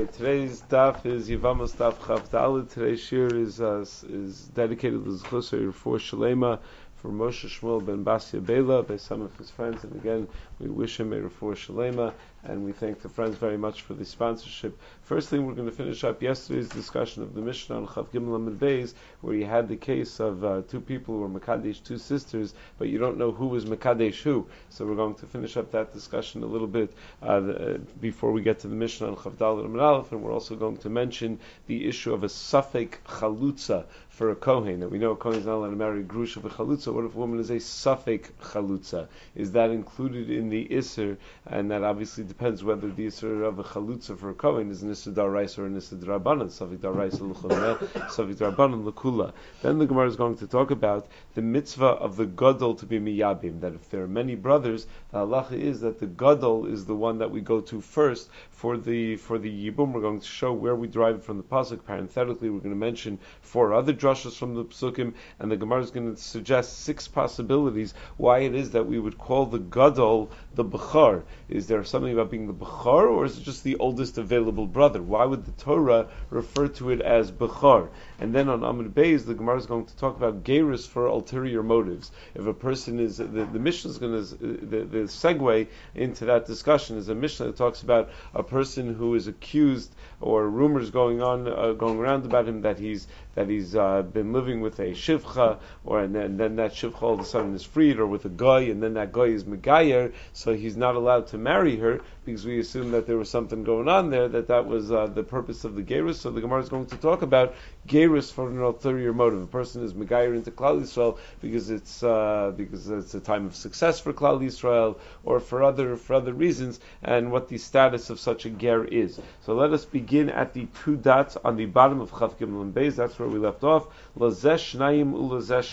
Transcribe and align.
Okay, 0.00 0.12
today's 0.12 0.62
daf 0.62 1.04
is 1.04 1.28
Yivamos 1.28 1.76
daf 1.76 1.96
Chav 1.98 2.70
Today's 2.70 3.00
shir 3.00 3.26
is 3.26 3.60
uh, 3.60 3.84
is 4.08 4.48
dedicated 4.54 5.04
to 5.04 5.10
Zchusar 5.10 5.74
for 5.74 5.98
Shalema 5.98 6.58
for 7.00 7.08
Moshe 7.08 7.48
Shmuel 7.48 7.84
ben 7.84 8.04
Basia 8.04 8.44
Bela 8.44 8.82
by 8.82 8.96
some 8.96 9.22
of 9.22 9.34
his 9.38 9.50
friends. 9.50 9.84
And 9.84 9.94
again, 9.96 10.28
we 10.58 10.68
wish 10.68 11.00
him 11.00 11.14
a 11.14 11.16
refuah 11.16 11.56
shalema, 11.56 12.12
and 12.44 12.62
we 12.62 12.72
thank 12.72 13.00
the 13.00 13.08
friends 13.08 13.36
very 13.36 13.56
much 13.56 13.80
for 13.80 13.94
the 13.94 14.04
sponsorship. 14.04 14.78
First 15.02 15.30
thing, 15.30 15.46
we're 15.46 15.54
going 15.54 15.68
to 15.70 15.74
finish 15.74 16.04
up 16.04 16.22
yesterday's 16.22 16.68
discussion 16.68 17.22
of 17.22 17.34
the 17.34 17.40
Mishnah 17.40 17.76
on 17.76 17.86
Chav 17.86 18.08
Gimel 18.08 18.36
Amid 18.36 18.58
Beis, 18.58 18.92
where 19.22 19.34
you 19.34 19.46
had 19.46 19.68
the 19.68 19.76
case 19.76 20.20
of 20.20 20.44
uh, 20.44 20.60
two 20.68 20.80
people 20.80 21.14
who 21.14 21.20
were 21.20 21.40
Makadesh, 21.40 21.82
two 21.82 21.96
sisters, 21.96 22.52
but 22.78 22.88
you 22.88 22.98
don't 22.98 23.16
know 23.16 23.32
who 23.32 23.46
was 23.46 23.64
Makadesh 23.64 24.20
who. 24.20 24.46
So 24.68 24.84
we're 24.84 24.94
going 24.94 25.14
to 25.16 25.26
finish 25.26 25.56
up 25.56 25.72
that 25.72 25.94
discussion 25.94 26.42
a 26.42 26.46
little 26.46 26.66
bit 26.66 26.92
uh, 27.22 27.40
the, 27.40 27.74
uh, 27.74 27.78
before 28.00 28.32
we 28.32 28.42
get 28.42 28.58
to 28.60 28.68
the 28.68 28.76
Mishnah 28.76 29.08
on 29.08 29.16
Chav 29.16 29.36
Dalet 29.36 29.64
Amid 29.64 29.80
Aleph, 29.80 30.12
and 30.12 30.22
we're 30.22 30.34
also 30.34 30.54
going 30.54 30.76
to 30.78 30.90
mention 30.90 31.38
the 31.66 31.88
issue 31.88 32.12
of 32.12 32.24
a 32.24 32.28
Safek 32.28 32.98
Chalutza 33.06 33.86
for 34.20 34.30
a 34.30 34.36
Kohen. 34.36 34.80
that 34.80 34.90
we 34.90 34.98
know 34.98 35.12
a 35.12 35.16
Kohen 35.16 35.38
is 35.38 35.46
not 35.46 35.54
allowed 35.54 35.70
to 35.70 35.76
marry 35.76 36.00
a 36.00 36.02
Grusha 36.02 36.36
of 36.36 36.44
a 36.44 36.50
Chalutza. 36.50 36.92
What 36.92 37.06
if 37.06 37.14
a 37.14 37.18
woman 37.18 37.40
is 37.40 37.48
a 37.48 37.54
Safek 37.54 38.26
Chalutza? 38.42 39.08
Is 39.34 39.52
that 39.52 39.70
included 39.70 40.28
in 40.28 40.50
the 40.50 40.68
Isser, 40.68 41.16
and 41.46 41.70
that 41.70 41.82
obviously 41.82 42.24
depends 42.24 42.62
whether 42.62 42.90
the 42.90 43.06
Isser 43.06 43.48
of 43.48 43.58
a 43.58 43.64
Chalutza 43.64 44.18
for 44.18 44.28
a 44.28 44.34
Kohen 44.34 44.70
is 44.70 44.82
an 44.82 44.90
Isser 44.90 45.14
Darais 45.14 45.56
or 45.58 45.64
an 45.64 45.74
Isser 45.74 45.98
Darabanan, 45.98 46.48
Safik 46.50 46.80
Darais 46.80 47.18
L'chumeh, 47.18 47.78
Safik 48.10 48.34
Darabanan 48.34 48.84
L'kula. 48.84 49.32
Then 49.62 49.78
the 49.78 49.86
Gemara 49.86 50.08
is 50.08 50.16
going 50.16 50.36
to 50.36 50.46
talk 50.46 50.70
about 50.70 51.08
the 51.32 51.40
mitzvah 51.40 51.86
of 51.86 52.16
the 52.16 52.26
Gadol 52.26 52.74
to 52.74 52.84
be 52.84 53.00
Miyabim, 53.00 53.62
that 53.62 53.72
if 53.72 53.88
there 53.88 54.02
are 54.02 54.06
many 54.06 54.34
brothers, 54.34 54.86
the 55.12 55.20
halacha 55.20 55.52
is 55.52 55.80
that 55.80 55.98
the 55.98 56.06
Gadol 56.06 56.66
is 56.66 56.84
the 56.84 56.94
one 56.94 57.16
that 57.20 57.30
we 57.30 57.40
go 57.40 57.62
to 57.62 57.80
first 57.80 58.28
for 58.50 58.76
the 58.76 59.16
for 59.16 59.38
the 59.38 59.70
Yibum. 59.70 59.92
We're 59.92 60.02
going 60.02 60.20
to 60.20 60.26
show 60.26 60.52
where 60.52 60.76
we 60.76 60.88
derive 60.88 61.14
it 61.14 61.24
from 61.24 61.38
the 61.38 61.42
Pasuk. 61.42 61.86
Parenthetically, 61.86 62.50
we're 62.50 62.58
going 62.58 62.74
to 62.74 62.76
mention 62.76 63.18
four 63.40 63.72
other 63.72 63.94
drushes 64.10 64.36
from 64.36 64.56
the 64.56 64.64
Psukim, 64.64 65.14
and 65.38 65.52
the 65.52 65.56
Gemara 65.56 65.82
is 65.82 65.92
going 65.92 66.12
to 66.12 66.20
suggest 66.20 66.80
six 66.80 67.06
possibilities 67.06 67.94
why 68.16 68.40
it 68.40 68.56
is 68.56 68.72
that 68.72 68.86
we 68.86 68.98
would 68.98 69.16
call 69.16 69.46
the 69.46 69.60
Gadol 69.60 70.30
the 70.56 70.64
Bechar. 70.64 71.22
Is 71.48 71.68
there 71.68 71.84
something 71.84 72.12
about 72.12 72.30
being 72.30 72.48
the 72.48 72.52
Bechar, 72.52 73.08
or 73.08 73.24
is 73.24 73.38
it 73.38 73.44
just 73.44 73.62
the 73.62 73.76
oldest 73.76 74.18
available 74.18 74.66
brother? 74.66 75.00
Why 75.00 75.24
would 75.24 75.46
the 75.46 75.52
Torah 75.52 76.08
refer 76.28 76.66
to 76.66 76.90
it 76.90 77.00
as 77.00 77.30
Bechar? 77.30 77.88
And 78.20 78.34
then 78.34 78.50
on 78.50 78.60
Amud 78.60 78.92
Beis, 78.92 79.24
the 79.24 79.32
Gemara 79.32 79.56
is 79.56 79.64
going 79.64 79.86
to 79.86 79.96
talk 79.96 80.14
about 80.14 80.44
Geirus 80.44 80.86
for 80.86 81.06
ulterior 81.06 81.62
motives. 81.62 82.12
If 82.34 82.46
a 82.46 82.52
person 82.52 83.00
is, 83.00 83.16
the, 83.16 83.24
the 83.24 83.58
Mishnah 83.58 83.90
is 83.90 83.96
going 83.96 84.12
to, 84.12 84.36
the, 84.36 84.84
the 84.84 84.98
segue 85.08 85.66
into 85.94 86.26
that 86.26 86.46
discussion 86.46 86.98
is 86.98 87.08
a 87.08 87.14
Mishnah 87.14 87.46
that 87.46 87.56
talks 87.56 87.82
about 87.82 88.10
a 88.34 88.42
person 88.42 88.94
who 88.94 89.14
is 89.14 89.26
accused 89.26 89.94
or 90.20 90.46
rumors 90.46 90.90
going 90.90 91.22
on, 91.22 91.48
uh, 91.48 91.72
going 91.72 91.98
around 91.98 92.26
about 92.26 92.46
him 92.46 92.60
that 92.60 92.78
he's 92.78 93.08
that 93.36 93.48
he's 93.48 93.76
uh, 93.76 94.02
been 94.02 94.32
living 94.32 94.60
with 94.60 94.78
a 94.80 94.90
shivcha, 94.90 95.58
or 95.84 96.00
and 96.00 96.14
then, 96.14 96.24
and 96.24 96.40
then, 96.40 96.56
that 96.56 96.72
shivcha 96.72 97.00
all 97.00 97.14
of 97.14 97.20
a 97.20 97.24
sudden 97.24 97.54
is 97.54 97.62
freed, 97.62 97.98
or 97.98 98.06
with 98.06 98.24
a 98.24 98.28
guy, 98.28 98.60
and 98.62 98.82
then 98.82 98.94
that 98.94 99.12
guy 99.12 99.26
is 99.26 99.44
megayer, 99.44 100.12
so 100.32 100.52
he's 100.52 100.76
not 100.76 100.96
allowed 100.96 101.28
to 101.28 101.38
marry 101.38 101.76
her 101.76 102.00
because 102.26 102.44
we 102.44 102.58
assume 102.58 102.90
that 102.90 103.06
there 103.06 103.16
was 103.16 103.30
something 103.30 103.62
going 103.64 103.88
on 103.88 104.10
there, 104.10 104.28
that 104.28 104.48
that 104.48 104.66
was 104.66 104.90
uh, 104.90 105.06
the 105.06 105.22
purpose 105.22 105.64
of 105.64 105.74
the 105.74 105.82
gerus. 105.82 106.16
So 106.16 106.30
the 106.30 106.40
Gemara 106.40 106.60
is 106.60 106.68
going 106.68 106.86
to 106.86 106.96
talk 106.96 107.22
about 107.22 107.54
gerus 107.86 108.09
for 108.30 108.48
an 108.48 108.60
ulterior 108.60 109.12
motive. 109.12 109.42
A 109.42 109.46
person 109.46 109.84
is 109.84 109.94
megayer 109.94 110.34
into 110.34 110.50
Klal 110.50 110.80
Yisrael 110.80 111.18
because 111.40 111.70
it's 111.70 112.02
uh, 112.02 112.52
because 112.56 112.88
it's 112.88 113.14
a 113.14 113.20
time 113.20 113.46
of 113.46 113.54
success 113.54 114.00
for 114.00 114.12
Klal 114.12 114.40
Yisrael, 114.40 114.96
or 115.24 115.40
for 115.40 115.62
other 115.62 115.96
for 115.96 116.14
other 116.14 116.32
reasons, 116.32 116.80
and 117.02 117.30
what 117.30 117.48
the 117.48 117.58
status 117.58 118.10
of 118.10 118.18
such 118.18 118.46
a 118.46 118.50
ger 118.50 118.84
is. 118.84 119.20
So 119.44 119.54
let 119.54 119.72
us 119.72 119.84
begin 119.84 120.30
at 120.30 120.54
the 120.54 120.66
two 120.82 120.96
dots 120.96 121.36
on 121.44 121.56
the 121.56 121.66
bottom 121.66 122.00
of 122.00 122.10
Chav 122.10 122.34
Gimel 122.36 122.62
and 122.62 122.74
Beis. 122.74 122.96
That's 122.96 123.18
where 123.18 123.28
we 123.28 123.38
left 123.38 123.62
off. 123.64 123.86
Naim 124.16 125.12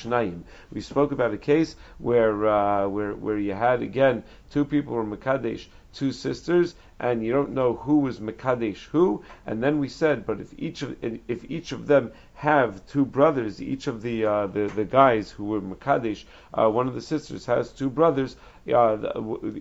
Naim. 0.06 0.44
We 0.72 0.82
spoke 0.82 1.12
about 1.12 1.34
a 1.34 1.38
case 1.38 1.76
where 1.98 2.48
uh, 2.48 2.88
where 2.88 3.14
where 3.14 3.38
you 3.38 3.54
had 3.54 3.82
again 3.82 4.23
two 4.52 4.66
people 4.66 4.94
were 4.94 5.04
Mekadesh, 5.04 5.66
two 5.94 6.11
sisters, 6.11 6.76
and 7.00 7.23
you 7.23 7.32
don't 7.32 7.52
know 7.52 7.73
who 7.73 8.00
was 8.00 8.20
Mekadesh 8.20 8.86
who. 8.88 9.23
And 9.45 9.61
then 9.61 9.80
we 9.80 9.90
said, 9.90 10.26
but 10.26 10.40
if 10.40 10.54
each 10.58 10.82
of 10.82 10.95
if 11.02 11.50
each 11.50 11.72
of 11.72 11.88
them 11.88 12.11
have 12.37 12.86
two 12.86 13.03
brothers, 13.03 13.59
each 13.59 13.87
of 13.87 14.03
the 14.03 14.23
uh, 14.23 14.45
the, 14.45 14.67
the 14.67 14.86
guys 14.86 15.31
who 15.31 15.45
were 15.45 15.59
Mekadesh, 15.59 16.23
uh, 16.53 16.70
one 16.70 16.87
of 16.87 16.93
the 16.93 17.02
sisters 17.02 17.48
has 17.48 17.71
two 17.71 17.89
brothers. 17.89 18.36
Uh, 18.71 18.98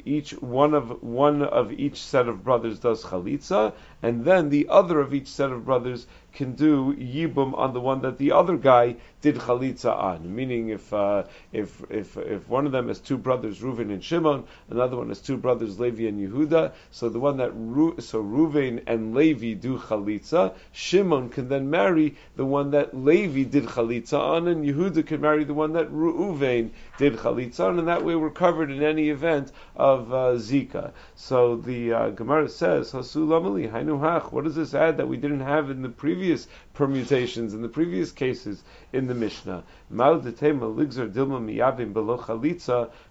each 0.04 0.32
one 0.42 0.75
of 0.75 1.03
one 1.03 1.41
of 1.42 1.72
each 1.72 2.03
set 2.03 2.28
of 2.28 2.44
brothers 2.44 2.78
does 2.78 3.03
chalitza, 3.03 3.72
and 4.03 4.25
then 4.25 4.49
the 4.51 4.69
other 4.69 5.01
of 5.01 5.15
each 5.15 5.29
set 5.29 5.51
of 5.51 5.65
brothers 5.65 6.07
can 6.37 6.53
do 6.53 6.95
yibum 6.97 7.57
on 7.57 7.73
the 7.73 7.81
one 7.81 8.03
that 8.03 8.19
the 8.19 8.31
other 8.31 8.59
guy 8.59 8.95
did 9.23 9.37
chalitza 9.37 9.91
on. 9.91 10.34
Meaning, 10.34 10.69
if 10.69 10.93
uh, 10.93 11.25
if 11.53 11.83
if 11.91 12.17
if 12.19 12.47
one 12.49 12.67
of 12.67 12.73
them 12.73 12.89
has 12.89 13.01
two 13.01 13.17
brothers, 13.17 13.61
Reuven 13.61 13.91
and 13.91 14.05
Shimon, 14.05 14.45
another 14.69 14.99
one 14.99 15.09
has 15.09 15.21
two 15.21 15.39
brothers, 15.39 15.81
Levi 15.81 16.05
and 16.05 16.21
Yehuda. 16.21 16.73
So 16.91 17.09
the 17.09 17.19
one 17.19 17.39
that 17.39 17.53
Ru- 17.55 17.97
so 17.99 18.23
Reuven 18.23 18.83
and 18.87 19.15
Levi 19.15 19.55
do 19.55 19.79
chalitza, 19.79 20.55
Shimon 20.73 21.31
can 21.31 21.49
then 21.49 21.71
marry 21.71 22.17
the 22.37 22.45
one 22.45 22.71
that 22.73 22.95
Levi 22.95 23.45
did 23.45 23.65
chalitza 23.65 24.21
on, 24.21 24.47
and 24.47 24.65
Yehuda 24.65 25.06
can 25.06 25.23
marry 25.23 25.45
the 25.45 25.55
one 25.55 25.73
that 25.73 25.91
Reuven 25.91 26.71
did 26.99 27.17
chalitza 27.17 27.61
on, 27.61 27.79
and 27.79 27.89
that 27.89 28.05
way 28.05 28.15
we're 28.15 28.31
covered 28.31 28.71
in 28.71 28.83
any 28.83 29.09
event 29.09 29.53
of 29.75 30.12
uh, 30.12 30.33
zika. 30.37 30.93
So 31.15 31.56
the 31.56 31.93
uh, 31.93 32.11
Gemara 32.11 32.51
says, 32.51 32.93
Hasulamali, 32.93 33.73
Hainuhach. 33.87 34.33
What 34.33 34.45
does 34.45 34.57
this 34.57 34.75
add 34.75 34.97
that 34.97 35.09
we 35.09 35.17
didn't 35.17 35.41
have 35.41 35.71
in 35.71 35.83
the 35.83 35.89
previous 35.89 36.49
permutations 36.75 37.55
in 37.55 37.63
the 37.63 37.69
previous 37.69 38.13
cases 38.13 38.63
in 38.93 39.07
the 39.07 39.15
Mishnah. 39.15 39.65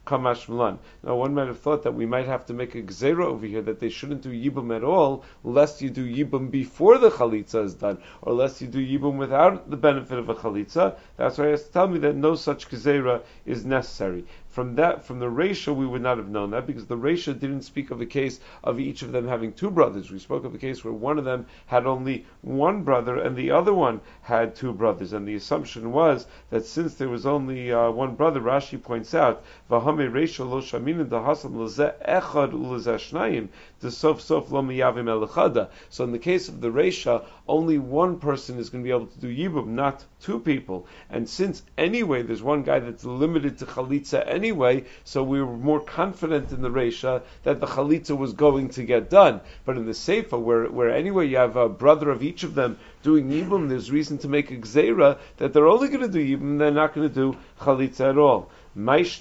Now, 0.07 1.15
one 1.15 1.33
might 1.33 1.47
have 1.47 1.59
thought 1.59 1.83
that 1.83 1.93
we 1.93 2.05
might 2.05 2.27
have 2.27 2.45
to 2.45 2.53
make 2.53 2.75
a 2.75 2.81
gzera 2.81 3.25
over 3.25 3.45
here 3.45 3.61
that 3.63 3.79
they 3.79 3.89
shouldn't 3.89 4.21
do 4.21 4.29
yibum 4.29 4.75
at 4.75 4.83
all, 4.83 5.23
lest 5.43 5.81
you 5.81 5.89
do 5.89 6.05
yibum 6.05 6.51
before 6.51 6.97
the 6.97 7.09
chalitza 7.09 7.63
is 7.63 7.73
done, 7.73 7.97
or 8.21 8.33
lest 8.33 8.61
you 8.61 8.67
do 8.67 8.85
yibum 8.85 9.17
without 9.17 9.69
the 9.69 9.77
benefit 9.77 10.19
of 10.19 10.29
a 10.29 10.35
chalitza. 10.35 10.95
That's 11.17 11.37
why 11.37 11.45
he 11.45 11.51
has 11.51 11.63
to 11.63 11.71
tell 11.71 11.87
me 11.87 11.99
that 11.99 12.15
no 12.15 12.35
such 12.35 12.69
gzera 12.69 13.21
is 13.45 13.65
necessary 13.65 14.25
from 14.55 14.75
that, 14.75 15.03
from 15.03 15.19
the 15.19 15.25
Resha, 15.25 15.75
we 15.75 15.85
would 15.85 16.01
not 16.01 16.15
have 16.15 16.29
known 16.29 16.51
that 16.51 16.65
because 16.65 16.85
the 16.85 16.95
Resha 16.95 17.37
didn't 17.37 17.63
speak 17.63 17.91
of 17.91 17.99
a 17.99 18.05
case 18.05 18.39
of 18.63 18.79
each 18.79 19.01
of 19.01 19.11
them 19.11 19.27
having 19.27 19.51
two 19.51 19.69
brothers. 19.69 20.09
We 20.09 20.17
spoke 20.17 20.45
of 20.45 20.55
a 20.55 20.57
case 20.57 20.81
where 20.81 20.93
one 20.93 21.19
of 21.19 21.25
them 21.25 21.45
had 21.65 21.85
only 21.85 22.25
one 22.41 22.83
brother 22.83 23.17
and 23.17 23.35
the 23.35 23.51
other 23.51 23.73
one 23.73 23.99
had 24.21 24.55
two 24.55 24.71
brothers. 24.71 25.11
And 25.11 25.27
the 25.27 25.35
assumption 25.35 25.91
was 25.91 26.25
that 26.51 26.65
since 26.65 26.93
there 26.93 27.09
was 27.09 27.25
only 27.25 27.73
uh, 27.73 27.91
one 27.91 28.15
brother, 28.15 28.39
Rashi 28.39 28.81
points 28.81 29.13
out, 29.13 29.43
"V'hame 29.95 30.13
ratio 30.13 30.45
lo 30.45 30.61
shamin 30.61 31.05
dahasam 31.07 31.53
echad 32.05 32.51
ulezeh 32.51 33.47
the 33.79 33.91
sof 33.91 34.19
sof 34.19 34.49
elechada." 34.49 35.69
So 35.89 36.03
in 36.03 36.11
the 36.11 36.19
case 36.19 36.49
of 36.49 36.59
the 36.59 36.69
Resha, 36.69 37.23
only 37.47 37.77
one 37.77 38.19
person 38.19 38.57
is 38.57 38.69
going 38.69 38.83
to 38.83 38.87
be 38.87 38.91
able 38.91 39.07
to 39.07 39.19
do 39.19 39.33
yibum, 39.33 39.67
not 39.67 40.03
two 40.21 40.39
people. 40.39 40.85
And 41.09 41.29
since 41.29 41.63
anyway 41.77 42.23
there's 42.23 42.43
one 42.43 42.63
guy 42.63 42.79
that's 42.79 43.05
limited 43.05 43.57
to 43.59 43.65
chalitza 43.65 44.27
anyway 44.27 44.83
so 45.03 45.23
we 45.23 45.41
were 45.41 45.57
more 45.57 45.79
confident 45.79 46.51
in 46.51 46.61
the 46.61 46.69
Resha 46.69 47.21
that 47.43 47.59
the 47.59 47.67
Chalitza 47.67 48.17
was 48.17 48.33
going 48.33 48.69
to 48.69 48.83
get 48.83 49.09
done. 49.09 49.41
But 49.65 49.77
in 49.77 49.85
the 49.85 49.91
Seifa, 49.91 50.39
where, 50.39 50.65
where 50.65 50.89
anyway 50.89 51.27
you 51.27 51.37
have 51.37 51.55
a 51.55 51.69
brother 51.69 52.09
of 52.09 52.23
each 52.23 52.43
of 52.43 52.55
them 52.55 52.77
doing 53.03 53.29
Yibum, 53.29 53.69
there's 53.69 53.91
reason 53.91 54.17
to 54.19 54.27
make 54.27 54.51
a 54.51 54.57
Gzeira 54.57 55.17
that 55.37 55.53
they're 55.53 55.67
only 55.67 55.89
going 55.89 56.01
to 56.01 56.07
do 56.07 56.37
Yibum, 56.37 56.57
they're 56.57 56.71
not 56.71 56.93
going 56.93 57.07
to 57.07 57.13
do 57.13 57.37
Chalitza 57.61 58.09
at 58.09 58.17
all. 58.17 58.49
Why 58.77 58.97
is 58.97 59.19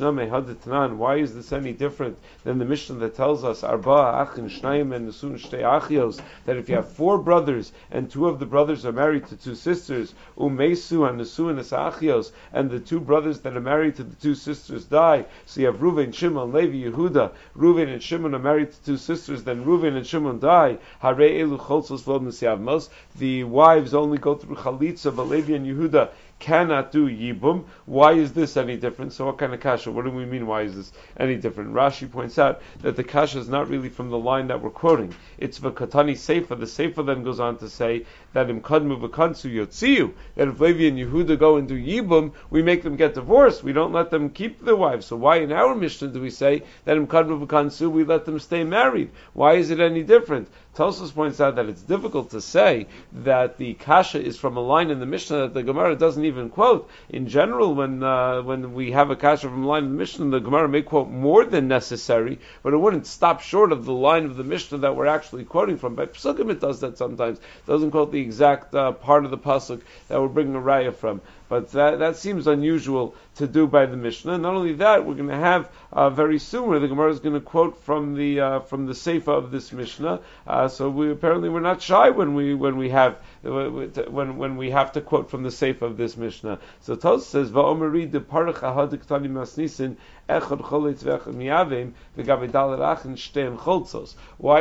this 1.33 1.53
any 1.53 1.73
different 1.73 2.19
than 2.43 2.59
the 2.59 2.65
Mishnah 2.65 2.97
that 2.97 3.15
tells 3.15 3.45
us 3.45 3.63
Arba 3.63 4.27
Achin 4.27 4.51
Shnayim 4.51 4.93
and 4.93 5.09
Nesun 5.09 5.39
Shtei 5.39 5.63
Achios 5.63 6.21
that 6.45 6.57
if 6.57 6.69
you 6.69 6.75
have 6.75 6.89
four 6.89 7.19
brothers 7.19 7.71
and 7.93 8.11
two 8.11 8.27
of 8.27 8.41
the 8.41 8.47
brothers 8.47 8.85
are 8.85 8.91
married 8.91 9.29
to 9.29 9.37
two 9.37 9.55
sisters, 9.55 10.13
Umesu 10.37 11.09
and 11.09 11.21
Nesun 11.21 11.63
Achios, 11.63 12.33
and 12.53 12.69
the 12.69 12.81
two 12.81 12.99
brothers 12.99 13.43
that 13.43 13.57
are 13.57 13.61
married 13.61 13.95
to 13.95 14.03
the 14.03 14.17
two 14.17 14.35
sisters 14.35 14.87
die, 14.87 15.25
so 15.47 15.61
you 15.61 15.67
have 15.69 15.77
Reuven, 15.77 16.13
Shimon, 16.13 16.51
Levi, 16.53 16.91
Yehuda. 16.91 17.31
Reuven 17.57 17.93
and 17.93 18.03
Shimon 18.03 18.35
are 18.35 18.41
married 18.41 18.73
to 18.73 18.85
two 18.85 18.97
sisters, 18.97 19.45
then 19.45 19.65
Reuven 19.65 19.97
and 19.97 20.05
Shimon 20.05 20.41
die. 20.41 20.79
Hare 20.99 21.15
Elu 21.15 21.61
Cholzos 21.61 22.03
Vod 22.03 22.89
The 23.17 23.45
wives 23.45 23.95
only 23.95 24.19
go 24.19 24.35
through 24.35 24.57
Chalitza, 24.57 25.15
but 25.15 25.29
Levi 25.29 25.55
and 25.55 25.65
Yehuda 25.65 26.11
cannot 26.39 26.93
do 26.93 27.09
Yibum. 27.09 27.65
Why 27.87 28.13
is 28.13 28.33
this 28.33 28.57
any 28.57 28.77
different? 28.77 29.13
So 29.13 29.27
what 29.27 29.39
kind 29.39 29.55
of 29.55 29.61
kasha? 29.61 29.91
What 29.91 30.05
do 30.05 30.11
we 30.11 30.25
mean? 30.25 30.47
Why 30.47 30.63
is 30.63 30.75
this 30.77 30.93
any 31.17 31.37
different? 31.37 31.73
Rashi 31.73 32.11
points 32.11 32.39
out 32.39 32.61
that 32.81 32.97
the 32.97 33.05
kasha 33.05 33.39
is 33.39 33.49
not 33.49 33.69
really 33.69 33.89
from 33.89 34.11
the 34.11 34.19
line 34.19 34.47
that 34.49 34.61
we're 34.61 34.71
quoting. 34.71 35.15
It's 35.39 35.59
the 35.59 35.71
Katani 35.71 36.13
Seifa. 36.13 36.59
The 36.59 36.67
Seifa 36.67 37.05
then 37.05 37.23
goes 37.23 37.41
on 37.41 37.59
to 37.59 37.69
say 37.69 38.05
that 38.35 38.51
im 38.51 38.61
kadmu 38.61 39.01
v'kansu 39.01 39.51
yotziu, 39.53 40.13
that 40.37 40.49
if 40.49 40.61
Levi 40.61 40.87
and 40.87 40.99
Yehuda 40.99 41.39
go 41.39 41.57
and 41.57 41.67
do 41.67 41.75
Yibum, 41.75 42.33
we 42.51 42.63
make 42.63 42.83
them 42.83 42.97
get 42.97 43.15
divorced. 43.15 43.65
We 43.65 43.73
don't 43.73 43.93
let 43.93 44.11
them 44.11 44.29
keep 44.29 44.63
their 44.63 44.77
wives. 44.77 45.07
So 45.07 45.17
why 45.17 45.37
in 45.39 45.51
our 45.51 45.75
Mishnah 45.75 46.09
do 46.09 46.21
we 46.21 46.31
say 46.31 46.63
that 46.85 46.97
im 46.97 47.07
kadmu 47.07 47.47
v'kansu, 47.47 47.91
we 47.91 48.05
let 48.05 48.27
them 48.27 48.39
stay 48.39 48.63
married? 48.63 49.11
Why 49.33 49.55
is 49.55 49.71
it 49.71 49.81
any 49.81 50.03
different? 50.03 50.49
Tosfos 50.75 51.15
points 51.15 51.41
out 51.41 51.55
that 51.55 51.69
it's 51.69 51.83
difficult 51.83 52.31
to 52.33 52.41
say 52.41 52.89
that 53.13 53.59
the 53.59 53.75
kasha 53.75 54.21
is 54.21 54.37
from 54.37 54.57
a 54.57 54.61
line 54.61 54.91
in 54.91 54.99
the 54.99 55.07
Mishnah 55.07 55.43
that 55.43 55.55
the 55.55 55.63
Gemara 55.63 55.95
doesn't 55.95 56.25
even 56.25 56.51
quote. 56.51 56.91
In 57.09 57.29
general, 57.29 57.77
when 57.77 58.03
uh, 58.03 58.43
when 58.43 58.75
we 58.75 58.91
have 58.91 59.11
a 59.11 59.17
kasha 59.17 59.49
from 59.49 59.63
a 59.63 59.69
line 59.69 59.85
in 59.85 59.93
the 59.93 59.99
Mishnah, 59.99 60.31
the 60.31 60.41
Gemara 60.41 60.69
may 60.69 60.83
quote 60.83 61.09
more 61.09 61.45
than 61.45 61.69
necessary, 61.69 62.41
but 62.65 62.73
it 62.73 62.79
wouldn't 62.79 63.07
stop 63.07 63.41
short 63.41 63.71
of 63.71 63.85
the 63.85 63.93
line 63.93 64.25
of 64.25 64.37
the 64.37 64.43
Mishnah 64.43 64.79
that 64.79 64.97
we're 64.97 65.07
actually 65.07 65.45
quoting 65.45 65.79
from. 65.79 65.95
By 65.95 66.07
Psukim, 66.07 66.51
it 66.51 66.61
does 66.61 66.81
that 66.81 66.99
sometimes. 66.99 67.39
It 67.39 67.67
doesn't 67.67 67.93
quote 67.93 68.11
the 68.11 68.21
exact 68.25 68.75
uh, 68.75 68.93
part 68.93 69.25
of 69.25 69.31
the 69.31 69.39
pasuk 69.39 69.83
that 70.09 70.21
we're 70.21 70.29
bringing 70.29 70.55
a 70.55 70.61
raya 70.61 70.95
from. 70.95 71.21
But 71.49 71.73
that, 71.73 71.99
that 71.99 72.17
seems 72.17 72.47
unusual 72.47 73.15
to 73.37 73.47
do 73.47 73.67
by 73.67 73.87
the 73.87 73.97
Mishnah. 73.97 74.39
Not 74.39 74.55
only 74.55 74.75
that, 74.75 75.05
we're 75.05 75.15
going 75.15 75.29
to 75.29 75.37
have 75.37 75.71
uh, 75.93 76.11
very 76.11 76.39
soon 76.39 76.81
the 76.81 76.89
Gemara 76.89 77.11
is 77.11 77.21
going 77.21 77.35
to 77.35 77.41
quote 77.41 77.77
from 77.85 78.15
the 78.15 78.41
uh, 78.41 78.61
from 78.61 78.87
the 78.87 78.93
Seifa 78.93 79.29
of 79.29 79.51
this 79.51 79.73
Mishnah. 79.73 80.21
Uh, 80.47 80.69
so 80.69 80.89
we 80.89 81.11
apparently 81.11 81.49
we're 81.49 81.61
not 81.61 81.83
shy 81.83 82.11
when 82.11 82.35
we 82.35 82.55
when 82.55 82.77
we 82.77 82.89
have 82.89 83.19
when 83.43 84.39
when 84.39 84.57
we 84.57 84.71
have 84.71 84.93
to 84.93 85.01
quote 85.01 85.31
from 85.31 85.43
the 85.43 85.51
Seifa 85.51 85.83
of 85.83 85.97
this 85.97 86.17
Mishnah. 86.17 86.59
So 86.81 86.97
Tos 86.97 87.27
says 87.27 87.51
Va'omeri 87.51 88.11
de 88.11 88.21
parach 88.21 88.61
masnisin. 88.61 89.97
Why 90.27 90.39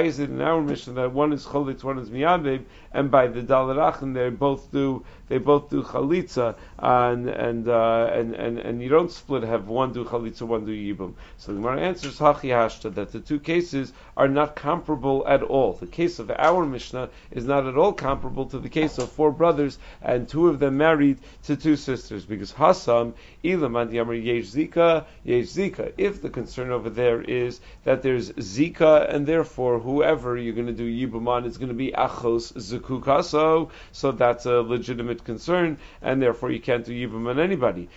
is 0.01 0.19
it 0.19 0.29
in 0.29 0.41
our 0.41 0.61
Mishnah 0.61 0.93
that 0.93 1.13
one 1.13 1.31
is 1.31 1.45
cholitz, 1.45 1.85
one 1.85 1.99
is 1.99 2.09
miyavim, 2.09 2.65
and 2.91 3.09
by 3.09 3.27
the 3.27 3.41
dalarachin 3.41 4.13
they 4.13 4.29
both 4.29 4.69
do 4.73 5.05
they 5.29 5.37
both 5.37 5.69
do 5.69 5.81
chalitza, 5.81 6.55
and 6.79 7.29
and, 7.29 7.67
uh, 7.67 8.09
and 8.13 8.33
and 8.35 8.59
and 8.59 8.81
you 8.81 8.89
don't 8.89 9.11
split 9.11 9.43
have 9.43 9.67
one 9.67 9.93
do 9.93 10.03
chalitza, 10.03 10.41
one 10.41 10.65
do 10.65 10.71
yibum. 10.71 11.13
So 11.37 11.53
the 11.53 11.59
Gemara 11.59 11.81
answers 11.81 12.19
hachi 12.19 12.49
hashta 12.49 12.93
that 12.95 13.11
the 13.11 13.19
two 13.19 13.39
cases 13.39 13.93
are 14.17 14.27
not 14.27 14.55
comparable 14.55 15.25
at 15.27 15.43
all. 15.43 15.73
The 15.73 15.87
case 15.87 16.19
of 16.19 16.31
our 16.31 16.65
Mishnah 16.65 17.09
is 17.31 17.45
not 17.45 17.67
at 17.67 17.77
all 17.77 17.93
comparable 17.93 18.45
to 18.47 18.59
the 18.59 18.69
case 18.69 18.97
of 18.97 19.11
four 19.11 19.31
brothers 19.31 19.77
and 20.01 20.27
two 20.27 20.47
of 20.47 20.59
them 20.59 20.77
married 20.77 21.19
to 21.43 21.55
two 21.55 21.75
sisters, 21.75 22.25
because 22.25 22.53
Hasam 22.53 23.13
ilam 23.43 23.81
and 23.81 23.91
yamar 23.91 24.23
yesh 24.23 24.45
zika 24.45 25.05
zika. 25.25 25.93
If 25.97 26.21
the 26.21 26.29
concern 26.29 26.71
over 26.71 26.89
there 26.89 27.21
is 27.21 27.59
that 27.83 28.01
there's 28.01 28.31
zika 28.31 29.13
and 29.13 29.25
therefore 29.25 29.79
whoever 29.79 30.37
you're 30.37 30.53
going 30.53 30.67
to 30.67 30.73
do 30.73 30.89
yibum 30.89 31.27
on 31.27 31.45
is 31.45 31.57
going 31.57 31.69
to 31.69 31.75
be 31.75 31.91
achos 31.91 32.53
zukukaso, 32.53 33.69
so 33.91 34.11
that's 34.11 34.45
a 34.45 34.61
legitimate 34.61 35.23
concern, 35.23 35.77
and 36.01 36.21
therefore 36.21 36.51
you 36.51 36.59
can't 36.63 36.85
do 36.85 36.91
yibum 36.91 37.27
on 37.29 37.39
anybody. 37.39 37.89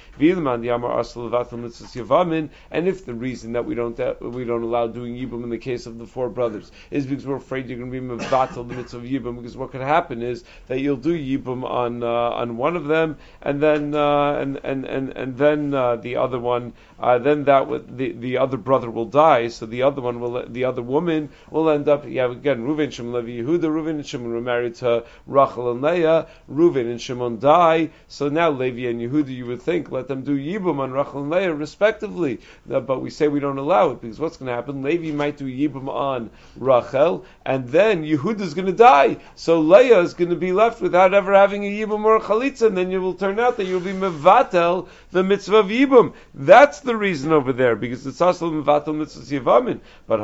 And 2.70 2.88
if 2.88 3.06
the 3.06 3.14
reason 3.14 3.52
that 3.52 3.64
we 3.64 3.74
don't 3.74 3.98
uh, 3.98 4.14
we 4.20 4.44
don't 4.44 4.62
allow 4.62 4.86
doing 4.86 5.14
yibum 5.14 5.44
in 5.44 5.50
the 5.50 5.58
case 5.58 5.86
of 5.86 5.98
the 5.98 6.06
four 6.06 6.28
brothers 6.28 6.70
is 6.90 7.06
because 7.06 7.26
we're 7.26 7.36
afraid 7.36 7.68
you're 7.68 7.78
going 7.78 7.90
to 7.90 8.00
be 8.00 8.06
mevatel 8.06 8.68
the 8.68 8.74
mitzvah 8.74 8.98
of 8.98 9.04
yibum, 9.04 9.36
because 9.36 9.56
what 9.56 9.70
could 9.70 9.80
happen 9.80 10.22
is 10.22 10.44
that 10.66 10.80
you'll 10.80 10.96
do 10.96 11.16
yibum 11.16 11.64
on 11.64 12.02
uh, 12.02 12.06
on 12.06 12.56
one 12.56 12.76
of 12.76 12.86
them, 12.86 13.16
and 13.42 13.62
then 13.62 13.94
uh, 13.94 14.32
and, 14.34 14.60
and 14.64 14.84
and 14.84 15.10
and 15.10 15.38
then 15.38 15.74
uh, 15.74 15.96
the 15.96 16.16
other 16.16 16.38
one, 16.38 16.72
uh, 16.98 17.18
then 17.18 17.44
that 17.44 17.68
would, 17.68 17.96
the 17.96 18.12
the 18.12 18.38
other 18.38 18.56
brother 18.56 18.90
will 18.90 19.06
die, 19.06 19.48
so 19.48 19.66
the 19.66 19.82
other 19.82 20.00
one 20.00 20.20
will 20.20 20.44
the 20.48 20.64
other 20.64 20.82
woman 20.82 21.28
will 21.50 21.70
end 21.70 21.88
up 21.88 22.04
yeah 22.06 22.30
again 22.30 22.66
Reuven 22.66 22.92
Shimon 22.92 23.12
Levi 23.12 23.42
Yehuda 23.42 23.68
Reuven 23.68 23.90
and 23.90 24.06
Shimon 24.06 24.32
were 24.32 24.40
married 24.40 24.74
to 24.76 25.04
Rachel 25.26 25.70
and 25.70 25.82
Leah 25.82 26.26
Reuven 26.50 26.90
and 26.90 27.00
Shimon 27.00 27.38
die, 27.38 27.90
so 28.08 28.28
now 28.28 28.50
Levi 28.58 28.88
and 28.88 29.00
Yehuda 29.00 29.28
you 29.28 29.46
would 29.46 29.62
think 29.62 29.90
let 29.90 30.08
them 30.08 30.22
do 30.22 30.36
yibum 30.36 30.78
on 30.78 30.92
Rachel 30.92 31.22
and 31.22 31.30
Leah 31.30 31.54
respectively, 31.54 32.40
uh, 32.72 32.80
but 32.80 33.00
we 33.00 33.10
say 33.10 33.28
we 33.28 33.40
don't 33.40 33.58
allow 33.58 33.90
it 33.90 34.00
because 34.00 34.18
what's 34.18 34.36
going 34.36 34.48
to 34.48 34.54
happen? 34.54 34.82
Levi 34.82 35.12
might 35.12 35.36
do 35.36 35.46
yibum 35.46 35.88
on 35.88 36.30
Rachel, 36.56 37.24
and 37.44 37.68
then 37.68 38.04
Yehuda 38.04 38.40
is 38.40 38.54
going 38.54 38.66
to 38.66 38.72
die, 38.72 39.18
so 39.34 39.60
Leah 39.60 40.00
is 40.00 40.14
going 40.14 40.30
to 40.30 40.36
be 40.36 40.52
left 40.52 40.80
without 40.80 41.14
ever 41.14 41.32
having 41.34 41.64
a 41.64 41.70
yibum 41.70 42.04
or 42.04 42.16
a 42.16 42.20
chalitza, 42.20 42.66
and 42.66 42.76
then 42.76 42.90
you 42.90 43.00
will 43.00 43.14
turn 43.14 43.38
out 43.38 43.56
that 43.56 43.66
you'll 43.66 43.80
be 43.80 43.92
mevatel 43.92 44.88
the 45.12 45.22
mitzvah 45.22 45.58
of 45.58 45.66
yibum. 45.66 46.12
That's 46.34 46.80
the 46.80 46.96
reason 46.96 47.32
over 47.32 47.52
there 47.52 47.76
because 47.76 48.06
it's 48.06 48.20
also 48.20 48.50
mevatel 48.50 48.94
mitzvah 48.94 49.40
yivamin. 49.40 49.80
But 50.06 50.20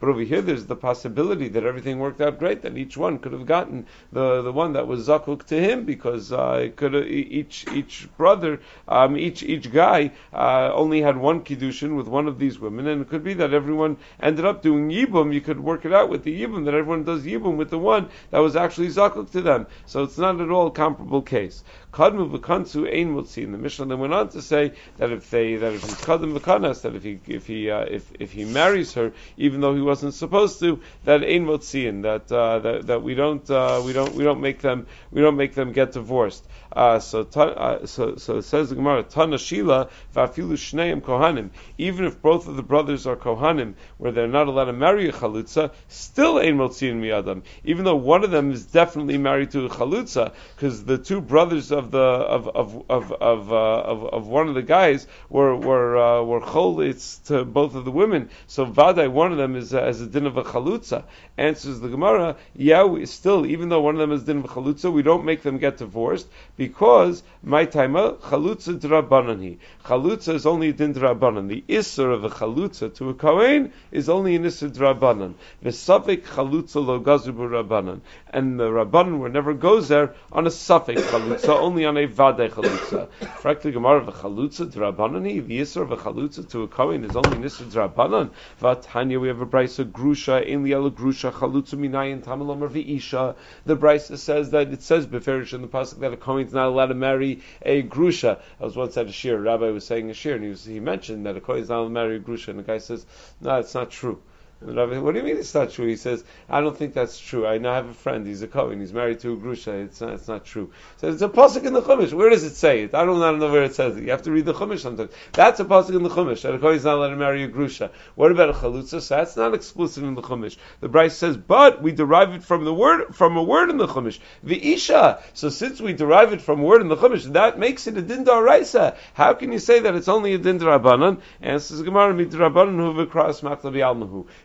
But 0.00 0.08
over 0.08 0.20
here, 0.20 0.42
there's 0.42 0.66
the 0.66 0.76
possibility 0.76 1.48
that 1.48 1.64
everything 1.64 1.98
worked 1.98 2.20
out 2.20 2.38
great, 2.38 2.62
that 2.62 2.76
each 2.76 2.96
one 2.96 3.18
could 3.18 3.32
have 3.32 3.46
gotten 3.46 3.86
the 4.12 4.42
the 4.42 4.52
one 4.52 4.72
that 4.74 4.86
was 4.86 5.08
zakuk 5.08 5.41
to 5.48 5.60
him 5.60 5.84
because 5.84 6.32
uh, 6.32 6.70
could 6.76 6.94
each 7.06 7.66
each 7.72 8.08
brother, 8.16 8.60
um, 8.88 9.16
each 9.16 9.42
each 9.42 9.72
guy 9.72 10.12
uh, 10.32 10.72
only 10.72 11.02
had 11.02 11.16
one 11.16 11.42
kiddushin 11.42 11.96
with 11.96 12.06
one 12.06 12.28
of 12.28 12.38
these 12.38 12.58
women, 12.58 12.86
and 12.86 13.02
it 13.02 13.08
could 13.08 13.24
be 13.24 13.34
that 13.34 13.52
everyone 13.52 13.96
ended 14.20 14.44
up 14.44 14.62
doing 14.62 14.90
yibum. 14.90 15.32
You 15.32 15.40
could 15.40 15.60
work 15.60 15.84
it 15.84 15.92
out 15.92 16.08
with 16.08 16.24
the 16.24 16.42
yibum 16.42 16.64
that 16.64 16.74
everyone 16.74 17.04
does 17.04 17.24
yibum 17.24 17.56
with 17.56 17.70
the 17.70 17.78
one 17.78 18.08
that 18.30 18.38
was 18.38 18.56
actually 18.56 18.88
zakuk 18.88 19.30
to 19.32 19.40
them. 19.40 19.66
So 19.86 20.02
it's 20.02 20.18
not 20.18 20.40
at 20.40 20.50
all 20.50 20.70
comparable 20.70 21.22
case. 21.22 21.64
Kadmu 21.92 22.30
v'kansu 22.30 22.86
ein 22.90 23.14
mutzi. 23.14 23.50
The 23.50 23.58
Mishnah 23.58 23.84
then 23.84 23.98
went 23.98 24.14
on 24.14 24.30
to 24.30 24.40
say 24.40 24.72
that 24.96 25.10
if 25.12 25.28
they 25.28 25.56
that 25.56 25.74
if 25.74 25.82
he's 25.82 25.94
kadmu 25.96 26.38
v'kanas, 26.38 26.80
that 26.82 26.94
if 26.94 27.02
he 27.02 27.20
if 27.26 27.46
he 27.46 27.70
uh, 27.70 27.80
if 27.80 28.10
if 28.18 28.32
he 28.32 28.46
marries 28.46 28.94
her, 28.94 29.12
even 29.36 29.60
though 29.60 29.74
he 29.74 29.82
wasn't 29.82 30.14
supposed 30.14 30.58
to, 30.60 30.80
that 31.04 31.22
ein 31.22 31.44
mutzi, 31.44 32.02
that 32.02 32.32
uh, 32.32 32.60
that 32.60 32.86
that 32.86 33.02
we 33.02 33.14
don't 33.14 33.48
uh, 33.50 33.82
we 33.84 33.92
don't 33.92 34.14
we 34.14 34.24
don't 34.24 34.40
make 34.40 34.60
them 34.60 34.86
we 35.10 35.20
don't 35.20 35.36
make 35.36 35.54
them 35.54 35.72
get 35.72 35.92
divorced. 35.92 36.46
Uh, 36.74 36.98
so, 36.98 37.20
uh, 37.36 37.86
so, 37.86 38.16
so 38.16 38.38
it 38.38 38.42
says 38.42 38.70
the 38.70 38.74
Gemara, 38.74 39.02
Tana 39.02 39.36
Shila 39.36 39.90
va'afilu 40.14 40.52
shneim 40.52 41.02
kohanim. 41.02 41.50
Even 41.76 42.06
if 42.06 42.20
both 42.22 42.48
of 42.48 42.56
the 42.56 42.62
brothers 42.62 43.06
are 43.06 43.16
kohanim, 43.16 43.74
where 43.98 44.10
they're 44.12 44.26
not 44.26 44.48
allowed 44.48 44.66
to 44.66 44.72
marry 44.72 45.08
a 45.08 45.12
chalutza, 45.12 45.70
still 45.88 46.38
ein 46.38 46.56
motziin 46.56 47.00
miyadam. 47.00 47.42
Even 47.64 47.84
though 47.84 47.96
one 47.96 48.24
of 48.24 48.30
them 48.30 48.52
is 48.52 48.64
definitely 48.64 49.18
married 49.18 49.50
to 49.50 49.66
a 49.66 49.68
chalutza, 49.68 50.32
because 50.56 50.84
the 50.84 50.96
two 50.96 51.20
brothers 51.20 51.70
of 51.72 51.90
the 51.90 51.98
of 51.98 52.48
of 52.48 52.84
of 52.88 53.12
of, 53.12 53.52
uh, 53.52 53.54
of, 53.54 54.04
of, 54.04 54.26
one 54.26 54.48
of 54.48 54.54
the 54.54 54.62
guys 54.62 55.06
were 55.28 55.54
were 55.54 55.98
uh, 55.98 56.22
were 56.22 56.40
cholitz 56.40 57.22
to 57.26 57.44
both 57.44 57.74
of 57.74 57.84
the 57.84 57.90
women. 57.90 58.30
So 58.46 58.64
vaday, 58.64 59.10
one 59.10 59.32
of 59.32 59.38
them 59.38 59.56
is 59.56 59.74
uh, 59.74 59.80
as 59.80 60.00
a 60.00 60.06
din 60.06 60.26
of 60.26 60.38
a 60.38 60.42
chalutza. 60.42 61.04
Answers 61.36 61.80
the 61.80 61.88
Gemara, 61.88 62.36
yeah, 62.54 62.84
we 62.84 63.04
still 63.06 63.44
even 63.44 63.68
though 63.68 63.80
one 63.80 63.94
of 63.94 64.00
them 64.00 64.12
is 64.12 64.24
din 64.24 64.38
of 64.38 64.44
a 64.46 64.48
chalutza, 64.48 64.90
we 64.90 65.02
don't 65.02 65.24
make 65.24 65.42
them 65.42 65.58
get 65.58 65.76
divorced 65.76 66.28
because 66.66 67.24
my 67.42 67.64
timer 67.64 67.98
uh, 67.98 68.12
chalutza 68.12 68.78
drabanani. 68.78 69.58
Chalutza 69.84 70.34
is 70.34 70.46
only 70.46 70.68
a 70.68 70.72
din 70.72 70.94
drabanan. 70.94 71.48
The 71.48 71.64
isser 71.68 72.14
of 72.14 72.22
a 72.22 72.30
chalutza 72.30 72.94
to 72.94 73.08
a 73.10 73.14
kohen 73.14 73.72
is 73.90 74.08
only 74.08 74.36
an 74.36 74.44
isser 74.44 74.70
drabanan. 74.70 75.34
The 75.60 75.72
suffix 75.72 76.28
chalutza 76.30 76.86
lo 76.86 77.00
gazubu 77.00 77.50
rabbanan, 77.50 78.00
and 78.30 78.60
the 78.60 78.68
rabbanan 78.68 79.18
were 79.18 79.28
never 79.28 79.54
goes 79.54 79.88
there 79.88 80.14
on 80.30 80.46
a 80.46 80.52
suffix 80.52 81.02
chalutza, 81.02 81.48
only 81.66 81.84
on 81.84 81.96
a 81.96 82.06
vade 82.06 82.52
chalutza. 82.52 83.08
Frankly, 83.40 83.72
Gemara 83.72 83.96
of 83.96 84.06
a 84.06 84.12
chalutza 84.12 84.70
drabanani. 84.70 85.44
The 85.44 85.60
isser 85.62 85.82
of 85.82 85.90
a 85.90 85.96
chalutza 85.96 86.48
to 86.50 86.62
a 86.62 86.68
kohen 86.68 87.04
is 87.04 87.16
only 87.16 87.38
an 87.38 87.42
isser 87.42 87.64
drabanan. 87.64 88.30
Vatanya, 88.60 89.20
we 89.20 89.26
have 89.26 89.40
a 89.40 89.46
brisa 89.46 89.84
grusha 89.84 90.46
in 90.46 90.62
liela 90.62 90.92
grusha 90.92 91.32
chalutza 91.32 91.74
minayin 91.74 92.22
tamalom 92.22 92.68
v'isha. 92.70 93.34
The 93.66 93.76
brisa 93.76 94.16
says 94.16 94.52
that 94.52 94.68
it 94.68 94.82
says 94.82 95.08
beferish 95.08 95.54
in 95.54 95.62
the 95.62 95.66
pasuk 95.66 95.98
that 95.98 96.12
a 96.12 96.16
kohen 96.16 96.51
not 96.52 96.68
allowed 96.68 96.86
to 96.86 96.94
marry 96.94 97.40
a 97.62 97.82
grusha. 97.82 98.38
I 98.60 98.64
was 98.64 98.76
once 98.76 98.96
at 98.96 99.06
a 99.06 99.12
shir, 99.12 99.36
a 99.36 99.40
rabbi 99.40 99.70
was 99.70 99.86
saying 99.86 100.10
a 100.10 100.14
shir, 100.14 100.34
and 100.34 100.44
he, 100.44 100.50
was, 100.50 100.64
he 100.64 100.80
mentioned 100.80 101.26
that 101.26 101.36
a 101.36 101.40
kohen 101.40 101.62
is 101.62 101.68
not 101.68 101.78
allowed 101.78 101.88
to 101.88 101.90
marry 101.90 102.16
a 102.16 102.20
grusha, 102.20 102.50
and 102.50 102.58
the 102.58 102.64
guy 102.64 102.78
says, 102.78 103.06
no, 103.40 103.56
it's 103.58 103.74
not 103.74 103.90
true. 103.90 104.20
And 104.66 105.02
what 105.02 105.12
do 105.12 105.20
you 105.20 105.24
mean 105.24 105.36
it's 105.36 105.54
not 105.54 105.70
true? 105.70 105.86
He 105.86 105.96
says, 105.96 106.24
I 106.48 106.60
don't 106.60 106.76
think 106.76 106.94
that's 106.94 107.18
true. 107.18 107.46
I 107.46 107.58
now 107.58 107.74
have 107.74 107.88
a 107.88 107.94
friend, 107.94 108.26
he's 108.26 108.42
a 108.42 108.48
Kohen, 108.48 108.80
he's 108.80 108.92
married 108.92 109.20
to 109.20 109.32
a 109.32 109.36
Grusha, 109.36 109.84
it's 109.84 110.00
not, 110.00 110.12
it's 110.14 110.28
not 110.28 110.44
true. 110.44 110.72
He 110.96 111.00
says, 111.00 111.14
it's 111.14 111.22
a 111.22 111.28
pasuk 111.28 111.64
in 111.64 111.72
the 111.72 111.82
Chumash. 111.82 112.12
Where 112.12 112.30
does 112.30 112.44
it 112.44 112.54
say 112.54 112.84
it? 112.84 112.94
I 112.94 113.04
don't, 113.04 113.20
I 113.22 113.30
don't 113.30 113.40
know 113.40 113.50
where 113.50 113.64
it 113.64 113.74
says 113.74 113.96
it. 113.96 114.04
You 114.04 114.10
have 114.10 114.22
to 114.22 114.30
read 114.30 114.44
the 114.44 114.54
Chumash 114.54 114.80
sometimes. 114.80 115.10
That's 115.32 115.60
a 115.60 115.64
pasuk 115.64 115.96
in 115.96 116.02
the 116.02 116.10
Chumash, 116.10 116.42
that 116.42 116.54
a 116.54 116.58
Kohen 116.58 116.76
is 116.76 116.84
not 116.84 116.96
allowed 116.96 117.10
to 117.10 117.16
marry 117.16 117.42
a 117.42 117.48
Grusha. 117.48 117.90
What 118.14 118.30
about 118.30 118.50
a 118.50 118.52
Chalutza? 118.52 119.00
So 119.00 119.16
that's 119.16 119.36
not 119.36 119.54
explicit 119.54 120.04
in 120.04 120.14
the 120.14 120.22
Chumash. 120.22 120.56
The 120.80 120.88
Bryce 120.88 121.16
says, 121.16 121.36
but 121.36 121.82
we 121.82 121.92
derive 121.92 122.32
it 122.34 122.44
from 122.44 122.64
the 122.64 122.74
word, 122.74 123.14
from 123.14 123.36
a 123.36 123.42
word 123.42 123.70
in 123.70 123.78
the 123.78 123.88
Chumash. 123.88 124.18
The 124.42 124.72
Isha. 124.74 125.22
So 125.34 125.48
since 125.48 125.80
we 125.80 125.92
derive 125.92 126.32
it 126.32 126.40
from 126.40 126.60
a 126.60 126.62
word 126.62 126.80
in 126.80 126.88
the 126.88 126.96
Chumash, 126.96 127.32
that 127.32 127.58
makes 127.58 127.86
it 127.86 127.98
a 127.98 128.02
Dindar 128.02 128.44
Raisa. 128.44 128.96
How 129.14 129.34
can 129.34 129.52
you 129.52 129.58
say 129.58 129.80
that 129.80 129.94
it's 129.94 130.08
only 130.08 130.34
a 130.34 130.38
Dindar 130.38 130.80
Abanan? 130.80 131.20
Answers 131.40 131.82
Gemara, 131.82 132.14
Midrabanan 132.14 132.76
hu 132.76 133.06
v'kras 133.06 133.42
maklabi 133.42 133.82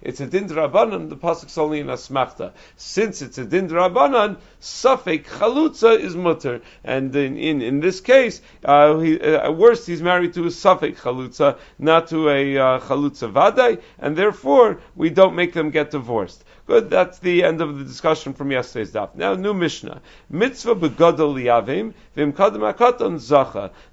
it's 0.07 0.21
a 0.21 0.25
din 0.25 0.47
drabanan, 0.47 1.09
the 1.09 1.17
pasuk's 1.17 1.57
only 1.57 1.81
in 1.81 1.87
asmachta. 1.87 2.53
Since 2.77 3.21
it's 3.21 3.37
a 3.37 3.43
din 3.43 3.67
drabanan, 3.67 4.37
suffik 4.61 5.25
chalutza 5.25 5.99
is 5.99 6.15
mutter, 6.15 6.61
and 6.85 7.13
in 7.13 7.37
in, 7.37 7.61
in 7.61 7.81
this 7.81 7.99
case, 7.99 8.41
uh, 8.63 8.97
he, 8.99 9.19
uh, 9.19 9.47
at 9.47 9.57
worst 9.57 9.85
he's 9.85 10.01
married 10.01 10.33
to 10.35 10.43
a 10.45 10.49
suffik 10.49 10.95
chalutza, 10.95 11.57
not 11.77 12.07
to 12.07 12.29
a 12.29 12.57
uh, 12.57 12.79
chalutza 12.79 13.29
vadai, 13.29 13.81
and 13.99 14.15
therefore 14.15 14.79
we 14.95 15.09
don't 15.09 15.35
make 15.35 15.51
them 15.51 15.71
get 15.71 15.91
divorced. 15.91 16.45
Good, 16.67 16.89
that's 16.89 17.19
the 17.19 17.43
end 17.43 17.61
of 17.61 17.77
the 17.77 17.85
discussion 17.85 18.33
from 18.33 18.51
yesterday's 18.51 18.91
daf. 18.91 19.15
Now, 19.15 19.35
new 19.35 19.53
Mishnah. 19.53 20.01
Mitzvah 20.29 20.75
begadol 20.75 21.33
liyavim, 21.33 21.93
The 22.17 22.23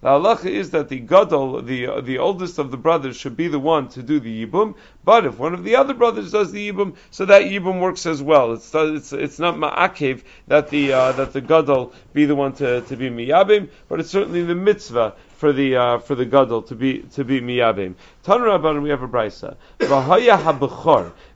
halacha 0.03 0.47
is 0.47 0.71
that 0.71 0.89
the 0.89 0.99
gadol, 0.99 1.61
the, 1.61 2.01
the 2.01 2.17
oldest 2.17 2.59
of 2.59 2.71
the 2.71 2.79
brothers, 2.79 3.19
should 3.19 3.37
be 3.37 3.49
the 3.49 3.59
one 3.59 3.89
to 3.89 4.03
do 4.03 4.19
the 4.19 4.47
yibum, 4.47 4.77
but 5.05 5.27
if 5.27 5.39
one 5.39 5.53
of 5.53 5.63
the 5.63 5.77
other 5.77 5.93
brothers 5.93 6.33
does 6.33 6.51
the 6.51 6.73
yibum, 6.73 6.97
so 7.11 7.27
that 7.27 7.43
yibum 7.43 7.81
works 7.81 8.07
as 8.07 8.23
well. 8.23 8.55
It's, 8.55 8.75
it's, 8.75 9.13
it's 9.13 9.39
not 9.39 9.57
ma'akev 9.57 10.23
that 10.49 10.71
the, 10.71 10.95
uh, 10.95 11.13
that 11.13 11.35
the 11.35 11.43
gadol 11.43 11.93
be 12.15 12.25
the 12.25 12.35
one 12.35 12.55
to, 12.55 12.81
to 12.81 12.97
be 12.97 13.11
miyabim, 13.11 13.69
but 13.91 14.01
it's 14.01 14.09
certainly 14.09 14.43
the 14.43 14.55
mitzvah 14.55 15.15
for 15.45 15.53
the 15.53 15.77
uh, 15.77 15.99
for 15.99 16.15
the 16.15 16.25
gadol 16.25 16.63
to 16.63 16.75
be 16.75 17.01
to 17.01 17.25
be 17.25 17.41
miyabim. 17.41 17.95
Tanur 18.25 18.83
we 18.83 18.89
have 18.89 19.03
a 19.03 19.09
brisa. 19.09 19.57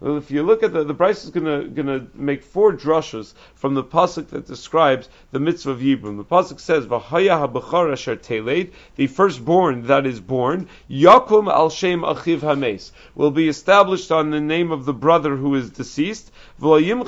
Well, 0.00 0.16
if 0.16 0.30
you 0.30 0.42
look 0.42 0.62
at 0.62 0.72
the 0.72 0.84
the 0.84 0.94
brisa 0.94 1.24
is 1.24 1.30
gonna 1.30 1.64
gonna 1.64 2.06
make 2.14 2.42
four 2.42 2.72
drushes 2.72 3.34
from 3.54 3.74
the 3.74 3.84
pasuk 3.84 4.28
that 4.28 4.46
describes 4.46 5.10
the 5.32 5.40
mitzvah 5.40 5.72
of 5.72 5.80
Yibum. 5.80 6.16
The 6.16 6.24
pasuk 6.24 6.60
says 6.60 6.77
V'haya 6.86 7.40
habechor 7.44 7.90
asher 7.90 8.14
teled, 8.14 8.68
the 8.94 9.08
firstborn 9.08 9.82
that 9.88 10.06
is 10.06 10.20
born, 10.20 10.68
Yakum 10.88 11.52
al 11.52 11.70
shem 11.70 12.02
achiv 12.02 12.38
hames, 12.38 12.92
will 13.16 13.32
be 13.32 13.48
established 13.48 14.12
on 14.12 14.30
the 14.30 14.40
name 14.40 14.70
of 14.70 14.84
the 14.84 14.92
brother 14.92 15.34
who 15.34 15.56
is 15.56 15.70
deceased. 15.70 16.30
V'layim 16.62 17.04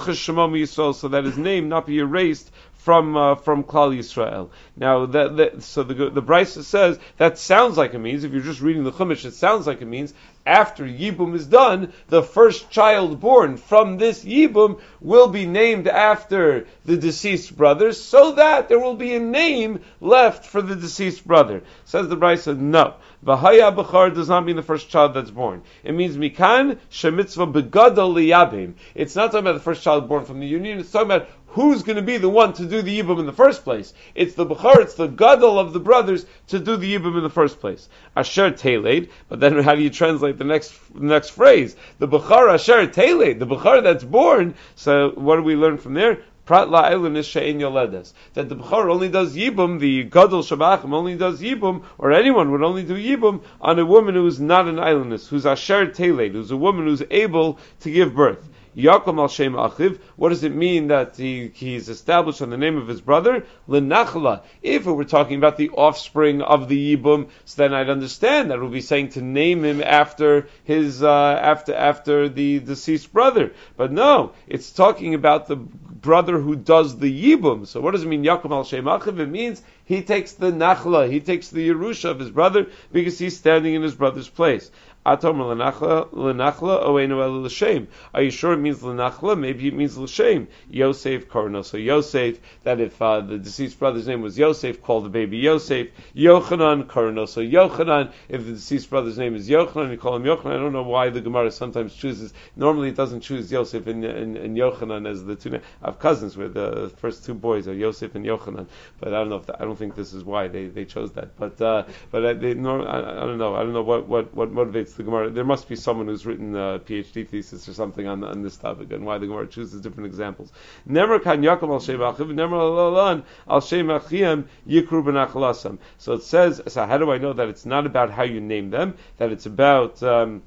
so 0.94 1.06
that 1.08 1.24
his 1.24 1.38
name 1.38 1.68
not 1.68 1.86
be 1.86 1.98
erased 2.00 2.50
from 2.82 3.16
uh, 3.16 3.34
from 3.34 3.62
Klal 3.62 3.96
Yisrael. 3.96 4.48
Now, 4.76 5.06
that, 5.06 5.36
that, 5.36 5.62
so 5.62 5.82
the 5.82 6.10
the 6.10 6.44
says 6.44 6.98
that 7.18 7.38
sounds 7.38 7.76
like 7.76 7.92
it 7.92 7.98
means 7.98 8.24
if 8.24 8.32
you're 8.32 8.40
just 8.40 8.62
reading 8.62 8.84
the 8.84 8.92
Chumash, 8.92 9.24
it 9.24 9.34
sounds 9.34 9.66
like 9.66 9.82
it 9.82 9.86
means 9.86 10.14
after 10.46 10.84
Yibum 10.84 11.34
is 11.34 11.46
done, 11.46 11.92
the 12.08 12.22
first 12.22 12.70
child 12.70 13.20
born 13.20 13.58
from 13.58 13.98
this 13.98 14.24
Yibum 14.24 14.80
will 15.00 15.28
be 15.28 15.44
named 15.44 15.86
after 15.86 16.66
the 16.86 16.96
deceased 16.96 17.54
brother, 17.56 17.92
so 17.92 18.32
that 18.32 18.68
there 18.68 18.78
will 18.78 18.96
be 18.96 19.14
a 19.14 19.20
name 19.20 19.80
left 20.00 20.46
for 20.46 20.62
the 20.62 20.76
deceased 20.76 21.26
brother. 21.26 21.62
Says 21.84 22.08
the 22.08 22.16
Brisa, 22.16 22.56
no. 22.56 22.94
Vahaya 23.24 23.74
Bechar 23.74 24.14
does 24.14 24.30
not 24.30 24.46
mean 24.46 24.56
the 24.56 24.62
first 24.62 24.88
child 24.88 25.12
that's 25.12 25.30
born. 25.30 25.62
It 25.84 25.92
means 25.92 26.16
Mikan 26.16 26.78
Shemitzvah 26.90 27.52
Begadol 27.52 28.14
Liyabim. 28.14 28.74
It's 28.94 29.14
not 29.14 29.26
talking 29.26 29.40
about 29.40 29.52
the 29.52 29.60
first 29.60 29.82
child 29.82 30.08
born 30.08 30.24
from 30.24 30.40
the 30.40 30.46
union, 30.46 30.78
it's 30.78 30.90
talking 30.90 31.10
about 31.10 31.28
who's 31.48 31.82
going 31.82 31.96
to 31.96 32.02
be 32.02 32.16
the 32.16 32.30
one 32.30 32.54
to 32.54 32.64
do 32.64 32.80
the 32.80 32.98
Yibum 32.98 33.20
in 33.20 33.26
the 33.26 33.32
first 33.32 33.62
place? 33.62 33.92
It's 34.14 34.34
the 34.34 34.46
Bechar, 34.46 34.78
it's 34.78 34.94
the 34.94 35.06
Gadol 35.06 35.58
of 35.58 35.74
the 35.74 35.80
brothers 35.80 36.24
to 36.48 36.58
do 36.58 36.76
the 36.76 36.94
Yibum 36.94 37.16
in 37.16 37.22
the 37.22 37.28
first 37.28 37.60
place. 37.60 37.88
Asher 38.16 38.52
Teled, 38.52 39.08
but 39.28 39.40
then 39.40 39.62
how 39.62 39.74
do 39.74 39.82
you 39.82 39.90
translate 39.90 40.38
the 40.38 40.44
next 40.44 40.72
next 40.94 41.30
phrase? 41.30 41.76
The 41.98 42.08
Bechar 42.08 42.54
Asher 42.54 42.86
Teled, 42.86 43.38
the 43.38 43.46
Bechar 43.46 43.82
that's 43.82 44.04
born. 44.04 44.54
So 44.76 45.10
what 45.10 45.36
do 45.36 45.42
we 45.42 45.56
learn 45.56 45.76
from 45.76 45.94
there? 45.94 46.22
Prat 46.50 46.66
yoledes. 46.66 48.12
That 48.34 48.48
the 48.48 48.56
Bechor 48.56 48.90
only 48.90 49.08
does 49.08 49.36
Yibum, 49.36 49.78
the 49.78 50.02
Gadol 50.02 50.42
Shabachim 50.42 50.92
only 50.92 51.14
does 51.16 51.40
Yibum, 51.40 51.84
or 51.96 52.10
anyone 52.10 52.50
would 52.50 52.64
only 52.64 52.82
do 52.82 52.96
Yibum 52.96 53.44
on 53.60 53.78
a 53.78 53.86
woman 53.86 54.16
who 54.16 54.26
is 54.26 54.40
not 54.40 54.66
an 54.66 54.80
islandess, 54.80 55.28
who's 55.28 55.46
Asher 55.46 55.86
Teled, 55.86 56.32
who's 56.32 56.50
a 56.50 56.56
woman 56.56 56.86
who's 56.86 57.04
able 57.08 57.60
to 57.82 57.90
give 57.92 58.16
birth. 58.16 58.48
Yakum 58.76 59.18
al 59.18 59.28
Shem 59.28 59.54
Achiv. 59.54 59.98
What 60.16 60.28
does 60.28 60.44
it 60.44 60.54
mean 60.54 60.88
that 60.88 61.16
he, 61.16 61.50
he's 61.54 61.88
established 61.88 62.42
on 62.42 62.50
the 62.50 62.56
name 62.56 62.76
of 62.76 62.88
his 62.88 63.00
brother? 63.00 63.44
Lenachla. 63.68 64.42
If 64.62 64.86
we 64.86 64.92
were 64.92 65.04
talking 65.04 65.36
about 65.36 65.56
the 65.56 65.70
offspring 65.70 66.42
of 66.42 66.68
the 66.68 66.96
Yibum, 66.96 67.28
so 67.44 67.62
then 67.62 67.74
I'd 67.74 67.90
understand 67.90 68.50
that 68.50 68.60
would 68.60 68.72
be 68.72 68.80
saying 68.80 69.10
to 69.10 69.22
name 69.22 69.64
him 69.64 69.82
after 69.82 70.48
his 70.64 71.02
uh, 71.02 71.38
after 71.42 71.74
after 71.74 72.28
the 72.28 72.60
deceased 72.60 73.12
brother. 73.12 73.52
But 73.76 73.92
no, 73.92 74.32
it's 74.46 74.70
talking 74.70 75.14
about 75.14 75.46
the 75.46 75.56
brother 75.56 76.38
who 76.38 76.56
does 76.56 76.98
the 76.98 77.10
Yibum. 77.10 77.66
So 77.66 77.80
what 77.80 77.92
does 77.92 78.04
it 78.04 78.08
mean 78.08 78.24
Yakum 78.24 78.50
al 78.52 78.64
Shem 78.64 78.84
Achiv? 78.84 79.18
It 79.18 79.28
means 79.28 79.62
he 79.84 80.02
takes 80.02 80.32
the 80.32 80.52
Nachla, 80.52 81.10
he 81.10 81.18
takes 81.18 81.48
the 81.48 81.68
Yerusha 81.68 82.10
of 82.10 82.20
his 82.20 82.30
brother 82.30 82.68
because 82.92 83.18
he's 83.18 83.36
standing 83.36 83.74
in 83.74 83.82
his 83.82 83.96
brother's 83.96 84.28
place. 84.28 84.70
Lenachla 85.06 86.10
lenachla 86.12 86.84
oenu 86.84 87.22
el 87.22 87.42
l'shem. 87.42 87.88
Are 88.12 88.22
you 88.22 88.30
sure 88.30 88.52
it 88.52 88.58
means 88.58 88.80
lenachla? 88.80 89.38
Maybe 89.38 89.68
it 89.68 89.74
means 89.74 89.96
l'shem. 89.96 90.48
Yosef 90.68 91.28
Karno. 91.28 91.64
So 91.64 91.78
Yosef, 91.78 92.38
that 92.64 92.80
if 92.80 93.00
uh, 93.00 93.20
the 93.20 93.38
deceased 93.38 93.78
brother's 93.78 94.06
name 94.06 94.20
was 94.20 94.38
Yosef, 94.38 94.82
call 94.82 95.00
the 95.00 95.08
baby 95.08 95.38
Yosef. 95.38 95.88
Yochanan 96.14 96.84
Karno. 96.84 97.26
So 97.26 97.40
Yochanan, 97.40 98.12
if 98.28 98.44
the 98.44 98.52
deceased 98.52 98.90
brother's 98.90 99.16
name 99.18 99.34
is 99.34 99.48
Yochanan, 99.48 99.90
you 99.90 99.96
call 99.96 100.16
him 100.16 100.24
Yochanan. 100.24 100.52
I 100.52 100.58
don't 100.58 100.72
know 100.72 100.82
why 100.82 101.08
the 101.08 101.20
Gemara 101.20 101.50
sometimes 101.50 101.94
chooses. 101.94 102.34
Normally, 102.56 102.90
it 102.90 102.96
doesn't 102.96 103.20
choose 103.20 103.50
Yosef 103.50 103.86
and, 103.86 104.04
and, 104.04 104.36
and 104.36 104.56
Yochanan 104.56 105.08
as 105.08 105.24
the 105.24 105.34
two. 105.34 105.60
Have 105.82 105.98
cousins 105.98 106.36
where 106.36 106.48
the 106.48 106.92
first 106.98 107.24
two 107.24 107.34
boys 107.34 107.66
are 107.68 107.74
Yosef 107.74 108.14
and 108.14 108.24
Yochanan, 108.24 108.66
but 109.00 109.08
I 109.14 109.18
don't 109.18 109.30
know 109.30 109.36
if 109.36 109.50
I 109.50 109.64
don't 109.64 109.76
think 109.76 109.94
this 109.94 110.12
is 110.12 110.24
why 110.24 110.48
they, 110.48 110.66
they 110.66 110.84
chose 110.84 111.12
that. 111.12 111.36
But 111.38 111.60
uh, 111.60 111.84
but 112.10 112.40
they, 112.40 112.50
I, 112.50 112.52
I 112.52 113.26
don't 113.26 113.38
know. 113.38 113.54
I 113.56 113.62
don't 113.62 113.72
know 113.72 113.82
what 113.82 114.06
what 114.06 114.34
what 114.34 114.52
motivates 114.52 114.89
the 114.94 115.02
Gemara. 115.02 115.30
There 115.30 115.44
must 115.44 115.68
be 115.68 115.76
someone 115.76 116.06
who's 116.06 116.26
written 116.26 116.54
a 116.54 116.78
PhD 116.78 117.28
thesis 117.28 117.68
or 117.68 117.72
something 117.72 118.06
on, 118.06 118.24
on 118.24 118.42
this 118.42 118.56
topic 118.56 118.92
and 118.92 119.04
why 119.04 119.18
the 119.18 119.26
Gemara 119.26 119.46
chooses 119.46 119.80
different 119.80 120.06
examples. 120.06 120.52
Never 120.86 121.18
kan 121.18 121.42
yakum 121.42 121.70
al 121.70 121.80
shem 121.80 121.98
achiv, 121.98 122.34
never 122.34 122.56
al 122.56 123.24
al 123.48 123.60
shem 123.60 123.86
achiyam 123.86 124.44
yikru 124.68 125.04
ben 125.04 125.78
So 125.98 126.12
it 126.14 126.22
says. 126.22 126.62
So 126.66 126.86
how 126.86 126.98
do 126.98 127.10
I 127.10 127.18
know 127.18 127.32
that 127.32 127.48
it's 127.48 127.66
not 127.66 127.86
about 127.86 128.10
how 128.10 128.22
you 128.22 128.40
name 128.40 128.70
them? 128.70 128.94
That 129.18 129.32
it's 129.32 129.46
about 129.46 130.02
um, 130.02 130.42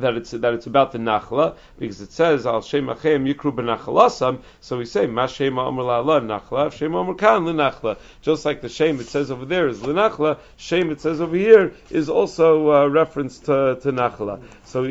that 0.00 0.16
it's 0.16 0.30
that 0.32 0.54
it's 0.54 0.66
about 0.66 0.92
the 0.92 0.98
nachla 0.98 1.56
because 1.78 2.00
it 2.00 2.12
says 2.12 2.46
al 2.46 2.62
shem 2.62 2.86
achem 2.86 3.32
yikru 3.32 3.52
benachalasam. 3.52 4.40
So 4.60 4.78
we 4.78 4.84
say 4.84 5.06
mashema 5.06 5.66
amr 5.68 5.82
la 5.82 6.02
nachla, 6.02 6.72
shem 6.72 6.94
amr 6.94 7.14
kan 7.14 7.42
lenachla. 7.44 7.98
Just 8.22 8.44
like 8.44 8.60
the 8.60 8.68
shem 8.68 9.00
it 9.00 9.06
says 9.06 9.30
over 9.30 9.44
there 9.44 9.68
is 9.68 9.80
lenachla, 9.80 10.38
shem 10.56 10.90
it 10.90 11.00
says 11.00 11.20
over 11.20 11.36
here 11.36 11.72
is 11.90 12.08
also 12.08 12.70
uh, 12.70 12.86
reference 12.88 13.38
to 13.40 13.78
to 13.82 13.92
nachla. 13.92 14.42
So 14.64 14.84
uh, 14.84 14.86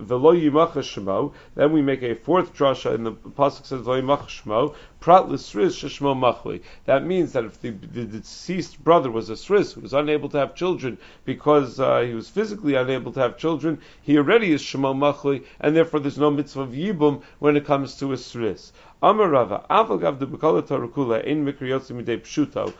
yimach 0.00 0.72
shemo. 0.72 1.32
Then 1.54 1.72
we 1.72 1.82
make 1.82 2.02
a 2.02 2.14
fourth 2.14 2.54
drasha, 2.54 2.94
and 2.94 3.06
the 3.06 3.12
pasuk 3.12 3.66
says 3.66 3.86
lo 3.86 4.00
yimach. 4.00 4.74
Prat 5.00 5.30
l'sriz 5.30 5.76
sheshmo 5.76 6.14
machli. 6.14 6.60
That 6.84 7.06
means 7.06 7.32
that 7.32 7.46
if 7.46 7.58
the, 7.62 7.70
the, 7.70 8.04
deceased 8.04 8.84
brother 8.84 9.10
was 9.10 9.30
a 9.30 9.32
sriz 9.32 9.72
who 9.72 9.80
was 9.80 9.94
unable 9.94 10.28
to 10.28 10.36
have 10.36 10.54
children 10.54 10.98
because 11.24 11.80
uh, 11.80 12.00
he 12.00 12.12
was 12.12 12.28
physically 12.28 12.74
unable 12.74 13.10
to 13.12 13.20
have 13.20 13.38
children, 13.38 13.78
he 14.02 14.18
already 14.18 14.52
is 14.52 14.62
shemo 14.62 14.94
machli, 14.94 15.44
and 15.58 15.74
therefore 15.74 16.00
there's 16.00 16.18
no 16.18 16.30
mitzvah 16.30 16.60
of 16.60 16.70
yibum 16.72 17.22
when 17.38 17.56
it 17.56 17.64
comes 17.64 17.96
to 17.96 18.12
a 18.12 18.16
sriz. 18.16 18.72
Amarava, 19.02 19.66
Aval 19.68 20.18
de 20.18 20.26
Bukala 20.26 20.60
Tarakula 20.60 21.24
in 21.24 21.42
Mikriyotzi 21.42 21.92
Midei 21.92 22.20
Pshuto, 22.20 22.74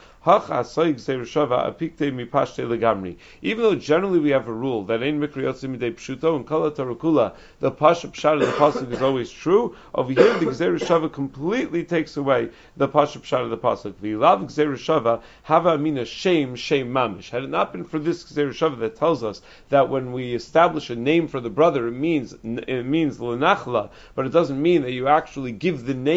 even 3.40 3.62
though 3.62 3.74
generally 3.74 4.18
we 4.18 4.28
have 4.28 4.46
a 4.46 4.52
rule 4.52 4.84
that 4.84 5.02
in 5.02 5.18
Mikriyotzi 5.18 5.74
Midei 5.74 5.94
Pshuto 5.94 6.36
and 6.36 6.46
Kala 6.46 6.72
Tarakula, 6.72 7.32
the 7.60 7.70
Pasha 7.70 8.06
Pshat 8.08 8.34
of 8.34 8.40
the 8.40 8.52
Pasuk 8.52 8.92
is 8.92 9.00
always 9.00 9.30
true, 9.30 9.74
over 9.94 10.12
here 10.12 10.38
the 10.38 10.44
Gzeir 10.44 10.78
Shava 10.78 11.10
completely 11.10 11.84
takes 11.84 12.18
away 12.18 12.50
the 12.76 12.86
Pasha 12.86 13.18
Pshat 13.18 13.44
of 13.44 13.48
the 13.48 13.56
Pasuk. 13.56 13.94
V'ilav 13.94 14.44
Gzeir 14.44 14.74
Shava 14.74 15.22
hava 15.44 15.70
amina 15.70 16.04
shame, 16.04 16.54
shame 16.54 16.92
mamish. 16.92 17.30
Had 17.30 17.44
it 17.44 17.48
not 17.48 17.72
been 17.72 17.84
for 17.84 17.98
this 17.98 18.24
Gzeir 18.24 18.50
Shava 18.50 18.78
that 18.80 18.96
tells 18.96 19.24
us 19.24 19.40
that 19.70 19.88
when 19.88 20.12
we 20.12 20.34
establish 20.34 20.90
a 20.90 20.96
name 20.96 21.28
for 21.28 21.40
the 21.40 21.48
brother, 21.48 21.88
it 21.88 21.92
means, 21.92 22.34
it 22.44 22.84
means 22.84 23.16
Lenachla, 23.16 23.88
but 24.14 24.26
it 24.26 24.32
doesn't 24.32 24.60
mean 24.60 24.82
that 24.82 24.92
you 24.92 25.08
actually 25.08 25.52
give 25.52 25.86
the 25.86 25.94
name 25.94 26.09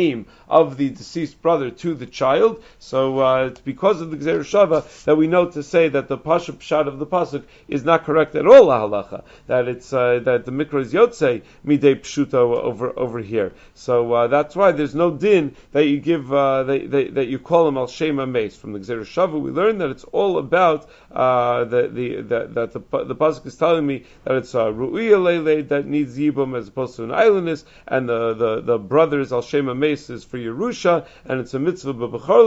of 0.48 0.78
the 0.78 0.90
deceased 0.90 1.42
brother 1.42 1.70
to 1.70 1.94
the 1.94 2.06
child, 2.06 2.64
so 2.80 3.20
uh, 3.20 3.46
it's 3.46 3.62
because 3.62 4.02
of 4.02 4.12
the 4.12 4.18
Gzer 4.18 4.40
Shava 4.40 5.04
that 5.06 5.16
we 5.16 5.28
know 5.28 5.50
to 5.50 5.62
say 5.64 5.90
that 5.90 6.08
the 6.08 6.18
Pashup 6.18 6.62
shot 6.62 6.88
of 6.88 7.00
the 7.00 7.06
Pasuk 7.06 7.44
is 7.68 7.84
not 7.84 8.04
correct 8.04 8.36
at 8.36 8.48
all, 8.48 8.68
halacha. 8.68 9.24
That 9.48 9.68
it's, 9.68 9.94
uh, 9.94 10.20
that 10.24 10.46
the 10.46 10.52
Mikra 10.52 10.82
is 10.82 10.94
Yotze 10.94 11.44
Midei 11.66 11.96
Pshuto 12.00 12.56
over, 12.56 12.98
over 12.98 13.20
here. 13.20 13.54
So, 13.74 14.14
uh, 14.14 14.28
that's 14.28 14.56
why 14.56 14.72
there's 14.72 14.96
no 14.96 15.12
din 15.12 15.56
that 15.72 15.86
you 15.86 16.00
give, 16.00 16.34
uh, 16.34 16.64
that, 16.64 16.92
that, 16.92 17.16
that, 17.16 17.28
you 17.28 17.40
call 17.40 17.68
him 17.68 17.78
Al 17.78 17.88
Shema 17.88 18.26
Mace. 18.26 18.56
From 18.56 18.74
the 18.74 18.80
Gzer 18.80 19.02
Shava, 19.02 19.40
we 19.40 19.52
learn 19.52 19.78
that 19.80 19.90
it's 19.90 20.06
all 20.06 20.38
about, 20.38 20.90
uh, 21.12 21.66
the, 21.66 21.88
the, 21.88 22.22
that, 22.22 22.54
that 22.54 22.74
the, 22.74 23.04
the 23.06 23.16
Pasuk 23.16 23.46
is 23.46 23.56
telling 23.56 23.86
me 23.86 24.06
that 24.24 24.36
it's, 24.36 24.56
uh, 24.56 24.66
Ru'iyah 24.66 25.24
Lele 25.24 25.64
that 25.64 25.86
needs 25.86 26.18
Yibum 26.18 26.58
as 26.58 26.68
opposed 26.68 26.96
to 26.96 27.04
an 27.04 27.12
islandess, 27.12 27.66
and 27.88 28.08
the, 28.10 28.34
the, 28.34 28.62
the 28.62 28.78
brothers 28.78 29.32
Al 29.32 29.42
Shema 29.42 29.74
Mace 29.84 30.24
for 30.24 30.38
Yerusha, 30.38 31.06
and 31.26 31.42
it's 31.42 31.54
a 31.54 31.60
mitzvah 31.60 31.94
b'Bechor. 31.94 32.44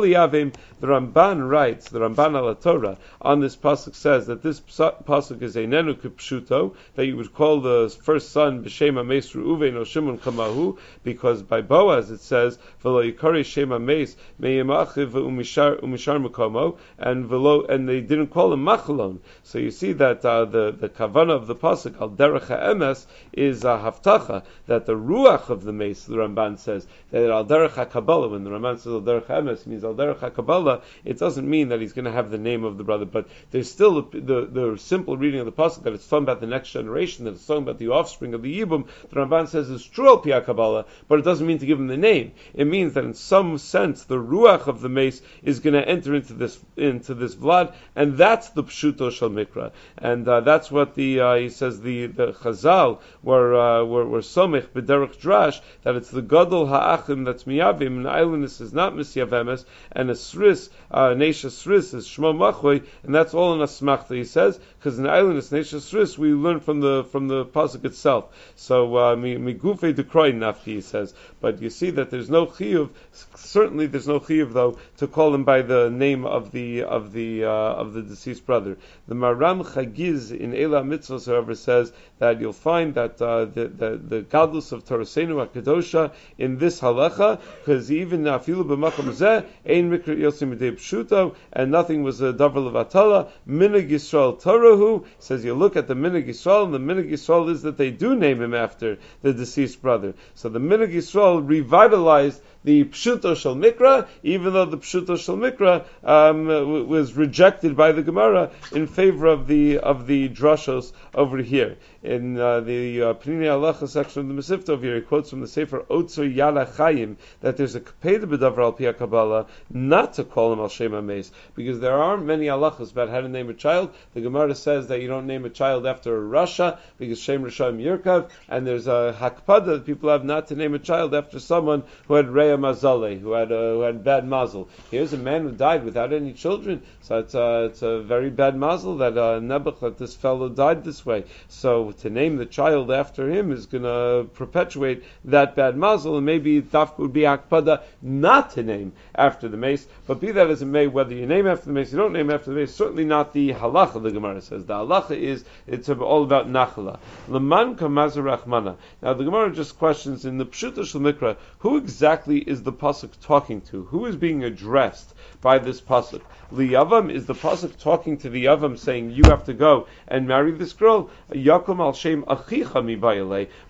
The 0.80 0.86
Ramban 0.86 1.48
writes, 1.48 1.90
the 1.90 2.00
Ramban 2.00 2.34
al 2.34 2.54
Torah 2.54 2.96
on 3.20 3.40
this 3.40 3.56
pasuk 3.56 3.94
says 3.94 4.26
that 4.28 4.42
this 4.42 4.60
pasuk 4.60 5.42
is 5.42 5.56
a 5.56 5.64
nenu 5.64 5.94
kipshuto 5.94 6.74
that 6.94 7.06
you 7.06 7.16
would 7.16 7.34
call 7.34 7.60
the 7.60 7.94
first 8.02 8.30
son 8.32 8.64
b'Shema 8.64 9.06
Mace 9.06 9.32
Reuven 9.32 9.80
or 9.80 9.84
Shimon 9.84 10.18
Kamahu, 10.18 10.78
because 11.04 11.42
by 11.42 11.60
Boaz 11.60 12.10
it 12.10 12.20
says 12.20 12.58
v'lo 12.82 13.12
yikari 13.12 13.44
Shema 13.44 13.78
Mace 13.78 14.16
meyemachiv 14.40 15.10
umishar 15.10 15.80
umishar 15.82 16.18
mukomo, 16.26 16.78
and 16.98 17.28
v'lo 17.28 17.68
and 17.68 17.88
they 17.88 18.00
didn't 18.00 18.28
call 18.28 18.52
him 18.52 18.64
Machalon. 18.64 19.18
So 19.42 19.58
you 19.58 19.70
see 19.70 19.92
that 19.92 20.24
uh, 20.24 20.46
the 20.46 20.72
the 20.72 20.88
kavana 20.88 21.32
of 21.32 21.46
the 21.46 21.54
pasuk 21.54 22.00
al 22.00 22.10
derech 22.10 22.48
emes 22.48 23.06
is 23.32 23.64
a 23.64 23.76
haftacha 23.84 24.42
that 24.66 24.86
the 24.86 24.94
ruach 24.94 25.50
of 25.50 25.64
the 25.64 25.72
mace. 25.72 26.04
The 26.04 26.16
Ramban 26.16 26.58
says 26.58 26.86
that 27.10 27.25
al 27.30 27.44
derech 27.44 27.90
Kabbalah. 27.90 28.28
When 28.28 28.44
the 28.44 28.50
Ramban 28.50 28.76
says 28.78 28.92
al 28.92 29.00
derech 29.00 29.26
emes, 29.26 29.66
means 29.66 29.84
al 29.84 29.94
derech 29.94 30.34
Kabbalah. 30.34 30.82
It 31.04 31.18
doesn't 31.18 31.48
mean 31.48 31.68
that 31.68 31.80
he's 31.80 31.92
going 31.92 32.04
to 32.04 32.12
have 32.12 32.30
the 32.30 32.38
name 32.38 32.64
of 32.64 32.78
the 32.78 32.84
brother, 32.84 33.04
but 33.04 33.28
there's 33.50 33.70
still 33.70 34.02
the, 34.02 34.20
the, 34.20 34.46
the 34.46 34.78
simple 34.78 35.16
reading 35.16 35.40
of 35.40 35.46
the 35.46 35.52
pasuk 35.52 35.82
that 35.84 35.92
it's 35.92 36.06
talking 36.06 36.24
about 36.24 36.40
the 36.40 36.46
next 36.46 36.70
generation, 36.70 37.24
that 37.24 37.34
it's 37.34 37.46
talking 37.46 37.62
about 37.62 37.78
the 37.78 37.88
offspring 37.88 38.34
of 38.34 38.42
the 38.42 38.60
yibum. 38.60 38.86
The 39.10 39.16
Ramban 39.16 39.48
says 39.48 39.70
it's 39.70 39.84
true 39.84 40.08
al 40.08 40.18
Kabbalah, 40.18 40.86
but 41.08 41.18
it 41.18 41.22
doesn't 41.22 41.46
mean 41.46 41.58
to 41.58 41.66
give 41.66 41.78
him 41.78 41.86
the 41.86 41.96
name. 41.96 42.32
It 42.54 42.66
means 42.66 42.94
that 42.94 43.04
in 43.04 43.14
some 43.14 43.58
sense 43.58 44.04
the 44.04 44.16
ruach 44.16 44.66
of 44.66 44.80
the 44.80 44.88
mace 44.88 45.22
is 45.42 45.60
going 45.60 45.74
to 45.74 45.86
enter 45.86 46.14
into 46.14 46.32
this 46.32 46.58
into 46.76 47.14
this 47.14 47.34
vlad, 47.34 47.74
and 47.94 48.16
that's 48.16 48.50
the 48.50 48.64
pshuto 48.64 49.10
shal 49.10 49.30
mikra, 49.30 49.72
and 49.98 50.26
uh, 50.28 50.40
that's 50.40 50.70
what 50.70 50.94
the 50.94 51.20
uh, 51.20 51.34
he 51.34 51.48
says 51.48 51.80
the 51.80 52.06
the 52.06 52.32
Chazal 52.32 53.00
were 53.22 53.54
uh, 53.54 53.84
were, 53.84 54.06
were 54.06 54.20
somich 54.20 54.66
b'derech 54.68 55.16
drash 55.16 55.60
that 55.82 55.96
it's 55.96 56.10
the 56.10 56.22
gadol 56.22 56.66
ha'achim 56.66 57.15
that's 57.24 57.44
miyavim, 57.44 57.98
and 57.98 58.08
islandness 58.08 58.60
is 58.60 58.72
not 58.72 58.94
misyavemes, 58.94 59.64
and 59.92 60.10
a 60.10 60.14
sris, 60.14 60.68
uh, 60.90 61.08
nesha 61.10 61.50
sris 61.50 61.94
is 61.94 62.06
shmo 62.06 62.34
machui, 62.36 62.84
and 63.02 63.14
that's 63.14 63.34
all 63.34 63.54
in 63.54 63.60
a 63.60 63.64
smachta 63.64 64.14
he 64.14 64.24
says, 64.24 64.58
because 64.86 65.00
in 65.00 65.06
islandness 65.06 65.50
nesha 65.50 65.80
sris 65.80 66.16
we 66.16 66.32
learn 66.32 66.60
from 66.60 66.78
the 66.78 67.02
from 67.10 67.26
the 67.26 67.44
pasuk 67.44 67.84
itself. 67.84 68.52
So 68.54 68.96
uh, 68.96 69.16
migufe 69.16 69.92
dekroy 69.92 70.32
nafki 70.32 70.76
he 70.76 70.80
says, 70.80 71.12
but 71.40 71.60
you 71.60 71.70
see 71.70 71.90
that 71.90 72.10
there's 72.10 72.30
no 72.30 72.46
chiyuv. 72.46 72.90
Certainly, 73.34 73.86
there's 73.86 74.06
no 74.06 74.20
chiyuv 74.20 74.52
though 74.52 74.78
to 74.98 75.08
call 75.08 75.34
him 75.34 75.42
by 75.42 75.62
the 75.62 75.90
name 75.90 76.24
of 76.24 76.52
the 76.52 76.84
of 76.84 77.12
the 77.12 77.44
uh, 77.44 77.48
of 77.48 77.94
the 77.94 78.02
deceased 78.02 78.46
brother. 78.46 78.78
The 79.08 79.14
Maram 79.16 79.64
Chagiz 79.64 80.30
in 80.30 80.54
Ela 80.54 80.82
Mitzvos, 80.82 81.26
however, 81.26 81.54
says 81.54 81.92
that 82.18 82.40
you'll 82.40 82.52
find 82.52 82.94
that 82.94 83.20
uh, 83.20 83.46
the, 83.46 83.66
the 83.66 83.96
the 83.96 84.22
gadlus 84.22 84.70
of 84.70 84.84
Torasenu 84.84 85.46
Akadosha 85.46 86.12
in 86.38 86.58
this 86.58 86.80
halacha, 86.80 87.40
because 87.58 87.90
even 87.90 88.22
afilu 88.22 88.64
b'makom 88.64 89.12
zeh 89.12 89.44
ein 89.68 89.90
mikra 89.90 90.16
yosim 90.16 90.56
pshuto, 90.56 91.34
and 91.52 91.72
nothing 91.72 92.02
was 92.04 92.20
a 92.20 92.32
davar 92.32 92.70
levatala. 92.70 93.30
Minig 93.48 93.90
Yisrael 93.90 94.40
Torahu 94.76 95.04
says 95.18 95.44
you 95.44 95.54
look 95.54 95.76
at 95.76 95.88
the 95.88 95.94
minig 95.94 96.28
Yisrael, 96.28 96.64
and 96.64 96.74
the 96.74 96.78
minig 96.78 97.10
Yisrael 97.10 97.50
is 97.50 97.62
that 97.62 97.76
they 97.76 97.90
do 97.90 98.14
name 98.14 98.42
him 98.42 98.54
after 98.54 98.98
the 99.22 99.32
deceased 99.32 99.82
brother. 99.82 100.14
So 100.34 100.48
the 100.48 100.58
minig 100.58 100.94
Yisrael 100.94 101.46
revitalized 101.46 102.40
the 102.64 102.84
Pshuto 102.84 103.36
Shal 103.36 103.54
Mikra, 103.54 104.08
even 104.24 104.52
though 104.52 104.64
the 104.64 104.78
Pshuto 104.78 105.16
Shal 105.16 105.36
Mikra 105.36 105.84
um, 106.02 106.88
was 106.88 107.14
rejected 107.14 107.76
by 107.76 107.92
the 107.92 108.02
Gemara 108.02 108.50
in 108.72 108.88
favor 108.88 109.26
of 109.26 109.46
the 109.46 109.78
of 109.78 110.06
the 110.06 110.28
drashos 110.28 110.92
over 111.14 111.38
here. 111.38 111.76
In 112.06 112.38
uh, 112.38 112.60
the 112.60 113.02
uh, 113.02 113.14
Halacha 113.14 113.88
section 113.88 114.20
of 114.20 114.28
the 114.28 114.34
Mesivta 114.34 114.68
over 114.68 114.86
here, 114.86 114.94
he 114.94 115.00
quotes 115.00 115.28
from 115.28 115.40
the 115.40 115.48
Sefer 115.48 115.80
Otzer 115.90 116.32
Yala 116.32 116.72
Chaim 116.76 117.16
that 117.40 117.56
there's 117.56 117.74
a 117.74 117.80
Kapeda 117.80 118.26
B'Davar 118.26 118.58
Al 118.58 118.72
Pia 118.74 118.94
Kabbalah 118.94 119.46
not 119.70 120.12
to 120.12 120.22
call 120.22 120.52
him 120.52 120.60
Al 120.60 120.68
Shema 120.68 121.00
Meis, 121.00 121.32
because 121.56 121.80
there 121.80 121.98
aren't 122.00 122.24
many 122.24 122.46
halachas 122.46 122.92
about 122.92 123.08
how 123.08 123.20
to 123.20 123.28
name 123.28 123.50
a 123.50 123.54
child. 123.54 123.92
The 124.14 124.20
Gemara 124.20 124.54
says 124.54 124.86
that 124.86 125.00
you 125.00 125.08
don't 125.08 125.26
name 125.26 125.44
a 125.46 125.50
child 125.50 125.84
after 125.84 126.20
Rasha, 126.20 126.78
because 126.96 127.18
Shem 127.18 127.42
Rishayim 127.42 127.82
Yirkav, 127.82 128.30
and 128.48 128.64
there's 128.64 128.86
a 128.86 129.16
Hakpada 129.18 129.66
that 129.66 129.84
people 129.84 130.08
have 130.08 130.24
not 130.24 130.46
to 130.46 130.54
name 130.54 130.74
a 130.74 130.78
child 130.78 131.12
after 131.12 131.40
someone 131.40 131.82
who 132.06 132.14
had 132.14 132.26
Reya 132.26 132.56
Mazale, 132.56 133.20
who 133.20 133.32
had, 133.32 133.50
uh, 133.50 133.72
who 133.72 133.80
had 133.80 134.04
bad 134.04 134.28
mazel. 134.28 134.68
Here's 134.92 135.12
a 135.12 135.18
man 135.18 135.42
who 135.42 135.50
died 135.50 135.84
without 135.84 136.12
any 136.12 136.34
children, 136.34 136.82
so 137.00 137.18
it's, 137.18 137.34
uh, 137.34 137.66
it's 137.68 137.82
a 137.82 138.00
very 138.00 138.30
bad 138.30 138.56
mazel 138.56 138.98
that 138.98 139.18
uh, 139.18 139.40
Nebuch, 139.40 139.80
that 139.80 139.98
this 139.98 140.14
fellow 140.14 140.48
died 140.48 140.84
this 140.84 141.04
way. 141.04 141.24
So 141.48 141.95
to 141.98 142.10
name 142.10 142.36
the 142.36 142.46
child 142.46 142.90
after 142.90 143.30
him 143.30 143.52
is 143.52 143.66
going 143.66 143.84
to 143.84 144.28
perpetuate 144.34 145.04
that 145.24 145.56
bad 145.56 145.76
mazel, 145.76 146.16
and 146.16 146.26
maybe 146.26 146.62
Dafka 146.62 146.98
would 146.98 147.12
be 147.12 147.22
Akpada 147.22 147.82
not 148.02 148.50
to 148.52 148.62
name 148.62 148.92
after 149.14 149.48
the 149.48 149.56
mace. 149.56 149.86
But 150.06 150.20
be 150.20 150.32
that 150.32 150.50
as 150.50 150.62
it 150.62 150.66
may, 150.66 150.86
whether 150.86 151.14
you 151.14 151.26
name 151.26 151.46
after 151.46 151.66
the 151.66 151.72
mace, 151.72 151.92
you 151.92 151.98
don't 151.98 152.12
name 152.12 152.30
after 152.30 152.50
the 152.50 152.56
mace, 152.56 152.74
certainly 152.74 153.04
not 153.04 153.32
the 153.32 153.52
halacha. 153.52 154.02
The 154.02 154.10
Gemara 154.10 154.40
says 154.40 154.66
the 154.66 154.74
halacha 154.74 155.16
is 155.16 155.44
it's 155.66 155.88
all 155.88 156.22
about 156.22 156.48
nachala. 156.48 156.98
Leman 157.28 157.76
kamazarachmana. 157.76 158.76
Now 159.02 159.14
the 159.14 159.24
Gemara 159.24 159.52
just 159.52 159.78
questions 159.78 160.24
in 160.24 160.38
the 160.38 160.46
Pshuta 160.46 160.84
Mikra, 161.00 161.36
who 161.58 161.76
exactly 161.76 162.38
is 162.38 162.62
the 162.62 162.72
pasuk 162.72 163.12
talking 163.20 163.60
to? 163.62 163.84
Who 163.84 164.06
is 164.06 164.16
being 164.16 164.44
addressed 164.44 165.14
by 165.40 165.58
this 165.58 165.80
pasuk? 165.80 166.22
Liyavam 166.52 167.10
is 167.12 167.26
the 167.26 167.34
pasuk 167.34 167.78
talking 167.78 168.16
to 168.18 168.30
the 168.30 168.44
Yavam, 168.44 168.78
saying 168.78 169.10
you 169.10 169.22
have 169.26 169.44
to 169.44 169.54
go 169.54 169.86
and 170.08 170.28
marry 170.28 170.52
this 170.52 170.72
girl. 170.72 171.10
Yakum 171.30 171.78
al 171.86 171.92
shem 171.92 172.22
achicha 172.24 172.84
mi 172.84 172.96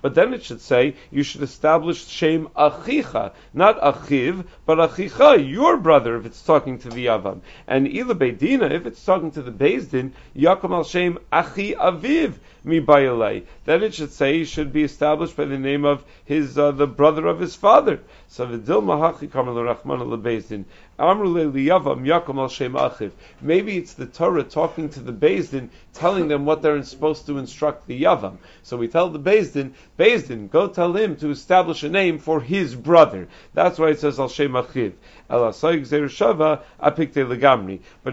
But 0.03 0.15
then 0.15 0.33
it 0.33 0.43
should 0.43 0.61
say 0.61 0.95
you 1.11 1.23
should 1.23 1.43
establish 1.43 2.07
shem 2.07 2.49
achicha, 2.57 3.33
not 3.53 3.81
achiv, 3.81 4.47
but 4.65 4.79
achicha, 4.79 5.49
your 5.49 5.77
brother, 5.77 6.17
if 6.17 6.27
it's 6.27 6.43
talking 6.43 6.79
to 6.79 6.89
the 6.89 7.07
Yavam. 7.07 7.41
And 7.67 7.87
ila 7.87 8.15
beidina, 8.15 8.71
if 8.71 8.87
it's 8.87 9.05
talking 9.05 9.31
to 9.33 9.43
the 9.43 9.51
Bezdin, 9.51 10.13
Yakum 10.35 10.71
al 10.71 10.85
shem 10.85 11.19
achi 11.31 11.75
aviv 11.75 12.35
mi 12.65 12.81
Then 12.81 13.83
it 13.83 13.95
should 13.95 14.13
say 14.13 14.39
he 14.39 14.45
should 14.45 14.73
be 14.73 14.83
established 14.83 15.37
by 15.37 15.45
the 15.45 15.59
name 15.59 15.85
of 15.85 16.05
his 16.25 16.59
uh, 16.59 16.73
the 16.73 16.87
brother 16.87 17.27
of 17.27 17.39
his 17.39 17.55
father. 17.55 18.01
So 18.29 18.47
v'dil 18.47 18.83
mahachi 18.83 19.31
kamal 19.31 19.55
rachman 19.55 20.01
lebezdin. 20.01 20.65
Maybe 20.99 21.37
it's 23.77 23.93
the 23.93 24.07
Torah 24.07 24.45
talking 24.45 24.89
to 24.89 25.01
the 25.01 25.13
Bezdin, 25.13 25.69
telling 25.93 26.29
them 26.29 26.47
what 26.47 26.63
they're 26.63 26.83
supposed 26.83 27.27
to 27.27 27.37
instruct 27.37 27.87
the 27.87 28.03
Yavam. 28.03 28.39
So 28.63 28.79
we 28.79 28.89
tell 28.89 29.11
the 29.11 29.19
Bezdin, 29.19 29.75
Bezdin, 29.99 30.51
go 30.51 30.69
tell 30.69 30.95
him 30.95 31.17
to 31.17 31.29
establish 31.31 31.83
a 31.83 31.91
name 31.91 32.19
for 32.19 32.41
his 32.41 32.75
brother. 32.75 33.29
That's 33.53 33.79
why 33.79 33.91
it 33.91 34.01
says 34.01 34.19
Al 34.19 34.29
Shem 34.29 34.53
Achiv. 34.53 34.95
But 35.29 35.67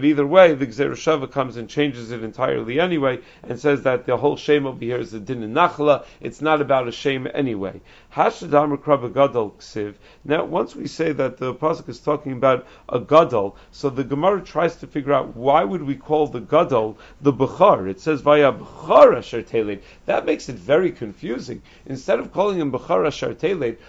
either 0.04 0.26
way, 0.26 0.54
the 0.54 0.66
Gzereshava 0.66 1.30
comes 1.30 1.56
and 1.56 1.68
changes 1.68 2.10
it 2.10 2.24
entirely 2.24 2.80
anyway, 2.80 3.20
and 3.42 3.58
says 3.58 3.84
that 3.84 4.04
the 4.04 4.16
whole 4.16 4.36
shame 4.36 4.66
over 4.66 4.84
here 4.84 4.98
is 4.98 5.14
a 5.14 5.20
din 5.20 5.42
in 5.42 5.54
Nachla. 5.54 6.04
It's 6.20 6.42
not 6.42 6.60
about 6.60 6.88
a 6.88 6.92
shame 6.92 7.28
anyway. 7.32 7.80
Gadol 8.14 9.56
Ksiv. 9.58 9.94
Now, 10.24 10.44
once 10.44 10.76
we 10.76 10.86
say 10.86 11.10
that 11.10 11.38
the 11.38 11.52
pasuk 11.52 11.88
is 11.88 11.98
talking 11.98 12.30
about 12.34 12.64
a 12.88 13.00
gadol, 13.00 13.56
so 13.72 13.90
the 13.90 14.04
Gemara 14.04 14.40
tries 14.40 14.76
to 14.76 14.86
figure 14.86 15.12
out 15.12 15.36
why 15.36 15.64
would 15.64 15.82
we 15.82 15.96
call 15.96 16.28
the 16.28 16.38
gadol 16.38 16.96
the 17.20 17.32
bechar? 17.32 17.88
It 17.88 17.98
says 18.00 18.20
via 18.20 18.52
bechar 18.52 19.16
asher 19.18 19.42
That 20.06 20.26
makes 20.26 20.48
it 20.48 20.54
very 20.54 20.92
confusing. 20.92 21.62
Instead 21.86 22.20
of 22.20 22.32
calling 22.32 22.60
him 22.60 22.70
bechar 22.70 23.04
asher 23.04 23.34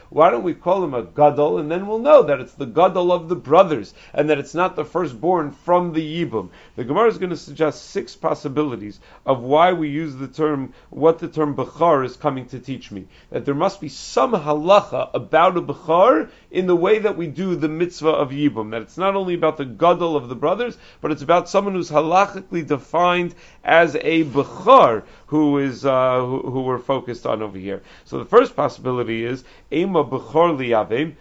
why 0.10 0.32
don't 0.32 0.42
we 0.42 0.56
call 0.56 0.84
him 0.84 0.96
a 0.96 1.04
gadol, 1.04 1.60
and 1.60 1.70
then 1.70 1.86
we'll 1.86 2.00
know 2.00 2.24
that 2.24 2.40
it's 2.40 2.54
the 2.54 2.66
gadol 2.66 3.12
of 3.12 3.30
the 3.30 3.36
brothers, 3.36 3.94
and 4.12 4.28
that 4.32 4.40
it's 4.40 4.56
not 4.56 4.76
the 4.76 4.86
firstborn 4.86 5.52
from 5.52 5.94
the 5.94 6.26
yibum. 6.26 6.50
The 6.76 6.84
Gemara 6.84 7.10
is 7.10 7.20
going 7.20 7.30
to 7.30 7.38
suggest 7.38 7.92
six 7.92 8.16
possibilities 8.16 9.00
of 9.24 9.44
why 9.44 9.74
we 9.74 9.90
use 9.90 10.16
the 10.16 10.28
term, 10.28 10.74
what 10.90 11.20
the 11.20 11.28
term 11.28 11.56
bechar 11.56 12.04
is 12.04 12.18
coming 12.18 12.48
to 12.48 12.60
teach 12.60 12.90
me. 12.90 13.06
That 13.30 13.46
there 13.46 13.54
must 13.54 13.80
be 13.80 13.90
some 14.16 14.32
halacha 14.32 15.10
about 15.14 15.58
a 15.58 15.62
Bechar 15.62 16.30
in 16.50 16.68
the 16.68 16.76
way 16.76 17.00
that 17.00 17.18
we 17.18 17.28
do 17.28 17.54
the 17.54 17.68
mitzvah 17.68 18.08
of 18.08 18.30
Yibum. 18.30 18.72
That 18.72 18.82
it's 18.84 18.98
not 18.98 19.14
only 19.14 19.34
about 19.34 19.58
the 19.58 19.66
Gadol 19.66 20.16
of 20.16 20.30
the 20.30 20.36
brothers, 20.36 20.78
but 21.02 21.12
it's 21.12 21.22
about 21.22 21.50
someone 21.50 21.74
who's 21.74 21.92
halachically 21.92 22.66
defined 22.66 23.36
as 23.66 23.96
a 23.96 24.24
Bechar 24.24 25.04
who 25.26 25.58
is, 25.58 25.86
uh, 25.86 26.22
who, 26.22 26.50
who, 26.50 26.62
we're 26.62 26.78
focused 26.78 27.26
on 27.26 27.42
over 27.42 27.58
here. 27.58 27.84
So 28.06 28.18
the 28.18 28.24
first 28.24 28.56
possibility 28.56 29.26
is 29.26 29.44
Ema 29.74 30.06
Bechar 30.06 30.56
Liyavim. 30.58 31.18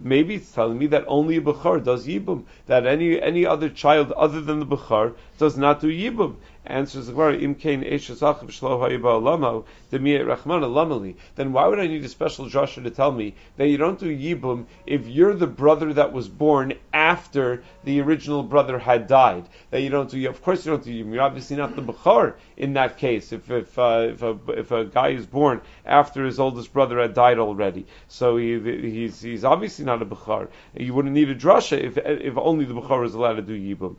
Maybe 0.00 0.34
it's 0.36 0.52
telling 0.52 0.78
me 0.78 0.86
that 0.86 1.04
only 1.06 1.36
a 1.36 1.42
Bechar 1.42 1.84
does 1.84 2.06
Yibum, 2.06 2.44
that 2.64 2.86
any 2.86 3.20
any 3.20 3.44
other 3.44 3.68
child 3.68 4.10
other 4.12 4.40
than 4.40 4.58
the 4.58 4.66
Bechar 4.66 5.14
does 5.38 5.56
not 5.56 5.80
do 5.80 5.88
Yibum. 5.88 6.36
Answers 6.68 7.06
the 7.06 7.12
Gemara, 7.12 7.38
Imkain 7.38 7.88
Eshazachav 7.88 8.46
Shlo 8.46 8.80
Hayiba 8.80 9.22
Lamo, 9.22 9.64
Demiyat 9.92 10.26
Rachmana 10.26 10.66
Lamali. 10.66 11.14
Then 11.36 11.52
why 11.52 11.68
would 11.68 11.78
I 11.78 11.86
need 11.86 12.04
a 12.04 12.08
special 12.08 12.46
drasha 12.46 12.82
to 12.82 12.90
tell 12.90 13.12
me 13.12 13.36
that 13.56 13.68
you 13.68 13.76
don't 13.76 14.00
do 14.00 14.06
Yibum 14.06 14.66
if 14.84 15.06
you're 15.06 15.34
the 15.34 15.46
brother 15.46 15.92
that 15.92 16.12
was 16.12 16.26
born 16.26 16.74
after 16.92 17.62
the 17.84 18.00
original 18.00 18.42
brother 18.42 18.80
had 18.80 19.06
died? 19.06 19.48
That 19.70 19.82
you 19.82 19.90
don't 19.90 20.10
do, 20.10 20.28
of 20.28 20.42
course 20.42 20.66
you 20.66 20.72
don't 20.72 20.82
do 20.82 20.90
Yibum. 20.90 21.14
You're 21.14 21.22
obviously 21.22 21.56
not 21.56 21.76
the 21.76 21.82
Bukhar 21.82 22.34
in 22.56 22.72
that 22.72 22.98
case. 22.98 23.30
If 23.30 23.48
if 23.48 23.78
uh, 23.78 24.08
if, 24.10 24.22
a, 24.22 24.36
if 24.48 24.72
a 24.72 24.86
guy 24.86 25.10
is 25.10 25.26
born 25.26 25.60
after 25.84 26.24
his 26.24 26.40
oldest 26.40 26.72
brother 26.72 26.98
had 27.00 27.14
died 27.14 27.38
already, 27.38 27.86
so 28.08 28.38
he, 28.38 28.58
he's 28.58 29.20
he's 29.20 29.44
obviously 29.44 29.84
not 29.84 30.02
a 30.02 30.06
Bukhar. 30.06 30.48
You 30.74 30.94
wouldn't 30.94 31.14
need 31.14 31.28
a 31.28 31.34
drasha 31.36 31.78
if 31.78 31.96
if 31.96 32.36
only 32.36 32.64
the 32.64 32.74
Bukhar 32.74 33.04
is 33.04 33.14
allowed 33.14 33.34
to 33.34 33.42
do 33.42 33.56
Yibum. 33.56 33.94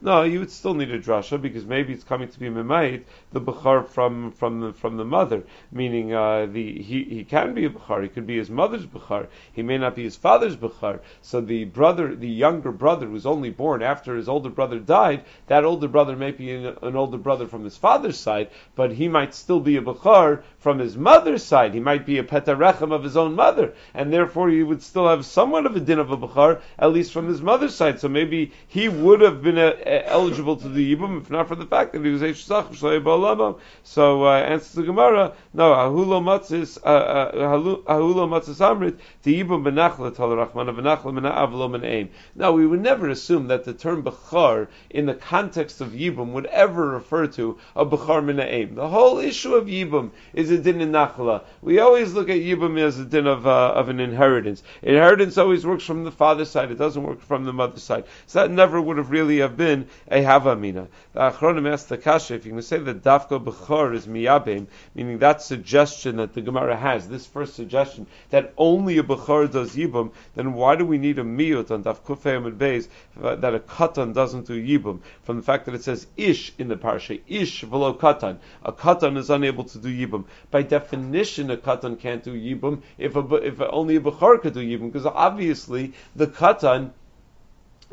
No, 0.00 0.22
you 0.22 0.40
would 0.40 0.50
still 0.50 0.74
need 0.74 0.90
a 0.90 0.98
drasha 0.98 1.40
because 1.40 1.64
maybe 1.64 1.92
it's 1.92 2.02
coming 2.02 2.28
to 2.28 2.40
be 2.40 2.48
memayit 2.48 3.04
the 3.32 3.40
Bukhar 3.40 3.86
from 3.86 4.32
from 4.32 4.60
the 4.60 4.72
from 4.72 4.96
the 4.96 5.04
mother, 5.04 5.44
meaning 5.70 6.12
uh, 6.12 6.46
the 6.46 6.82
he, 6.82 7.04
he 7.04 7.22
can 7.24 7.54
be 7.54 7.64
a 7.64 7.70
Bukhar, 7.70 8.02
he 8.02 8.08
could 8.08 8.26
be 8.26 8.36
his 8.36 8.50
mother's 8.50 8.86
Bukhar, 8.86 9.28
he 9.52 9.62
may 9.62 9.78
not 9.78 9.94
be 9.94 10.02
his 10.02 10.16
father's 10.16 10.56
Bukhar. 10.56 10.98
So 11.22 11.40
the 11.40 11.64
brother, 11.64 12.16
the 12.16 12.28
younger 12.28 12.72
brother 12.72 13.06
who's 13.06 13.24
only 13.24 13.50
born 13.50 13.82
after 13.82 14.16
his 14.16 14.28
older 14.28 14.50
brother 14.50 14.80
died, 14.80 15.24
that 15.46 15.64
older 15.64 15.86
brother 15.86 16.16
may 16.16 16.32
be 16.32 16.50
an, 16.50 16.76
an 16.82 16.96
older 16.96 17.18
brother 17.18 17.46
from 17.46 17.62
his 17.62 17.76
father's 17.76 18.18
side, 18.18 18.50
but 18.74 18.92
he 18.92 19.06
might 19.06 19.32
still 19.32 19.60
be 19.60 19.76
a 19.76 19.82
Bukhar 19.82 20.42
from 20.58 20.80
his 20.80 20.96
mother's 20.96 21.44
side. 21.44 21.72
He 21.72 21.80
might 21.80 22.04
be 22.04 22.18
a 22.18 22.24
Petarechem 22.24 22.90
of 22.90 23.04
his 23.04 23.16
own 23.16 23.34
mother, 23.34 23.74
and 23.94 24.12
therefore 24.12 24.48
he 24.48 24.64
would 24.64 24.82
still 24.82 25.08
have 25.08 25.24
somewhat 25.24 25.66
of 25.66 25.76
a 25.76 25.80
din 25.80 26.00
of 26.00 26.10
a 26.10 26.16
Bukhar, 26.16 26.60
at 26.78 26.92
least 26.92 27.12
from 27.12 27.28
his 27.28 27.43
mother's 27.44 27.74
side. 27.74 28.00
So 28.00 28.08
maybe 28.08 28.52
he 28.66 28.88
would 28.88 29.20
have 29.20 29.42
been 29.42 29.58
a, 29.58 29.74
a, 29.86 30.06
eligible 30.08 30.56
to 30.56 30.68
the 30.68 30.94
Yibum 30.94 31.20
if 31.20 31.30
not 31.30 31.48
for 31.48 31.54
the 31.54 31.66
fact 31.66 31.92
that 31.92 32.04
he 32.04 32.10
was 32.10 32.22
Eish 32.22 33.58
So 33.84 34.24
uh, 34.24 34.38
answers 34.38 34.72
the 34.72 34.82
Gemara, 34.82 35.34
no, 35.52 35.72
Ahulo 35.72 36.22
Matzis, 36.22 36.78
uh, 36.82 36.86
uh, 36.86 37.52
Ahulo 37.52 38.28
Matzis 38.28 38.60
Amrit, 38.60 38.98
the 39.22 39.42
Yibum 39.42 39.62
Benachla 39.62 40.14
Talarachman, 40.14 40.74
Benachla 40.74 41.12
Mena'avlo 41.12 41.70
Mena'im. 41.70 42.08
Now, 42.34 42.52
we 42.52 42.66
would 42.66 42.80
never 42.80 43.08
assume 43.08 43.48
that 43.48 43.64
the 43.64 43.74
term 43.74 44.02
Bechar 44.02 44.68
in 44.90 45.06
the 45.06 45.14
context 45.14 45.80
of 45.80 45.90
Yibum 45.90 46.32
would 46.32 46.46
ever 46.46 46.88
refer 46.88 47.26
to 47.28 47.58
a 47.76 47.84
Bechar 47.84 48.24
Mena'im. 48.24 48.74
The 48.74 48.88
whole 48.88 49.18
issue 49.18 49.54
of 49.54 49.66
Yibum 49.66 50.10
is 50.32 50.50
a 50.50 50.58
din 50.58 50.80
in 50.80 50.92
Nachla. 50.92 51.42
We 51.60 51.78
always 51.78 52.14
look 52.14 52.28
at 52.30 52.38
Yibum 52.38 52.78
as 52.80 52.98
a 52.98 53.04
din 53.04 53.26
of, 53.26 53.46
uh, 53.46 53.72
of 53.74 53.88
an 53.88 54.00
inheritance. 54.00 54.62
Inheritance 54.82 55.36
always 55.38 55.66
works 55.66 55.84
from 55.84 56.04
the 56.04 56.10
father's 56.10 56.50
side, 56.50 56.70
it 56.70 56.78
doesn't 56.78 57.02
work 57.02 57.20
from 57.20 57.33
the 57.42 57.52
mother's 57.52 57.82
side. 57.82 58.04
So 58.26 58.40
that 58.40 58.52
never 58.52 58.80
would 58.80 58.98
have 58.98 59.10
really 59.10 59.38
have 59.38 59.56
been 59.56 59.88
a 60.08 60.22
Havamina. 60.22 60.86
The 61.12 61.20
Achronim 61.20 61.72
asked 61.72 61.88
the 61.88 61.98
Kasha, 61.98 62.34
if 62.34 62.46
you 62.46 62.52
can 62.52 62.62
say 62.62 62.78
that 62.78 63.02
Dafko 63.02 63.44
Bechor 63.44 63.94
is 63.94 64.06
Miyabim, 64.06 64.68
meaning 64.94 65.18
that 65.18 65.42
suggestion 65.42 66.16
that 66.16 66.34
the 66.34 66.40
Gemara 66.40 66.76
has, 66.76 67.08
this 67.08 67.26
first 67.26 67.54
suggestion, 67.54 68.06
that 68.30 68.52
only 68.56 68.98
a 68.98 69.02
Bechor 69.02 69.50
does 69.50 69.74
Yibum, 69.74 70.12
then 70.36 70.52
why 70.52 70.76
do 70.76 70.84
we 70.84 70.98
need 70.98 71.18
a 71.18 71.24
Miyut 71.24 71.72
on 71.72 71.82
Daf 71.82 72.00
Kufayim 72.02 72.46
and 72.46 72.58
Beis 72.58 72.88
uh, 73.20 73.34
that 73.36 73.54
a 73.54 73.58
Katan 73.58 74.14
doesn't 74.14 74.46
do 74.46 74.62
Yibum? 74.62 75.00
From 75.24 75.36
the 75.36 75.42
fact 75.42 75.66
that 75.66 75.74
it 75.74 75.82
says 75.82 76.06
Ish 76.16 76.52
in 76.58 76.68
the 76.68 76.76
Parsha, 76.76 77.20
Ish 77.26 77.62
velo 77.62 77.94
Katan. 77.94 78.38
A 78.62 78.72
Katan 78.72 79.16
is 79.16 79.30
unable 79.30 79.64
to 79.64 79.78
do 79.78 79.88
Yibum. 79.88 80.24
By 80.50 80.62
definition, 80.62 81.50
a 81.50 81.56
Katan 81.56 81.98
can't 81.98 82.22
do 82.22 82.34
Yibum 82.34 82.82
if, 82.98 83.16
a, 83.16 83.34
if 83.36 83.60
only 83.60 83.96
a 83.96 84.00
Bechor 84.00 84.40
could 84.40 84.54
do 84.54 84.60
Yibum, 84.60 84.92
because 84.92 85.06
obviously 85.06 85.92
the 86.14 86.26
Katan 86.26 86.90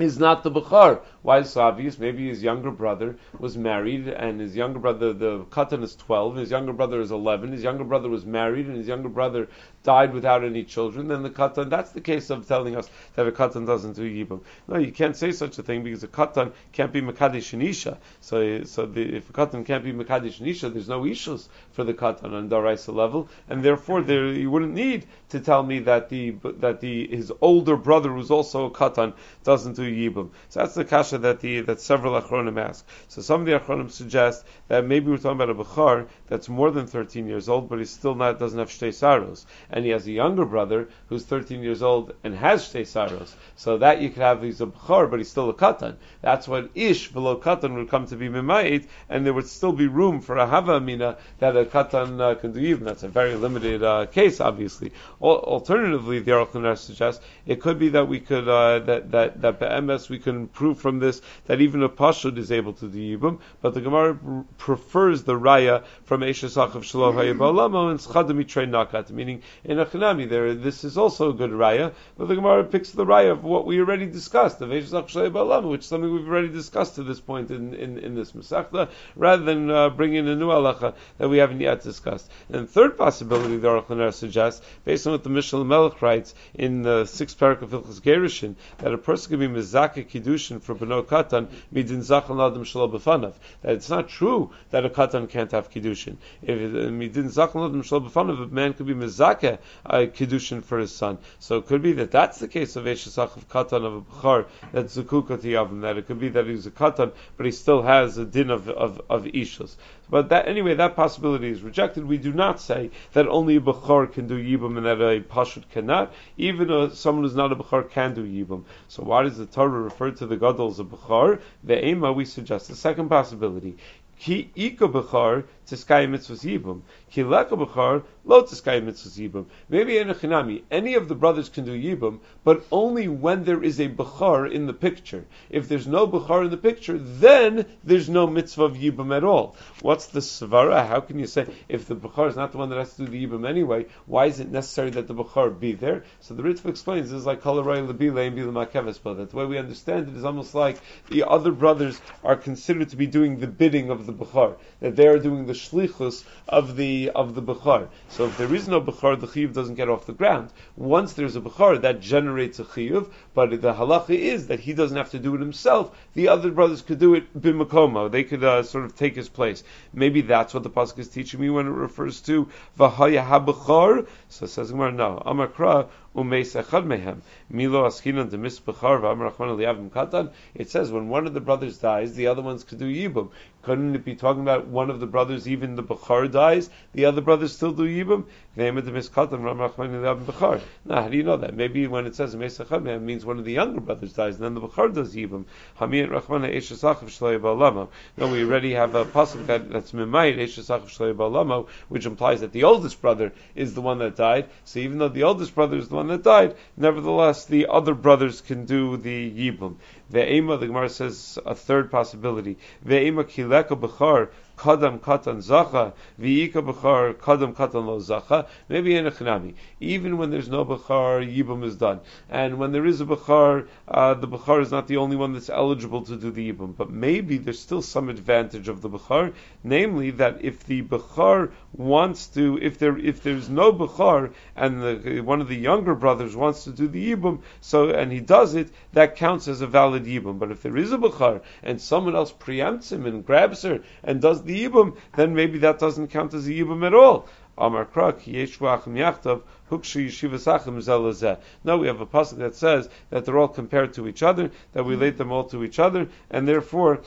is 0.03 0.19
not 0.19 0.43
the 0.43 0.51
Bukhar. 0.51 1.01
Why 1.23 1.39
is 1.39 1.51
so 1.51 1.61
obvious? 1.61 1.99
Maybe 1.99 2.27
his 2.27 2.41
younger 2.41 2.71
brother 2.71 3.15
was 3.37 3.57
married, 3.57 4.07
and 4.07 4.39
his 4.39 4.55
younger 4.55 4.79
brother, 4.79 5.13
the 5.13 5.45
Katan 5.45 5.83
is 5.83 5.95
12, 5.95 6.35
his 6.37 6.51
younger 6.51 6.73
brother 6.73 6.99
is 6.99 7.11
11, 7.11 7.51
his 7.51 7.63
younger 7.63 7.83
brother 7.83 8.09
was 8.09 8.25
married, 8.25 8.65
and 8.65 8.75
his 8.75 8.87
younger 8.87 9.09
brother 9.09 9.47
died 9.83 10.13
without 10.13 10.43
any 10.43 10.63
children, 10.63 11.07
then 11.07 11.23
the 11.23 11.29
Katan, 11.29 11.69
that's 11.69 11.91
the 11.91 12.01
case 12.01 12.29
of 12.29 12.47
telling 12.47 12.75
us 12.75 12.89
that 13.15 13.27
a 13.27 13.31
Katan 13.31 13.65
doesn't 13.65 13.93
do 13.93 14.03
Yibum. 14.03 14.41
No, 14.67 14.77
you 14.77 14.91
can't 14.91 15.15
say 15.15 15.31
such 15.31 15.57
a 15.57 15.63
thing 15.63 15.83
because 15.83 16.03
a 16.03 16.07
Katan 16.07 16.53
can't 16.71 16.93
be 16.93 17.01
Makadish 17.01 17.53
and 17.53 17.63
Isha. 17.63 17.97
So, 18.19 18.63
so 18.63 18.85
the, 18.85 19.17
if 19.17 19.29
a 19.29 19.33
Katan 19.33 19.65
can't 19.65 19.83
be 19.83 19.93
Makadish 19.93 20.39
and 20.39 20.47
Isha, 20.47 20.69
there's 20.69 20.89
no 20.89 21.01
Ishus 21.01 21.47
for 21.71 21.83
the 21.83 21.93
Katan 21.93 22.33
on 22.33 22.49
Daraisa 22.49 22.93
level, 22.93 23.29
and 23.49 23.63
therefore 23.63 24.01
there, 24.01 24.27
you 24.27 24.51
wouldn't 24.51 24.73
need 24.73 25.07
to 25.29 25.39
tell 25.39 25.63
me 25.63 25.79
that 25.79 26.09
the, 26.09 26.31
that 26.59 26.79
the, 26.79 27.07
his 27.07 27.31
older 27.41 27.75
brother 27.75 28.11
who's 28.11 28.31
also 28.31 28.65
a 28.65 28.71
Katan 28.71 29.13
doesn't 29.43 29.75
do 29.75 29.83
Yibum. 29.83 30.29
So 30.49 30.59
that's 30.59 30.75
the 30.75 30.85
kasha 31.11 31.21
that 31.21 31.39
the 31.41 31.61
that 31.61 31.81
several 31.81 32.19
achronim 32.19 32.57
ask. 32.57 32.85
So 33.07 33.21
some 33.21 33.41
of 33.41 33.47
the 33.47 33.59
achronim 33.59 33.91
suggest 33.91 34.45
that 34.67 34.85
maybe 34.85 35.11
we're 35.11 35.17
talking 35.17 35.41
about 35.41 35.49
a 35.49 35.55
bechar 35.55 36.07
that's 36.27 36.47
more 36.49 36.71
than 36.71 36.87
13 36.87 37.27
years 37.27 37.49
old, 37.49 37.69
but 37.69 37.79
he 37.79 37.85
still 37.85 38.15
not 38.15 38.39
doesn't 38.39 38.59
have 38.59 38.69
shtei 38.69 38.93
saros, 38.93 39.45
and 39.69 39.83
he 39.85 39.91
has 39.91 40.07
a 40.07 40.11
younger 40.11 40.45
brother 40.45 40.87
who's 41.09 41.25
13 41.25 41.61
years 41.61 41.81
old 41.81 42.13
and 42.23 42.35
has 42.35 42.67
shtei 42.67 42.85
saros. 42.85 43.35
So 43.55 43.77
that 43.79 44.01
you 44.01 44.09
could 44.09 44.23
have 44.23 44.41
he's 44.41 44.61
a 44.61 44.67
bechar, 44.67 45.09
but 45.09 45.19
he's 45.19 45.29
still 45.29 45.49
a 45.49 45.53
katan. 45.53 45.95
That's 46.21 46.47
what 46.47 46.69
ish 46.75 47.11
below 47.11 47.37
katan 47.37 47.75
would 47.75 47.89
come 47.89 48.07
to 48.07 48.15
be 48.15 48.29
mimayit, 48.29 48.87
and 49.09 49.25
there 49.25 49.33
would 49.33 49.47
still 49.47 49.73
be 49.73 49.87
room 49.87 50.21
for 50.21 50.37
a 50.37 50.47
hava 50.47 50.75
amina 50.75 51.17
that 51.39 51.57
a 51.57 51.65
katan 51.65 52.21
uh, 52.21 52.35
can 52.35 52.53
do 52.53 52.59
even. 52.59 52.85
That's 52.85 53.03
a 53.03 53.09
very 53.09 53.35
limited 53.35 53.83
uh, 53.83 54.05
case, 54.05 54.39
obviously. 54.39 54.91
alternatively, 55.21 56.19
the 56.19 56.31
Aruch 56.31 56.77
suggests 56.77 57.23
it 57.45 57.59
could 57.59 57.79
be 57.79 57.89
that 57.89 58.07
we 58.07 58.19
could 58.19 58.47
uh, 58.47 58.79
that 58.79 59.11
that 59.11 59.41
that 59.41 59.59
be'emes 59.59 60.09
we 60.09 60.19
can 60.19 60.47
prove 60.47 60.79
from 60.79 61.00
this 61.01 61.21
that 61.47 61.59
even 61.59 61.83
a 61.83 61.89
pashud 61.89 62.37
is 62.37 62.51
able 62.51 62.73
to 62.73 62.87
do 62.87 62.97
yibum, 62.97 63.39
but 63.61 63.73
the 63.73 63.81
Gemara 63.81 64.17
prefers 64.57 65.23
the 65.23 65.33
raya 65.33 65.83
from 66.05 66.21
Eshesach 66.21 66.75
of 66.75 66.85
Shalom 66.85 67.15
Hayabalamo 67.15 67.91
and 67.91 67.99
Schadami 67.99 68.47
Trey 68.47 68.65
Nakat, 68.65 69.11
meaning 69.11 69.41
in 69.65 69.77
Achanami 69.77 70.29
there, 70.29 70.53
this 70.53 70.83
is 70.83 70.97
also 70.97 71.31
a 71.31 71.33
good 71.33 71.51
raya, 71.51 71.93
but 72.17 72.27
the 72.27 72.35
Gemara 72.35 72.63
picks 72.63 72.91
the 72.91 73.05
raya 73.05 73.31
of 73.31 73.43
what 73.43 73.65
we 73.65 73.79
already 73.79 74.05
discussed, 74.05 74.61
of 74.61 74.69
Eshesach 74.69 75.09
Shalom 75.09 75.65
which 75.65 75.81
is 75.81 75.87
something 75.87 76.13
we've 76.13 76.27
already 76.27 76.49
discussed 76.49 76.95
to 76.95 77.03
this 77.03 77.19
point 77.19 77.51
in, 77.51 77.73
in, 77.73 77.97
in 77.97 78.15
this 78.15 78.31
Masechta, 78.31 78.89
rather 79.15 79.43
than 79.43 79.69
uh, 79.69 79.89
bring 79.89 80.13
in 80.13 80.27
a 80.27 80.35
new 80.35 80.47
halacha 80.47 80.93
that 81.17 81.29
we 81.29 81.39
haven't 81.39 81.59
yet 81.59 81.81
discussed. 81.81 82.29
And 82.49 82.69
third 82.69 82.97
possibility 82.97 83.57
the 83.57 83.67
Aruch 83.67 84.13
suggests, 84.13 84.65
based 84.85 85.07
on 85.07 85.13
what 85.13 85.23
the 85.23 85.29
Mishnah 85.29 85.63
Melech 85.63 86.01
writes 86.01 86.35
in 86.53 86.83
the 86.83 87.05
sixth 87.05 87.37
paragraph 87.37 87.73
of 87.73 87.83
Ilchus 87.83 88.01
Gerushin, 88.01 88.55
that 88.79 88.93
a 88.93 88.97
person 88.97 89.31
can 89.31 89.39
be 89.39 89.61
mezaka 89.61 90.07
kiddushin 90.07 90.61
for 90.61 90.75
katan 90.91 91.47
midin 91.73 92.01
adam 92.11 92.63
b'fanav. 92.63 93.33
That 93.61 93.73
it's 93.73 93.89
not 93.89 94.09
true 94.09 94.51
that 94.71 94.85
a 94.85 94.89
katan 94.89 95.29
can't 95.29 95.51
have 95.51 95.71
kiddushin. 95.71 96.17
If 96.41 96.57
uh, 96.57 96.89
midin 96.89 97.31
zachal 97.31 97.69
adam 97.69 97.81
shalom 97.81 98.09
b'fanav, 98.09 98.43
a 98.43 98.47
man 98.47 98.73
could 98.73 98.87
be 98.87 98.93
mezaka 98.93 99.59
uh, 99.85 99.97
kiddushin 99.99 100.63
for 100.63 100.79
his 100.79 100.93
son. 100.93 101.17
So 101.39 101.57
it 101.57 101.67
could 101.67 101.81
be 101.81 101.93
that 101.93 102.11
that's 102.11 102.39
the 102.39 102.47
case 102.47 102.75
of 102.75 102.85
eshesach 102.85 103.37
of 103.37 103.47
katan 103.49 103.85
of 103.85 103.93
a 103.95 104.01
b'char 104.01 104.45
that 104.71 104.85
zukuka 104.85 105.37
tiyavim. 105.37 105.81
That 105.81 105.97
it 105.97 106.07
could 106.07 106.19
be 106.19 106.29
that 106.29 106.45
he's 106.45 106.65
a 106.67 106.71
katan, 106.71 107.11
but 107.37 107.45
he 107.45 107.51
still 107.51 107.81
has 107.83 108.17
a 108.17 108.25
din 108.25 108.49
of 108.49 108.67
of, 108.69 109.01
of 109.09 109.23
ishus. 109.23 109.75
But 110.11 110.27
that 110.27 110.49
anyway, 110.49 110.75
that 110.75 110.97
possibility 110.97 111.49
is 111.49 111.61
rejected. 111.61 112.03
We 112.05 112.17
do 112.17 112.33
not 112.33 112.59
say 112.59 112.91
that 113.13 113.29
only 113.29 113.55
a 113.55 113.61
bechor 113.61 114.11
can 114.11 114.27
do 114.27 114.35
yibum 114.35 114.75
and 114.75 114.85
that 114.85 115.01
a 115.01 115.21
pashut 115.21 115.69
cannot. 115.71 116.11
Even 116.35 116.69
a, 116.69 116.93
someone 116.93 117.23
who's 117.23 117.33
not 117.33 117.53
a 117.53 117.55
bechor 117.55 117.89
can 117.89 118.13
do 118.13 118.25
yibum. 118.25 118.65
So 118.89 119.03
why 119.03 119.23
does 119.23 119.37
the 119.37 119.45
Torah 119.45 119.79
refer 119.79 120.11
to 120.11 120.25
the 120.25 120.35
gadol 120.35 120.67
as 120.67 120.80
a 120.81 120.85
bechor? 120.85 121.41
The 121.63 121.85
ema 121.87 122.11
we 122.11 122.25
suggest 122.25 122.67
the 122.67 122.75
second 122.75 123.07
possibility. 123.07 123.77
Ki 124.19 124.51
iko 124.55 124.91
bechor 124.91 125.45
tiskay 125.67 126.07
mitzvahs 126.07 126.43
yibum. 126.43 126.81
Ki 127.09 127.23
leka 127.23 127.55
bechor 127.55 128.03
lo 128.25 128.43
tiskay 128.43 128.81
mitzvahs 128.81 129.17
yibum. 129.17 129.45
Maybe 129.69 129.97
in 129.97 130.09
a 130.09 130.15
chinami, 130.15 130.63
any 130.69 130.95
of 130.95 131.07
the 131.07 131.15
brothers 131.15 131.49
can 131.49 131.65
do 131.65 131.71
yibum, 131.71 132.19
but 132.43 132.63
only 132.71 133.07
when 133.07 133.43
there 133.43 133.63
is 133.63 133.79
a 133.79 133.89
bechor 133.89 134.51
in 134.51 134.67
the 134.67 134.73
picture. 134.73 135.25
If 135.49 135.67
there's 135.67 135.87
no 135.87 136.07
bechor 136.07 136.45
in 136.45 136.51
the 136.51 136.57
picture, 136.57 136.97
then 136.97 137.65
there's 137.83 138.09
no 138.09 138.27
mitzvah 138.27 138.63
of 138.63 138.73
yibum 138.75 139.15
at 139.15 139.23
all. 139.23 139.55
What's 139.81 140.07
the 140.07 140.19
svara? 140.19 140.87
How 140.87 140.99
can 140.99 141.19
you 141.19 141.27
say 141.27 141.47
if 141.69 141.87
the 141.87 141.95
bechor 141.95 142.29
is 142.29 142.35
not 142.35 142.51
the 142.51 142.57
one 142.57 142.69
that 142.69 142.77
has 142.77 142.93
to 142.95 143.05
do 143.05 143.11
the 143.11 143.25
yibum 143.25 143.47
anyway? 143.47 143.85
Why 144.05 144.25
is 144.25 144.39
it 144.39 144.49
necessary 144.49 144.89
that 144.91 145.07
the 145.07 145.15
bechor 145.15 145.57
be 145.59 145.73
there? 145.73 146.03
So 146.19 146.33
the 146.33 146.43
Ritva 146.43 146.67
explains 146.67 147.09
this 147.09 147.19
is 147.19 147.25
like 147.25 147.41
kolaray 147.41 147.85
lebile 147.87 148.27
and 148.27 148.37
bila 148.37 148.67
makeves, 148.67 149.17
that 149.17 149.29
the 149.29 149.35
way 149.35 149.45
we 149.45 149.57
understand 149.57 150.09
it 150.09 150.15
is 150.15 150.25
almost 150.25 150.55
like 150.55 150.77
the 151.09 151.27
other 151.27 151.51
brothers 151.51 151.99
are 152.23 152.35
considered 152.35 152.89
to 152.89 152.95
be 152.95 153.07
doing 153.07 153.39
the 153.39 153.47
bidding 153.47 153.89
of 153.89 154.05
the 154.05 154.13
bechor, 154.13 154.55
that 154.79 154.95
they 154.95 155.07
are 155.07 155.19
doing 155.19 155.45
the 155.45 155.50
shlichus 155.53 156.23
of 156.47 156.75
the 156.75 157.09
of 157.15 157.35
the 157.35 157.41
bechar. 157.41 157.87
So 158.09 158.25
if 158.25 158.37
there 158.37 158.53
is 158.53 158.67
no 158.67 158.81
bechar, 158.81 159.19
the 159.19 159.27
chiyuv 159.27 159.53
doesn't 159.53 159.75
get 159.75 159.89
off 159.89 160.05
the 160.05 160.13
ground. 160.13 160.49
Once 160.75 161.13
there's 161.13 161.35
a 161.35 161.41
bechar, 161.41 161.81
that 161.81 162.01
generates 162.01 162.59
a 162.59 162.63
chiyuv, 162.63 163.09
but 163.33 163.49
the 163.49 163.73
halacha 163.73 164.15
is 164.15 164.47
that 164.47 164.59
he 164.59 164.73
doesn't 164.73 164.97
have 164.97 165.11
to 165.11 165.19
do 165.19 165.35
it 165.35 165.39
himself. 165.39 165.97
The 166.13 166.27
other 166.27 166.51
brothers 166.51 166.81
could 166.81 166.99
do 166.99 167.15
it 167.15 167.39
bimakomo. 167.39 168.11
They 168.11 168.23
could 168.23 168.43
uh, 168.43 168.63
sort 168.63 168.85
of 168.85 168.95
take 168.95 169.15
his 169.15 169.29
place. 169.29 169.63
Maybe 169.93 170.21
that's 170.21 170.53
what 170.53 170.63
the 170.63 170.69
pasuk 170.69 170.99
is 170.99 171.07
teaching 171.07 171.39
me 171.39 171.49
when 171.49 171.67
it 171.67 171.71
refers 171.71 172.21
to 172.21 172.47
v'haya 172.77 173.25
habechar. 173.25 174.07
So 174.29 174.45
says 174.45 174.71
no. 174.73 175.21
Amakra 175.25 175.87
umeis 176.15 176.61
echad 176.61 176.85
mehem. 176.85 177.21
Milo 177.49 177.85
askinan 177.87 178.29
de 178.29 178.37
misbechar 178.37 179.01
v'amrachman 179.01 179.57
liyavim 179.57 179.89
katan. 179.89 180.31
It 180.53 180.69
says 180.69 180.91
when 180.91 181.09
one 181.09 181.27
of 181.27 181.33
the 181.33 181.39
brothers 181.39 181.77
dies, 181.77 182.15
the 182.15 182.27
other 182.27 182.41
ones 182.41 182.63
could 182.63 182.79
do 182.79 182.85
yibum. 182.85 183.29
Couldn't 183.61 183.93
it 183.95 184.03
be 184.03 184.15
talking 184.15 184.41
about 184.41 184.67
one 184.67 184.89
of 184.89 184.99
the 184.99 185.05
brothers, 185.05 185.47
even 185.47 185.75
the 185.75 185.83
bechar 185.83 186.31
dies, 186.31 186.69
the 186.93 187.05
other 187.05 187.21
brothers 187.21 187.53
still 187.53 187.71
do 187.71 187.83
yibum? 187.83 188.25
Of 188.57 188.85
the 188.85 188.91
miskatan 188.91 189.41
v'amrachman 189.41 189.91
liyavim 189.91 190.25
bechar. 190.25 190.61
Now, 190.85 191.03
how 191.03 191.09
do 191.09 191.17
you 191.17 191.23
know 191.23 191.37
that? 191.37 191.53
Maybe 191.53 191.87
when 191.87 192.05
it 192.05 192.15
says 192.15 192.35
umeis 192.35 192.63
echad 192.63 192.83
mehem 192.83 193.03
means 193.03 193.25
one 193.25 193.39
of 193.39 193.45
the 193.45 193.53
younger 193.53 193.79
brothers 193.79 194.13
dies, 194.13 194.35
and 194.35 194.43
then 194.43 194.53
the 194.55 194.61
bechar 194.61 194.93
does 194.93 195.15
yibum. 195.15 195.45
Hamiyat 195.79 196.09
rachmana 196.09 196.53
eshasachav 196.53 197.05
shloy 197.05 197.39
ba'alamo. 197.39 197.87
No, 198.17 198.27
we 198.27 198.43
already 198.43 198.73
have 198.73 198.95
a 198.95 199.05
pasuk 199.05 199.45
that, 199.45 199.69
that's 199.71 199.91
mimayit 199.91 200.37
eshasachav 200.37 200.89
shloy 200.89 201.13
ba'alamo, 201.13 201.67
which 201.87 202.05
implies 202.05 202.41
that 202.41 202.51
the 202.51 202.63
oldest 202.63 203.01
brother 203.01 203.31
is 203.55 203.73
the 203.73 203.81
one 203.81 203.99
that 203.99 204.15
died. 204.15 204.49
So 204.65 204.79
even 204.79 204.97
though 204.97 205.07
the 205.07 205.23
oldest 205.23 205.55
brother 205.55 205.77
is 205.77 205.87
the 205.87 205.95
one 205.95 206.00
that 206.07 206.23
died, 206.23 206.55
nevertheless 206.77 207.45
the 207.45 207.67
other 207.67 207.93
brothers 207.93 208.41
can 208.41 208.65
do 208.65 208.97
the 208.97 209.31
yibum. 209.31 209.75
Ve'ema, 210.11 210.59
the 210.59 210.67
Gemara 210.67 210.89
says 210.89 211.37
a 211.45 211.55
third 211.55 211.91
possibility. 211.91 212.57
Ve'ema 212.85 213.23
kileka 213.23 213.79
b'char 213.79 214.29
kadam 214.61 214.99
katan 214.99 215.37
zacha, 215.37 215.93
v'yika 216.19 216.61
b'char 216.61 217.15
kadam 217.15 217.55
katan 217.55 217.87
lo 217.87 217.99
zacha, 217.99 218.45
maybe 218.69 218.95
in 218.95 219.07
a 219.07 219.11
chinami. 219.11 219.55
Even 219.79 220.19
when 220.19 220.29
there's 220.29 220.47
no 220.47 220.63
b'char, 220.63 221.25
yibum 221.25 221.63
is 221.63 221.75
done. 221.75 221.99
And 222.29 222.59
when 222.59 222.71
there 222.71 222.85
is 222.85 223.01
a 223.01 223.05
b'char, 223.05 223.67
uh, 223.87 224.13
the 224.13 224.27
b'char 224.27 224.61
is 224.61 224.69
not 224.69 224.87
the 224.87 224.97
only 224.97 225.15
one 225.15 225.33
that's 225.33 225.49
eligible 225.49 226.03
to 226.03 226.15
do 226.15 226.29
the 226.29 226.53
yibum. 226.53 226.77
But 226.77 226.91
maybe 226.91 227.39
there's 227.39 227.59
still 227.59 227.81
some 227.81 228.07
advantage 228.07 228.67
of 228.67 228.83
the 228.83 228.89
b'char, 228.89 229.33
namely 229.63 230.11
that 230.11 230.45
if 230.45 230.63
the 230.65 230.83
b'char 230.83 231.51
wants 231.73 232.27
to, 232.27 232.59
if 232.61 232.77
there, 232.77 232.97
if 232.99 233.23
there's 233.23 233.49
no 233.49 233.73
b'char, 233.73 234.31
and 234.55 234.81
the, 234.83 235.21
one 235.21 235.41
of 235.41 235.47
the 235.47 235.57
younger 235.57 235.95
brothers 235.95 236.35
wants 236.35 236.65
to 236.65 236.71
do 236.71 236.87
the 236.87 237.15
yibum, 237.15 237.41
so, 237.61 237.89
and 237.89 238.11
he 238.11 238.19
does 238.19 238.53
it, 238.53 238.69
that 238.93 239.15
counts 239.15 239.47
as 239.47 239.61
a 239.61 239.67
valid 239.67 240.05
yibum. 240.05 240.37
But 240.37 240.51
if 240.51 240.61
there 240.61 240.77
is 240.77 240.91
a 240.91 240.99
b'char, 240.99 241.41
and 241.63 241.81
someone 241.81 242.15
else 242.15 242.31
preempts 242.31 242.91
him 242.91 243.07
and 243.07 243.25
grabs 243.25 243.63
her, 243.63 243.79
and 244.03 244.21
does 244.21 244.43
the 244.43 244.50
yibum, 244.51 244.97
then 245.15 245.35
maybe 245.35 245.59
that 245.59 245.79
doesn't 245.79 246.09
count 246.09 246.33
as 246.33 246.47
a 246.47 246.51
yibum 246.51 246.85
at 246.85 246.93
all. 246.93 247.27
Amar 247.57 247.85
Krak, 247.85 248.21
Yeshvachim 248.23 248.93
Yachtav, 248.93 249.41
Hukshu 249.69 250.07
Yeshivasachim 250.07 250.77
Zelazeh. 250.77 251.39
No, 251.63 251.77
we 251.77 251.87
have 251.87 252.01
a 252.01 252.05
passage 252.05 252.39
that 252.39 252.55
says 252.55 252.89
that 253.09 253.25
they're 253.25 253.37
all 253.37 253.47
compared 253.47 253.93
to 253.93 254.07
each 254.07 254.23
other, 254.23 254.51
that 254.73 254.83
we 254.83 254.95
relate 254.95 255.17
them 255.17 255.31
all 255.31 255.43
to 255.45 255.63
each 255.63 255.79
other, 255.79 256.07
and 256.29 256.47
therefore 256.47 257.01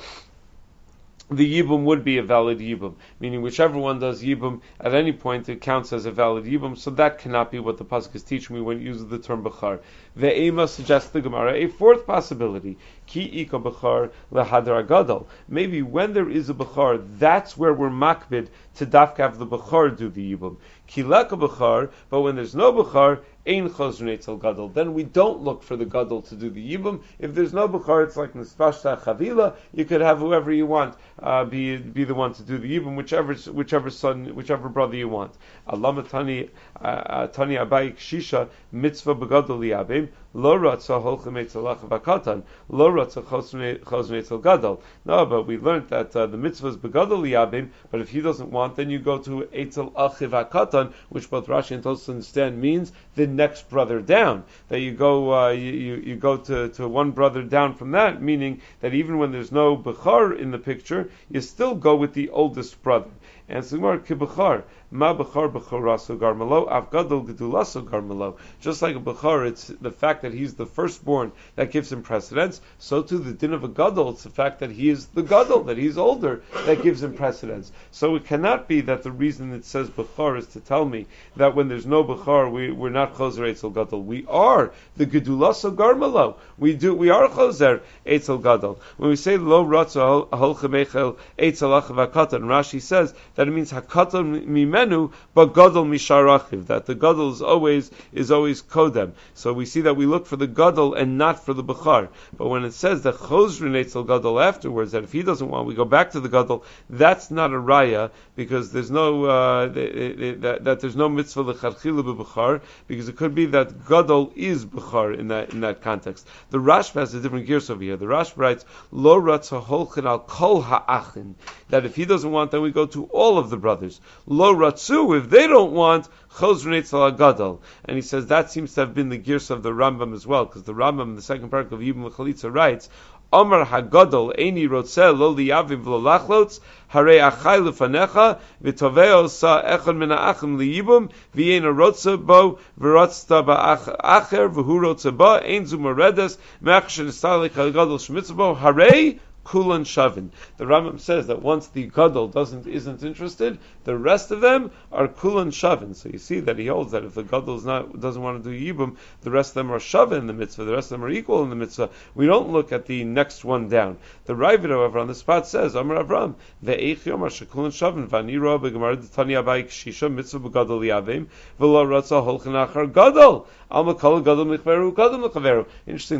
the 1.30 1.62
yibum 1.62 1.84
would 1.84 2.04
be 2.04 2.18
a 2.18 2.22
valid 2.22 2.58
yibum, 2.58 2.94
meaning 3.18 3.40
whichever 3.40 3.78
one 3.78 3.98
does 3.98 4.22
yibum 4.22 4.60
at 4.78 4.92
any 4.92 5.10
point 5.10 5.48
it 5.48 5.60
counts 5.60 5.90
as 5.92 6.04
a 6.04 6.10
valid 6.10 6.44
yibum. 6.44 6.76
So 6.76 6.90
that 6.90 7.18
cannot 7.18 7.50
be 7.50 7.58
what 7.58 7.78
the 7.78 7.84
pasuk 7.84 8.14
is 8.14 8.22
teaching 8.22 8.56
me 8.56 8.62
when 8.62 8.76
it 8.76 8.82
uses 8.82 9.06
the 9.06 9.18
term 9.18 9.42
bechar. 9.42 9.80
Ve'ema 10.18 10.68
suggests 10.68 11.10
the 11.10 11.22
Gemara 11.22 11.54
a 11.54 11.66
fourth 11.66 12.06
possibility: 12.06 12.76
ki 13.06 13.22
ika 13.40 13.58
bechar 13.58 14.10
lehadar 14.32 14.86
gadol. 14.86 15.26
Maybe 15.48 15.80
when 15.80 16.12
there 16.12 16.28
is 16.28 16.50
a 16.50 16.54
bechar, 16.54 17.02
that's 17.18 17.56
where 17.56 17.72
we're 17.72 17.88
makbid 17.88 18.48
to 18.76 18.84
dafkav 18.84 19.38
the 19.38 19.46
bechar 19.46 19.96
do 19.96 20.10
the 20.10 20.36
yibum. 20.36 20.58
Kileka 20.88 21.38
bechar, 21.38 21.90
but 22.10 22.20
when 22.20 22.36
there's 22.36 22.54
no 22.54 22.72
bechar, 22.72 23.20
Ein 23.46 23.68
chosrun 23.68 24.40
gadol. 24.40 24.70
Then 24.70 24.94
we 24.94 25.04
don't 25.04 25.42
look 25.42 25.62
for 25.62 25.76
the 25.76 25.84
gadol 25.84 26.22
to 26.22 26.34
do 26.34 26.48
the 26.48 26.76
yibum. 26.76 27.02
If 27.18 27.34
there's 27.34 27.52
no 27.52 27.68
bukhar, 27.68 28.02
it's 28.02 28.16
like 28.16 28.32
nispashta 28.32 29.02
chavila. 29.02 29.54
You 29.74 29.84
could 29.84 30.00
have 30.00 30.18
whoever 30.18 30.50
you 30.50 30.64
want 30.64 30.96
uh, 31.22 31.44
be 31.44 31.76
be 31.76 32.04
the 32.04 32.14
one 32.14 32.32
to 32.34 32.42
do 32.42 32.56
the 32.56 32.80
yibum, 32.80 32.96
whichever 32.96 33.34
whichever 33.34 33.90
son, 33.90 34.34
whichever 34.34 34.70
brother 34.70 34.96
you 34.96 35.10
want. 35.10 35.34
Alama 35.66 36.04
tani 36.04 36.48
uh, 36.80 36.86
uh, 36.86 37.26
tani 37.26 37.56
abayik 37.56 37.98
shisha 37.98 38.48
mitzvah 38.72 39.14
begadol 39.14 39.58
liyabim 39.58 40.08
lo 40.34 40.58
ratza 40.58 41.00
holchem 41.00 41.42
etzalach 41.42 41.78
vakatan 41.88 42.42
lo 42.68 42.90
ratza 42.90 43.22
chosrun 43.22 44.18
etzel 44.18 44.38
gadol. 44.38 44.82
No, 45.04 45.24
but 45.24 45.46
we 45.46 45.56
learned 45.56 45.88
that 45.88 46.14
uh, 46.14 46.26
the 46.26 46.36
mitzvah 46.36 46.68
is 46.68 46.76
begadol 46.76 47.22
liyabim. 47.22 47.70
But 47.90 48.00
if 48.00 48.10
he 48.10 48.20
doesn't 48.20 48.50
want, 48.50 48.76
then 48.76 48.90
you 48.90 48.98
go 48.98 49.18
to 49.18 49.48
etzel 49.52 49.92
achiv 49.92 50.30
vakatan, 50.30 50.92
which 51.08 51.30
both 51.30 51.46
Rashi 51.46 51.72
and 51.72 51.84
Tosfos 51.84 52.08
understand 52.08 52.60
means 52.60 52.92
the 53.14 53.26
next 53.26 53.70
brother 53.70 54.00
down. 54.00 54.44
That 54.68 54.80
you 54.80 54.92
go, 54.92 55.32
uh, 55.32 55.50
you, 55.50 55.70
you 55.96 56.16
go 56.16 56.36
to, 56.36 56.68
to 56.70 56.88
one 56.88 57.12
brother 57.12 57.42
down 57.42 57.74
from 57.74 57.92
that, 57.92 58.20
meaning 58.20 58.60
that 58.80 58.92
even 58.92 59.18
when 59.18 59.30
there's 59.30 59.52
no 59.52 59.76
Bechar 59.76 60.38
in 60.38 60.50
the 60.50 60.58
picture, 60.58 61.10
you 61.30 61.40
still 61.40 61.74
go 61.74 61.94
with 61.94 62.12
the 62.14 62.30
oldest 62.30 62.82
brother. 62.82 63.10
And 63.46 63.62
so 63.62 63.76
Sigmar 63.76 63.98
Kibachar, 63.98 64.62
Ma 64.94 65.12
Bechar 65.12 65.50
Becharaso 65.50 66.16
Garmalo, 66.16 66.70
Avgadol 66.70 67.26
Gedulaso 67.26 67.84
Garmalo. 67.84 68.36
Just 68.60 68.80
like 68.80 68.94
a 68.94 69.00
Bechar, 69.00 69.48
it's 69.48 69.66
the 69.66 69.90
fact 69.90 70.22
that 70.22 70.32
he's 70.32 70.54
the 70.54 70.66
firstborn 70.66 71.32
that 71.56 71.72
gives 71.72 71.90
him 71.90 72.00
precedence. 72.00 72.60
So 72.78 73.02
too, 73.02 73.18
the 73.18 73.32
din 73.32 73.52
of 73.52 73.64
a 73.64 73.68
Gadol, 73.68 74.10
it's 74.10 74.22
the 74.22 74.30
fact 74.30 74.60
that 74.60 74.70
he 74.70 74.88
is 74.88 75.06
the 75.06 75.24
Gadol, 75.24 75.64
that 75.64 75.78
he's 75.78 75.98
older, 75.98 76.42
that 76.66 76.84
gives 76.84 77.02
him 77.02 77.12
precedence. 77.12 77.72
So 77.90 78.14
it 78.14 78.26
cannot 78.26 78.68
be 78.68 78.82
that 78.82 79.02
the 79.02 79.10
reason 79.10 79.52
it 79.52 79.64
says 79.64 79.90
Bechar 79.90 80.38
is 80.38 80.46
to 80.48 80.60
tell 80.60 80.84
me 80.84 81.06
that 81.34 81.56
when 81.56 81.66
there's 81.66 81.86
no 81.86 82.04
Bechar, 82.04 82.52
we, 82.52 82.70
we're 82.70 82.90
not 82.90 83.14
Choser 83.14 83.50
Eitzel 83.50 83.74
Gadol. 83.74 84.04
We 84.04 84.24
are 84.28 84.72
the 84.96 85.06
Gedulaso 85.06 85.74
Garmalo. 85.74 86.36
We 86.56 86.72
do, 86.72 86.94
we 86.94 87.10
are 87.10 87.26
Choser 87.26 87.80
Eitzel 88.06 88.40
Gadol. 88.40 88.78
When 88.98 89.10
we 89.10 89.16
say 89.16 89.38
Lo 89.38 89.64
Ratza 89.64 90.28
Holchemechel 90.28 91.18
Eitzel 91.36 91.82
Achavakatan, 91.82 92.42
Rashi 92.44 92.80
says 92.80 93.12
that 93.34 93.48
it 93.48 93.50
means 93.50 93.72
hakatan 93.72 94.46
mimenu, 94.84 95.12
but 95.34 95.54
gadol 95.54 95.84
misharachiv. 95.84 96.66
That 96.66 96.86
the 96.86 96.94
gadol 96.94 97.32
is 97.32 97.42
always 97.42 97.90
is 98.12 98.30
always 98.30 98.62
kodem. 98.62 99.12
So 99.34 99.52
we 99.52 99.66
see 99.66 99.82
that 99.82 99.96
we 99.96 100.06
look 100.06 100.26
for 100.26 100.36
the 100.36 100.46
gadol 100.46 100.94
and 100.94 101.18
not 101.18 101.44
for 101.44 101.54
the 101.54 101.64
bechar. 101.64 102.08
But 102.36 102.48
when 102.48 102.64
it 102.64 102.72
says 102.72 103.02
that 103.02 103.14
chosrin 103.16 103.78
etzel 103.78 104.04
gadol 104.04 104.40
afterwards, 104.40 104.92
that 104.92 105.04
if 105.04 105.12
he 105.12 105.22
doesn't 105.22 105.48
want, 105.48 105.66
we 105.66 105.74
go 105.74 105.84
back 105.84 106.12
to 106.12 106.20
the 106.20 106.28
gadol. 106.28 106.64
That's 106.88 107.30
not 107.30 107.52
a 107.52 107.56
raya 107.56 108.10
because 108.36 108.72
there's 108.72 108.90
no 108.90 109.24
uh, 109.24 109.66
that, 109.66 110.58
that, 110.62 110.80
there's 110.80 110.96
no 110.96 111.08
mitzvah 111.08 111.44
lecharchila 111.44 112.16
bechar 112.16 112.60
because 112.86 113.08
it 113.08 113.16
could 113.16 113.34
be 113.34 113.46
that 113.46 113.86
gadol 113.86 114.32
is 114.36 114.64
bechar 114.64 115.18
in 115.18 115.28
that 115.28 115.52
in 115.52 115.60
that 115.60 115.82
context. 115.82 116.26
The 116.50 116.58
Rashba 116.58 117.00
has 117.00 117.14
a 117.14 117.20
different 117.20 117.46
girsa 117.46 117.70
over 117.70 117.82
here. 117.82 117.96
The 117.96 118.06
Rashba 118.06 118.36
writes 118.36 118.64
lo 118.90 119.20
ratza 119.20 119.62
holchin 119.62 120.06
al 120.06 120.20
kol 120.20 120.62
ha'achin 120.62 121.34
that 121.68 121.84
if 121.84 121.96
he 121.96 122.04
doesn't 122.04 122.30
want, 122.30 122.50
then 122.50 122.62
we 122.62 122.70
go 122.70 122.86
to 122.86 123.04
all 123.06 123.38
of 123.38 123.50
the 123.50 123.56
brothers. 123.56 124.00
Lo 124.26 124.54
ratzu, 124.74 125.18
if 125.18 125.30
they 125.30 125.46
don't 125.46 125.72
want, 125.72 126.08
chosrnetz 126.34 127.16
gadol. 127.16 127.62
And 127.84 127.96
he 127.96 128.02
says 128.02 128.26
that 128.26 128.50
seems 128.50 128.74
to 128.74 128.80
have 128.80 128.94
been 128.94 129.08
the 129.08 129.18
girsa 129.18 129.50
of 129.50 129.62
the 129.62 129.70
Rambam 129.70 130.14
as 130.14 130.26
well, 130.26 130.44
because 130.44 130.64
the 130.64 130.74
Rambam 130.74 131.02
in 131.02 131.16
the 131.16 131.22
second 131.22 131.50
part 131.50 131.72
of 131.72 131.80
Yibum 131.80 132.10
Chalitza 132.10 132.52
writes, 132.52 132.88
Omar 133.32 133.66
Hagadol 133.66 134.38
Eini 134.38 134.68
Rotzel 134.68 135.18
Lo 135.18 135.34
Liyavim 135.34 135.82
V'Lo 135.82 136.00
Lachlotz 136.00 136.60
Harei 136.92 137.18
Achai 137.18 138.38
V'Toveo 138.62 139.28
Sa 139.28 139.60
Echon 139.62 139.96
Min 139.96 140.10
Ha'achim 140.10 140.56
Liyibum 140.56 141.10
V'Yein 141.34 141.64
Rotze 141.64 142.16
Bo 142.16 142.60
V'Rotzta 142.78 143.44
Ba'acher 143.44 144.54
V'Hu 144.54 144.80
Rotze 144.80 145.16
Bo 145.16 145.34
Ein 145.38 145.66
Zu 145.66 145.78
Meredes 145.78 146.38
Me'ach 146.60 146.84
Shenistal 146.84 147.48
Hagadol 147.50 147.98
Shemitzah 147.98 148.36
Bo 148.36 148.54
Harei 148.54 149.18
kulan 149.44 149.84
shavin. 149.84 150.30
The 150.56 150.64
Rambam 150.64 150.98
says 150.98 151.26
that 151.28 151.42
once 151.42 151.68
the 151.68 151.86
gadol 151.86 152.28
doesn't 152.28 152.66
isn't 152.66 153.02
interested, 153.02 153.58
the 153.84 153.96
rest 153.96 154.30
of 154.30 154.40
them 154.40 154.70
are 154.90 155.08
kulan 155.08 155.50
shavin. 155.50 155.94
So 155.94 156.08
you 156.08 156.18
see 156.18 156.40
that 156.40 156.58
he 156.58 156.66
holds 156.66 156.92
that 156.92 157.04
if 157.04 157.14
the 157.14 157.22
gadol 157.22 157.60
not 157.60 158.00
doesn't 158.00 158.22
want 158.22 158.42
to 158.42 158.50
do 158.50 158.74
yibum, 158.74 158.96
the 159.22 159.30
rest 159.30 159.50
of 159.50 159.54
them 159.54 159.70
are 159.70 159.78
shavin 159.78 160.18
in 160.18 160.26
the 160.26 160.32
mitzvah. 160.32 160.64
The 160.64 160.72
rest 160.72 160.90
of 160.90 160.98
them 160.98 161.04
are 161.04 161.10
equal 161.10 161.42
in 161.42 161.50
the 161.50 161.56
mitzvah. 161.56 161.90
We 162.14 162.26
don't 162.26 162.50
look 162.50 162.72
at 162.72 162.86
the 162.86 163.04
next 163.04 163.44
one 163.44 163.68
down. 163.68 163.98
The 164.24 164.34
Raavad, 164.34 164.70
however, 164.70 164.98
on 164.98 165.06
the 165.06 165.14
spot 165.14 165.46
says 165.46 165.74
Amar 165.74 166.02
Avram 166.02 166.34
ve'eich 166.64 167.04
yomar 167.04 167.30
shekulan 167.30 167.70
shavin 167.70 168.08
v'aniro 168.08 168.58
begemar 168.58 168.96
tani 169.14 169.34
abayik 169.34 169.68
shisha 169.68 170.12
mitzvah 170.12 170.48
begadol 170.48 170.80
yavim 170.80 171.26
v'lo 171.60 171.86
ratza 171.86 172.24
holchin 172.24 172.52
achar 172.52 172.92
gadol. 172.92 173.46
Interesting. 173.74 174.22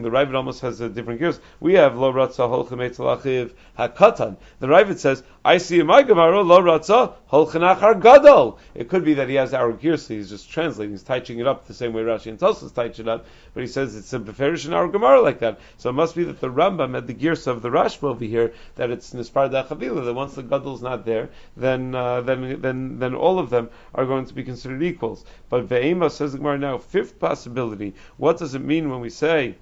The 0.02 0.10
Raavad 0.10 0.34
almost 0.34 0.60
has 0.62 0.80
a 0.80 0.88
different 0.88 1.20
girsa. 1.20 1.38
We 1.60 1.74
have 1.74 1.96
lo 1.96 2.12
ratza 2.12 2.48
holchem 2.48 2.84
achiv 3.16 3.52
hakatan. 3.78 4.36
The 4.60 4.66
Raavad 4.66 4.98
says, 4.98 5.22
I 5.44 5.58
see 5.58 5.82
my 5.82 6.02
Gemara 6.02 6.40
lo 6.40 6.62
ratza 6.62 7.14
holchenachar 7.30 8.00
gadol. 8.00 8.58
It 8.74 8.88
could 8.88 9.04
be 9.04 9.14
that 9.14 9.28
he 9.28 9.34
has 9.34 9.52
our 9.52 9.72
gear, 9.72 9.96
so 9.96 10.14
he's 10.14 10.30
just 10.30 10.50
translating, 10.50 10.92
he's 10.92 11.02
touching 11.02 11.38
it 11.38 11.46
up 11.46 11.66
the 11.66 11.74
same 11.74 11.92
way 11.92 12.02
Rashi 12.02 12.26
and 12.26 12.38
Tosfos 12.38 12.72
touch 12.74 12.98
it 12.98 13.08
up, 13.08 13.26
but 13.52 13.62
he 13.62 13.66
says 13.66 13.94
it's 13.94 14.12
a 14.12 14.18
beferish 14.18 14.66
in 14.66 14.72
our 14.72 14.88
Gemara 14.88 15.20
like 15.20 15.40
that. 15.40 15.60
So 15.76 15.90
it 15.90 15.94
must 15.94 16.14
be 16.14 16.24
that 16.24 16.40
the 16.40 16.48
Rambam 16.48 16.94
had 16.94 17.06
the 17.06 17.14
girsa 17.14 17.48
of 17.48 17.62
the 17.62 17.70
Rashba 17.70 18.04
over 18.04 18.24
here 18.24 18.54
that 18.76 18.90
it's 18.90 19.12
nispar 19.12 19.50
da 19.50 19.64
chavila 19.64 20.04
that 20.04 20.14
once 20.14 20.34
the 20.34 20.42
gadol's 20.42 20.82
not 20.82 21.04
there, 21.04 21.30
then 21.56 21.94
uh, 21.94 22.20
then 22.22 22.60
then 22.60 22.98
then 22.98 23.14
all 23.14 23.38
of 23.38 23.50
them 23.50 23.70
are 23.94 24.06
going 24.06 24.24
to 24.26 24.34
be 24.34 24.44
considered 24.44 24.82
equals. 24.82 25.24
But 25.48 25.68
ve'ema 25.68 26.10
says 26.10 26.32
the 26.32 26.38
Gemara 26.38 26.58
now 26.58 26.78
fifth 26.78 27.18
possibility. 27.18 27.94
What 28.16 28.38
does 28.38 28.54
it 28.54 28.62
mean 28.62 28.90
when 28.90 29.00
we 29.00 29.10
say? 29.10 29.56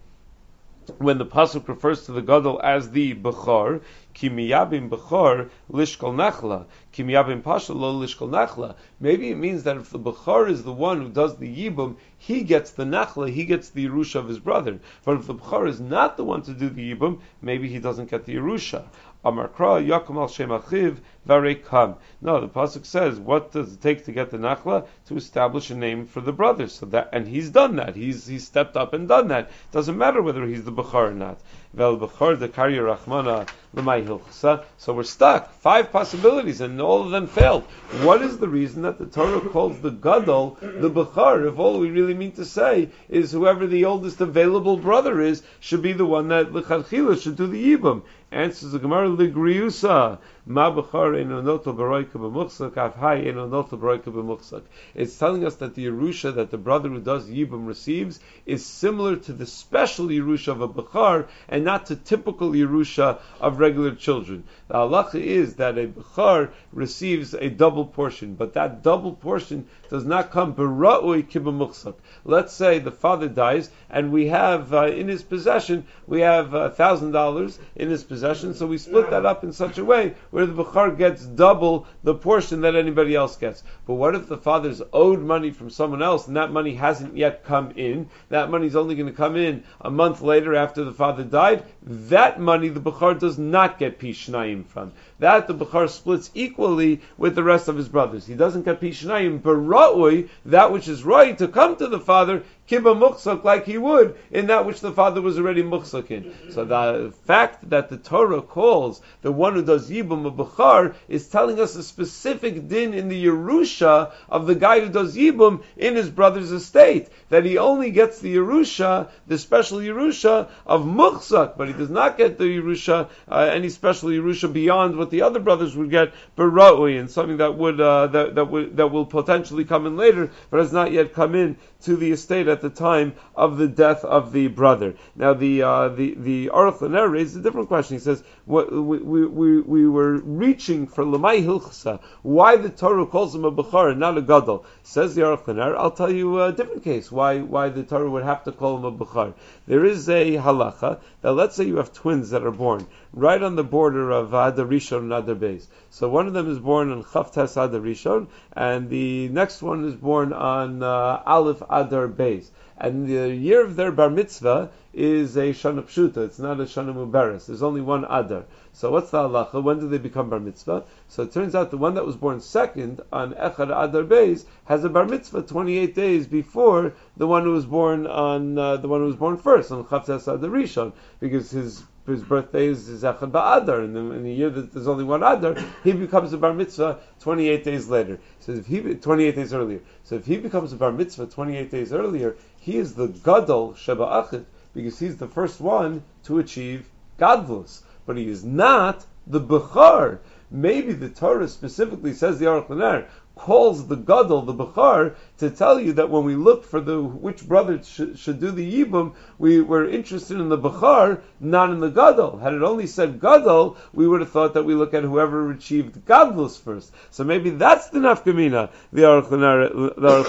When 0.99 1.18
the 1.18 1.27
pasuk 1.27 1.68
refers 1.68 2.07
to 2.07 2.12
the 2.12 2.23
gadol 2.23 2.61
as 2.62 2.90
the 2.90 3.14
bechor, 3.14 3.81
kimiyabim 4.14 4.88
bechor 4.88 5.49
lishkol 5.71 6.14
nachla, 6.14 6.66
kimiyabim 6.92 7.42
pasha 7.42 7.73
lo 7.73 7.92
lishkol 7.95 8.29
nachla. 8.29 8.75
Maybe 8.99 9.31
it 9.31 9.37
means 9.37 9.62
that 9.62 9.77
if 9.77 9.90
the 9.90 9.99
bechor 9.99 10.49
is 10.49 10.64
the 10.64 10.73
one 10.73 11.01
who 11.01 11.09
does 11.09 11.37
the 11.37 11.49
yibum, 11.49 11.97
he 12.18 12.42
gets 12.42 12.73
the 12.73 12.85
nachla, 12.85 13.31
he 13.31 13.45
gets 13.45 13.71
the 13.71 13.87
yerusha 13.87 14.16
of 14.16 14.29
his 14.29 14.38
brother. 14.38 14.81
But 15.05 15.18
if 15.18 15.27
the 15.27 15.35
bechor 15.35 15.68
is 15.68 15.81
not 15.81 16.16
the 16.16 16.25
one 16.25 16.42
to 16.42 16.53
do 16.53 16.68
the 16.68 16.95
yibum, 16.95 17.21
maybe 17.40 17.68
he 17.68 17.79
doesn't 17.79 18.11
get 18.11 18.25
the 18.25 18.35
yerusha. 18.35 18.85
Amar 19.24 19.48
Kra 19.48 19.80
Yakum 19.87 20.16
al 20.16 20.26
Shem 20.26 20.48
Achiv 20.48 20.98
Varekam. 21.28 21.96
No, 22.20 22.40
the 22.40 22.48
pasuk 22.48 22.85
says, 22.85 23.20
what 23.20 23.52
does 23.52 23.74
it 23.74 23.80
take 23.80 24.04
to 24.06 24.12
get 24.12 24.30
the 24.30 24.38
nachla? 24.38 24.87
To 25.06 25.16
establish 25.16 25.70
a 25.70 25.76
name 25.76 26.06
for 26.06 26.20
the 26.20 26.32
brother. 26.32 26.66
So 26.66 26.87
that, 26.87 27.11
and 27.12 27.28
he's 27.28 27.50
done 27.50 27.76
that. 27.76 27.94
He's 27.94 28.26
he's 28.26 28.44
stepped 28.44 28.76
up 28.76 28.92
and 28.92 29.06
done 29.06 29.28
that. 29.28 29.44
It 29.44 29.50
Doesn't 29.70 29.96
matter 29.96 30.20
whether 30.22 30.44
he's 30.46 30.64
the 30.64 30.72
bechor 30.72 31.11
or 31.11 31.14
not. 31.14 31.40
Vel 31.72 31.96
bechor 31.98 32.37
the 32.38 32.48
karya 32.48 32.96
rachmana. 32.96 33.48
So 33.74 34.62
we're 34.88 35.02
stuck. 35.02 35.54
Five 35.54 35.92
possibilities, 35.92 36.61
and 36.61 36.78
all 36.78 37.02
of 37.02 37.11
them 37.11 37.26
failed. 37.26 37.64
What 38.02 38.20
is 38.20 38.37
the 38.37 38.48
reason 38.48 38.82
that 38.82 38.98
the 38.98 39.06
Torah 39.06 39.40
calls 39.40 39.80
the 39.80 39.90
gadol 39.90 40.58
the 40.61 40.90
bechor? 40.90 41.48
If 41.48 41.58
all 41.58 41.78
we 41.78 41.90
really 41.90 42.12
mean 42.12 42.32
to 42.32 42.44
say 42.44 42.90
is 43.08 43.32
whoever 43.32 43.66
the 43.66 43.87
oldest 43.87 44.20
available 44.20 44.76
brother 44.76 45.22
is 45.22 45.42
should 45.61 45.80
be 45.80 45.94
the 45.94 46.04
one 46.04 46.28
that 46.28 46.52
lechatchila 46.52 47.22
should 47.22 47.37
do 47.37 47.46
the 47.46 47.76
yibum. 47.76 48.02
Answers 48.30 48.72
the 48.72 48.78
Gemara 48.78 49.08
ligriusa. 49.08 50.18
Ma 50.46 50.70
b'char 50.70 51.20
eno 51.20 51.40
notel 51.40 51.76
baroika 51.76 52.14
b'muchsak, 52.14 52.76
af 52.76 52.96
hai 52.96 53.18
eno 53.20 53.46
notel 53.48 53.78
baroika 53.78 54.11
b'muchsak. 54.11 54.62
It's 54.94 55.16
telling 55.18 55.44
us 55.44 55.56
that 55.56 55.74
the 55.74 55.87
Yerusha 55.87 56.35
that 56.35 56.50
the 56.50 56.58
brother 56.58 56.88
who 56.88 56.98
does 56.98 57.28
Yibum 57.28 57.66
receives 57.66 58.18
is 58.44 58.64
similar 58.64 59.16
to 59.16 59.32
the 59.32 59.46
special 59.46 60.06
Yerusha 60.06 60.48
of 60.48 60.62
a 60.62 60.68
b'char 60.68 61.28
and 61.48 61.64
not 61.64 61.87
to 61.87 61.96
typical 61.96 62.52
Yerusha 62.52 63.18
of 63.40 63.58
regular 63.62 63.94
children. 63.94 64.44
The 64.68 64.75
halacha 64.75 65.20
is 65.20 65.55
that 65.55 65.79
a 65.79 65.87
b'char 65.87 66.51
receives 66.72 67.35
a 67.35 67.48
double 67.48 67.87
portion, 67.87 68.35
but 68.35 68.55
that 68.55 68.83
double 68.83 69.12
portion 69.12 69.66
does 69.88 70.05
not 70.05 70.31
come 70.31 70.55
bara'ui 70.55 71.22
kibamuchsak. 71.31 71.94
Let's 72.25 72.53
say 72.53 72.79
the 72.79 72.90
father 72.90 73.29
dies 73.29 73.70
and 73.88 74.12
we 74.12 74.27
have 74.29 74.75
uh, 74.75 74.87
in 74.87 75.09
his 75.09 75.22
possession, 75.22 75.87
we 76.07 76.20
have 76.22 76.55
a 76.55 76.70
thousand 76.70 77.12
dollars 77.12 77.59
in 77.77 77.88
his 77.90 78.03
possession, 78.03 78.55
so 78.55 78.66
we 78.66 78.79
split 78.79 79.11
that 79.11 79.27
up 79.27 79.44
in 79.44 79.53
such 79.53 79.79
a 79.79 79.85
way 79.85 80.14
where 80.31 80.46
the 80.46 80.64
Bukhar 80.64 80.96
gets 80.96 81.25
double 81.25 81.87
the 82.03 82.14
portion 82.14 82.62
that 82.62 82.75
anybody 82.75 83.14
else 83.14 83.37
gets. 83.37 83.62
But 83.87 83.94
what 83.94 84.14
if 84.14 84.29
the 84.29 84.38
father's 84.38 84.83
owed 84.92 85.20
money 85.20 85.51
from 85.51 85.70
someone 85.70 86.03
else 86.03 86.27
and 86.27 86.37
that 86.37 86.51
money 86.51 86.75
hasn't 86.75 87.16
yet 87.16 87.44
come 87.44 87.72
in? 87.77 88.09
That 88.31 88.51
money's 88.51 88.77
only 88.77 88.96
going 88.96 89.12
to 89.12 89.22
come 89.25 89.37
in 89.37 89.62
a 89.81 89.90
month 89.90 90.20
later 90.22 90.55
after 90.55 90.85
the 90.85 90.92
father 90.92 91.22
died. 91.22 91.64
That 91.83 92.40
money 92.40 92.68
the 92.68 92.81
Bukhar 92.81 93.18
does 93.18 93.38
not 93.38 93.52
get 93.79 93.99
Pishnayim 94.01 94.67
from. 94.67 94.93
That 95.22 95.46
the 95.46 95.54
Bukhar 95.54 95.88
splits 95.88 96.32
equally 96.35 97.00
with 97.16 97.37
the 97.37 97.44
rest 97.44 97.68
of 97.68 97.76
his 97.76 97.88
brothers. 97.88 98.26
He 98.26 98.35
doesn't 98.35 98.64
get 98.64 98.80
Pishnayim, 98.80 99.40
but 99.40 99.54
Ra'ui, 99.54 100.28
that 100.46 100.72
which 100.72 100.88
is 100.88 101.04
right 101.04 101.38
to 101.38 101.46
come 101.46 101.76
to 101.76 101.87
the 101.87 102.00
father, 102.00 102.42
kiba 102.68 102.96
muchsak 102.96 103.44
like 103.44 103.64
he 103.64 103.78
would 103.78 104.16
in 104.32 104.46
that 104.46 104.66
which 104.66 104.80
the 104.80 104.90
father 104.90 105.20
was 105.20 105.38
already 105.38 105.62
muchsak 105.62 106.11
in. 106.11 106.35
So 106.50 106.64
the 106.64 107.12
fact 107.24 107.70
that 107.70 107.88
the 107.88 107.98
Torah 107.98 108.42
calls 108.42 109.00
the 109.20 109.30
one 109.30 109.54
who 109.54 109.62
does 109.62 109.88
yibum 109.90 110.26
a 110.26 110.30
bechar 110.32 110.94
is 111.06 111.28
telling 111.28 111.61
us 111.61 111.76
a 111.76 111.85
specific 111.85 112.66
din 112.66 112.92
in 112.92 113.08
the 113.08 113.26
Yerusha 113.26 114.11
of 114.28 114.48
the 114.48 114.56
guy 114.56 114.80
who 114.80 114.88
does 114.88 115.16
yibum 115.16 115.62
in 115.76 115.94
his 115.94 116.11
brother's 116.11 116.50
estate. 116.50 117.11
That 117.28 117.44
he 117.44 117.58
only 117.58 117.92
gets 117.92 118.18
the 118.18 118.35
Yerusha, 118.35 119.08
the 119.28 119.38
special 119.38 119.78
Yerusha 119.78 120.48
of 120.66 120.82
muchsak, 120.82 121.56
but 121.56 121.68
he 121.68 121.74
does 121.74 121.90
not 121.90 122.18
get 122.18 122.38
the 122.38 122.44
Yerusha, 122.44 123.08
uh, 123.30 123.50
any 123.52 123.68
special 123.68 124.08
Yerusha 124.08 124.52
beyond 124.52 124.96
what 124.96 125.12
the 125.12 125.22
other 125.22 125.38
brothers 125.38 125.77
would 125.77 125.90
get, 125.90 126.12
bara'ui, 126.37 126.98
and 126.98 127.09
something 127.09 127.37
that 127.37 127.57
would, 127.57 127.81
uh, 127.81 128.09
that, 128.09 128.35
that, 128.35 128.51
would, 128.51 128.77
that 128.79 128.88
will 128.88 129.07
potentially 129.07 129.64
come 129.64 129.87
in 129.87 129.96
later, 129.96 130.31
but 130.51 130.59
has 130.59 130.72
not 130.72 130.90
yet 130.90 131.12
come 131.12 131.37
in 131.37 131.57
to 131.83 131.96
the 131.96 132.11
estate 132.12 132.48
at 132.48 132.61
the 132.61 132.70
time 132.70 133.12
of 133.37 133.59
the 133.59 133.68
death 133.68 134.05
of 134.05 134.33
the 134.33 134.48
brother. 134.48 134.94
Now, 135.14 135.35
the 135.35 135.62
uh, 135.62 135.88
the 135.88 136.14
the 136.14 136.46
Aruch 136.48 136.81
LaNer 136.81 137.09
raises 137.11 137.37
a 137.37 137.42
different 137.42 137.68
question. 137.68 137.96
He 137.96 138.01
says, 138.01 138.22
what, 138.44 138.72
we, 138.72 139.27
we, 139.27 139.61
we 139.61 139.88
were 139.88 140.18
reaching 140.18 140.87
for 140.87 141.05
Lamai 141.05 141.44
Hilchasa. 141.44 142.01
Why 142.22 142.57
the 142.57 142.70
Torah 142.70 143.07
calls 143.07 143.35
him 143.35 143.44
a 143.44 143.53
Bechar 143.53 143.90
and 143.90 144.01
not 144.01 144.16
a 144.16 144.22
Gadol? 144.22 144.64
Says 144.83 145.14
the 145.14 145.22
Aruch 145.22 145.44
LaNer, 145.44 145.77
I'll 145.77 145.90
tell 145.90 146.11
you 146.11 146.42
a 146.42 146.53
different 146.53 146.85
case. 146.85 147.12
Why 147.12 147.40
why 147.40 147.68
the 147.68 147.83
Torah 147.83 148.11
would 148.11 148.25
have 148.25 148.44
to 148.44 148.53
call 148.53 148.79
him 148.79 148.85
a 148.85 148.92
Bechar. 148.92 149.35
There 149.66 149.85
is 149.85 150.09
a 150.09 150.37
halacha 150.37 151.01
that 151.20 151.33
let's 151.33 151.57
say 151.57 151.64
you 151.64 151.77
have 151.77 151.92
twins 151.92 152.31
that 152.31 152.44
are 152.44 152.51
born 152.51 152.87
right 153.12 153.42
on 153.42 153.57
the 153.57 153.64
border 153.64 154.11
of 154.11 154.33
Adar 154.33 154.64
Adar 155.11 155.35
Beis. 155.35 155.67
So 155.88 156.09
one 156.09 156.27
of 156.27 156.35
them 156.35 156.51
is 156.51 156.59
born 156.59 156.93
on 156.93 157.03
Chavtes 157.03 157.57
Adar 157.57 157.81
Rishon, 157.81 158.27
and 158.53 158.91
the 158.91 159.29
next 159.31 159.62
one 159.62 159.85
is 159.85 159.95
born 159.95 160.33
on 160.33 160.83
uh, 160.83 161.23
Aleph 161.27 161.62
Adar 161.71 162.09
Beis. 162.09 162.51
And 162.77 163.07
the 163.07 163.35
year 163.35 163.65
of 163.65 163.77
their 163.77 163.93
bar 163.93 164.11
mitzvah 164.11 164.71
is 164.93 165.37
a 165.37 165.51
Shana 165.51 165.83
Pshuta. 165.83 166.19
It's 166.19 166.38
not 166.38 166.61
a 166.61 166.65
Shana 166.65 166.93
Mubaris. 166.93 167.47
There's 167.47 167.62
only 167.62 167.81
one 167.81 168.05
Adar. 168.05 168.45
So 168.73 168.91
what's 168.91 169.11
the 169.11 169.19
halacha? 169.19 169.62
When 169.62 169.79
do 169.79 169.88
they 169.88 169.99
become 169.99 170.31
bar 170.31 170.41
mitzvah? 170.41 170.85
So 171.09 171.23
it 171.23 171.33
turns 171.33 171.55
out 171.55 171.71
the 171.71 171.77
one 171.77 171.95
that 171.95 172.05
was 172.05 172.17
born 172.17 172.41
second 172.41 173.01
on 173.12 173.35
Echad 173.35 173.71
Adar 173.71 174.05
Beis 174.05 174.45
has 174.65 174.85
a 174.85 174.88
bar 174.88 175.05
mitzvah 175.05 175.43
28 175.43 175.95
days 175.95 176.27
before 176.27 176.95
the 177.17 177.27
one 177.27 177.45
who 177.45 177.53
was 177.53 177.67
born 177.67 178.07
on 178.07 178.59
uh, 178.59 178.77
the 178.77 178.88
one 178.88 179.01
who 179.01 179.07
was 179.07 179.17
born 179.17 179.37
first 179.37 179.71
on 179.71 179.85
Chavtes 179.85 180.27
Adar 180.27 180.51
Rishon, 180.51 180.93
because 181.21 181.51
his 181.51 181.85
his 182.07 182.23
birthday 182.23 182.67
is 182.67 182.88
Zechad 182.88 183.31
Ba'adar, 183.31 183.85
and 183.85 183.97
in 183.97 184.25
the 184.25 184.33
year 184.33 184.51
that 184.51 184.73
there's 184.73 184.88
only 184.88 185.05
one 185.05 185.23
Adar, 185.23 185.57
he 185.85 185.93
becomes 185.93 186.33
a 186.33 186.38
bar 186.38 186.53
mitzvah 186.53 186.99
28 187.21 187.62
days 187.62 187.88
later. 187.88 188.19
So 188.41 188.53
if 188.53 188.67
he 188.67 188.81
28 188.81 189.37
days 189.37 189.55
earlier. 189.55 189.81
So 190.03 190.17
if 190.17 190.27
he 190.27 190.37
becomes 190.37 190.73
a 190.73 190.77
bar 190.77 190.91
mitzvah 190.91 191.27
28 191.27 191.71
days 191.71 191.93
earlier, 191.93 192.37
he 192.59 192.77
is 192.77 192.95
the 192.95 193.07
gadol 193.07 193.75
sheba 193.75 194.05
achid 194.05 194.45
because 194.75 194.99
he's 194.99 195.17
the 195.17 195.29
first 195.29 195.61
one 195.61 196.03
to 196.25 196.38
achieve 196.38 196.88
gadlus, 197.19 197.83
but 198.05 198.17
he 198.17 198.29
is 198.29 198.45
not 198.45 199.05
the 199.27 199.41
bechar. 199.41 200.19
Maybe 200.51 200.93
the 200.93 201.09
Torah 201.09 201.49
specifically 201.49 202.12
says 202.15 202.38
the 202.38 202.47
Aruch 202.47 203.07
calls 203.37 203.87
the 203.87 203.97
gadol, 203.97 204.43
the 204.43 204.55
bechar, 204.55 205.15
to 205.42 205.50
tell 205.50 205.81
you 205.81 205.94
that 205.94 206.09
when 206.09 206.22
we 206.22 206.37
look 206.37 206.64
for 206.64 206.81
the 206.81 207.02
which 207.02 207.46
brother 207.48 207.83
should, 207.83 208.16
should 208.16 208.38
do 208.38 208.52
the 208.52 208.85
yibum, 208.85 209.14
we 209.38 209.61
were 209.61 209.88
interested 209.88 210.38
in 210.38 210.48
the 210.48 210.57
bechar, 210.57 211.20
not 211.40 211.70
in 211.70 211.81
the 211.81 211.90
gadol. 211.90 212.38
Had 212.38 212.55
it 212.55 212.62
only 212.62 212.87
said 212.87 213.20
gadol, 213.20 213.76
we 213.92 214.07
would 214.07 214.20
have 214.20 214.31
thought 214.31 214.55
that 214.55 214.62
we 214.62 214.76
look 214.76 214.94
at 214.94 215.02
whoever 215.02 215.50
achieved 215.50 216.07
gadlus 216.07 216.61
first. 216.61 216.92
So 217.11 217.24
maybe 217.24 217.50
that's 217.50 217.88
the 217.88 217.98
nafkamina. 217.98 218.70
The 218.92 219.02
Aruch 219.02 219.31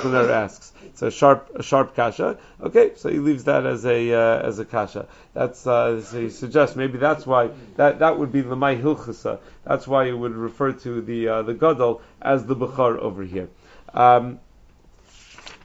LaNer 0.01 0.31
asks. 0.31 0.73
It's 0.85 1.03
a 1.03 1.11
sharp, 1.11 1.51
a 1.55 1.61
sharp 1.61 1.95
kasha. 1.95 2.39
Okay, 2.59 2.93
so 2.95 3.09
he 3.09 3.19
leaves 3.19 3.43
that 3.43 3.67
as 3.67 3.85
a 3.85 4.13
uh, 4.13 4.47
as 4.47 4.57
a 4.57 4.65
kasha. 4.65 5.07
That's 5.33 5.67
uh, 5.67 6.03
he 6.11 6.29
suggests 6.31 6.75
maybe 6.75 6.97
that's 6.97 7.27
why 7.27 7.51
that 7.75 7.99
that 7.99 8.17
would 8.17 8.31
be 8.31 8.41
the 8.41 8.55
my 8.55 8.75
hilchasa. 8.75 9.39
That's 9.63 9.87
why 9.87 10.07
he 10.07 10.11
would 10.11 10.33
refer 10.33 10.71
to 10.71 11.01
the 11.01 11.27
uh, 11.27 11.41
the 11.43 11.53
gadol 11.53 12.01
as 12.19 12.45
the 12.45 12.55
bechar 12.55 12.97
over 12.97 13.23
here. 13.23 13.49
Um, 13.93 14.39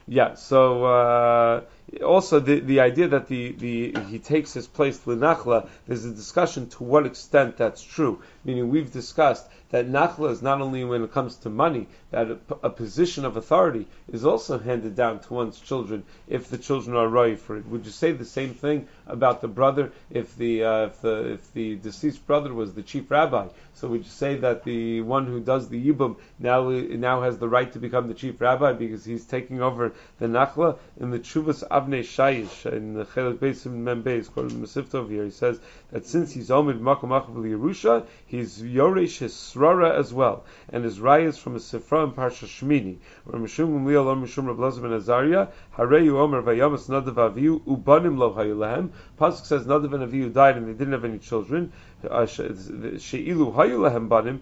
yeah, 0.09 0.35
so 0.35 0.85
uh, 0.85 1.61
also 2.05 2.41
the, 2.41 2.61
the 2.61 2.81
idea 2.81 3.09
that 3.09 3.29
the, 3.29 3.53
the 3.53 4.01
he 4.09 4.19
takes 4.19 4.55
his 4.55 4.67
place 4.67 4.99
linachla, 5.01 5.69
there's 5.87 6.05
a 6.07 6.13
discussion 6.13 6.69
to 6.71 6.83
what 6.83 7.05
extent 7.05 7.59
that's 7.59 7.83
true. 7.83 8.23
Meaning 8.45 8.71
we've 8.71 8.91
discussed 8.91 9.47
that 9.71 9.87
nachla 9.87 10.31
is 10.31 10.41
not 10.43 10.61
only 10.61 10.85
when 10.85 11.03
it 11.03 11.13
comes 11.13 11.37
to 11.37 11.51
money, 11.51 11.87
that 12.11 12.31
a, 12.31 12.39
a, 12.63 12.71
position 12.71 13.25
of 13.25 13.37
authority 13.37 13.87
is 14.11 14.25
also 14.25 14.59
handed 14.59 14.97
down 14.97 15.21
to 15.21 15.35
one's 15.35 15.61
children 15.61 16.03
if 16.27 16.49
the 16.49 16.57
children 16.57 16.97
are 16.97 17.09
right 17.09 17.39
for 17.39 17.57
it. 17.57 17.67
Would 17.67 17.85
you 17.85 17.91
say 17.91 18.13
the 18.13 18.25
same 18.25 18.55
thing 18.55 18.89
about 19.07 19.43
the 19.43 19.49
brother 19.49 19.93
if 20.11 20.35
the 20.37 20.65
uh, 20.65 20.87
if 20.87 21.01
the 21.03 21.33
if 21.33 21.53
the 21.53 21.77
deceased 21.77 22.27
brother 22.27 22.55
was 22.55 22.73
the 22.75 22.83
chief 22.83 23.11
rabbi? 23.11 23.49
So 23.75 23.89
would 23.89 24.05
you 24.05 24.11
say 24.11 24.37
that 24.37 24.65
the 24.65 25.03
one 25.03 25.27
who 25.27 25.41
does 25.41 25.69
the 25.69 25.93
yibum 25.93 26.17
now 26.39 26.69
now 26.71 27.23
has 27.23 27.39
the 27.39 27.49
right 27.49 27.71
to 27.73 27.79
become 27.79 28.09
the 28.09 28.15
chief 28.15 28.41
rabbi 28.41 28.73
because 28.73 29.05
he's 29.05 29.25
taking 29.25 29.61
over 29.61 29.93
the 30.19 30.27
nachla 30.27 30.79
in 30.99 31.11
the 31.11 31.19
Chuvas 31.19 31.67
Avnei 31.69 32.01
Shayish 32.01 32.71
in 32.73 32.95
the 32.95 33.05
Chelik 33.05 33.39
Beisim 33.39 33.83
Membeis 33.85 34.33
called 34.33 34.51
Masifta 34.51 35.09
here? 35.09 35.25
He 35.25 35.31
says 35.31 35.61
that 35.91 36.07
since 36.07 36.33
he's 36.33 36.49
Omid 36.49 36.81
Makom 36.81 37.11
Yerusha, 37.11 38.07
he's 38.27 38.61
Yoresh 38.61 39.19
his 39.19 39.35
Srara 39.59 39.99
as 39.99 40.15
well, 40.15 40.45
and 40.69 40.85
his 40.85 41.01
rayas 41.01 41.39
from 41.39 41.57
a 41.57 41.59
Sifra 41.59 42.05
in 42.05 42.13
Parsha 42.13 42.47
Shmini, 42.47 42.99
where 43.25 43.41
Mishum 43.41 43.69
Gamliel 43.69 44.07
or 44.07 44.17
Mishum 44.17 44.47
Rav 44.47 44.59
Lazar 44.59 44.83
ben 44.83 45.49
Hareyu 45.77 46.17
Omer 46.17 46.43
Vayamas 46.43 46.89
Nadav 46.89 47.15
Aviyu 47.15 47.61
Ubanim 47.63 48.17
Lo 48.17 48.33
Hayulahem. 48.35 48.91
Pasuk 49.19 49.45
says 49.45 49.67
Nadav 49.67 49.93
and 49.95 50.11
Aviyu 50.11 50.33
died 50.33 50.57
and 50.57 50.69
they 50.69 50.73
didn't 50.73 50.93
have 50.93 51.05
any 51.05 51.19
children. 51.19 51.73
Kodim. 52.05 54.41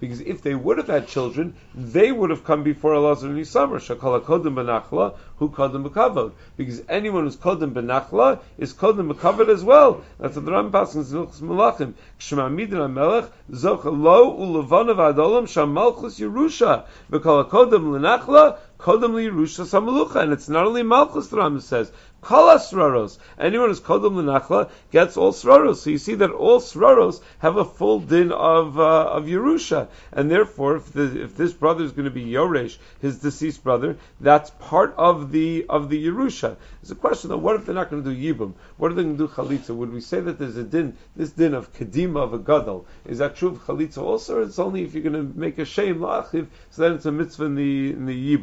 Because 0.00 0.20
if 0.20 0.42
they 0.42 0.54
would 0.54 0.78
have 0.78 0.86
had 0.86 1.08
children, 1.08 1.56
they 1.74 2.12
would 2.12 2.30
have 2.30 2.44
come 2.44 2.62
before 2.62 2.94
Elazar 2.94 3.24
and 3.24 3.38
Yisamar. 3.38 3.78
Shakala 3.78 4.22
kodim 4.22 4.54
benachla, 4.54 5.16
who 5.36 5.48
kodim 5.48 5.88
bekavod. 5.88 6.32
Because 6.56 6.82
anyone 6.88 7.24
who's 7.24 7.36
kodim 7.36 7.72
benachla 7.72 8.40
is 8.58 8.74
kodim 8.74 9.12
bekavod 9.12 9.48
as 9.48 9.64
well. 9.64 10.02
That's 10.18 10.36
what 10.36 10.44
the 10.44 10.52
Ram 10.52 10.72
passes 10.72 11.12
in 11.12 11.26
Zilchus 11.26 11.40
Malachim. 11.40 11.94
Kshema 12.18 12.52
midin 12.52 12.92
melech 12.92 13.30
zoch 13.50 13.84
lo 13.84 14.36
ulevanav 14.36 15.14
adolam 15.14 15.44
shamalchus 15.44 16.20
Yerusha. 16.20 16.84
V'kala 17.10 17.48
kodim 17.48 17.92
lenachla 17.92 18.58
kodem 18.78 19.14
li 19.14 19.28
Yerusha 19.28 19.64
samalucha. 19.64 20.16
And 20.16 20.32
it's 20.32 20.48
not 20.48 20.66
only 20.66 20.82
Malchus, 20.82 21.28
the 21.28 21.36
Ram 21.36 21.60
says, 21.60 21.92
Kol 22.24 22.48
Sraros. 22.56 23.18
Anyone 23.38 23.68
who's 23.68 23.80
Kodam 23.80 24.14
Lenachla 24.14 24.70
gets 24.90 25.16
all 25.16 25.32
Sraros. 25.32 25.76
So 25.76 25.90
you 25.90 25.98
see 25.98 26.14
that 26.16 26.30
all 26.30 26.60
Sraros 26.60 27.22
have 27.38 27.56
a 27.56 27.64
full 27.64 28.00
din 28.00 28.32
of 28.32 28.78
uh, 28.78 29.04
of 29.04 29.24
Yerusha, 29.24 29.88
and 30.12 30.30
therefore, 30.30 30.76
if, 30.76 30.92
the, 30.92 31.22
if 31.22 31.36
this 31.36 31.52
brother 31.52 31.84
is 31.84 31.92
going 31.92 32.04
to 32.04 32.10
be 32.10 32.24
Yoresh, 32.24 32.76
his 33.00 33.18
deceased 33.18 33.62
brother, 33.62 33.96
that's 34.20 34.50
part 34.50 34.94
of 34.96 35.32
the 35.32 35.66
of 35.68 35.88
the 35.88 36.06
Yerusha. 36.06 36.56
There's 36.82 36.90
a 36.90 36.94
question 36.94 37.30
though: 37.30 37.38
What 37.38 37.56
if 37.56 37.66
they're 37.66 37.74
not 37.74 37.90
going 37.90 38.04
to 38.04 38.14
do 38.14 38.34
Yibum? 38.34 38.54
What 38.76 38.90
are 38.90 38.94
they 38.94 39.04
going 39.04 39.16
to 39.16 39.26
do 39.26 39.32
Chalitza? 39.32 39.74
Would 39.74 39.92
we 39.92 40.00
say 40.00 40.20
that 40.20 40.38
there's 40.38 40.56
a 40.56 40.64
din, 40.64 40.96
this 41.16 41.30
din 41.30 41.54
of 41.54 41.72
Kedima 41.72 42.22
of 42.22 42.34
a 42.34 42.38
Gadol? 42.38 42.86
Is 43.06 43.18
that 43.18 43.36
true 43.36 43.50
of 43.50 43.58
Chalitza 43.64 43.98
also? 43.98 44.42
It's 44.42 44.58
only 44.58 44.82
if 44.82 44.94
you're 44.94 45.02
going 45.02 45.32
to 45.32 45.38
make 45.38 45.58
a 45.58 45.64
shame 45.64 46.00
lachiv, 46.00 46.48
so 46.70 46.82
then 46.82 46.92
it's 46.94 47.06
a 47.06 47.12
mitzvah 47.12 47.44
in 47.44 47.54
the 47.54 47.90
in 47.90 48.06
the. 48.06 48.34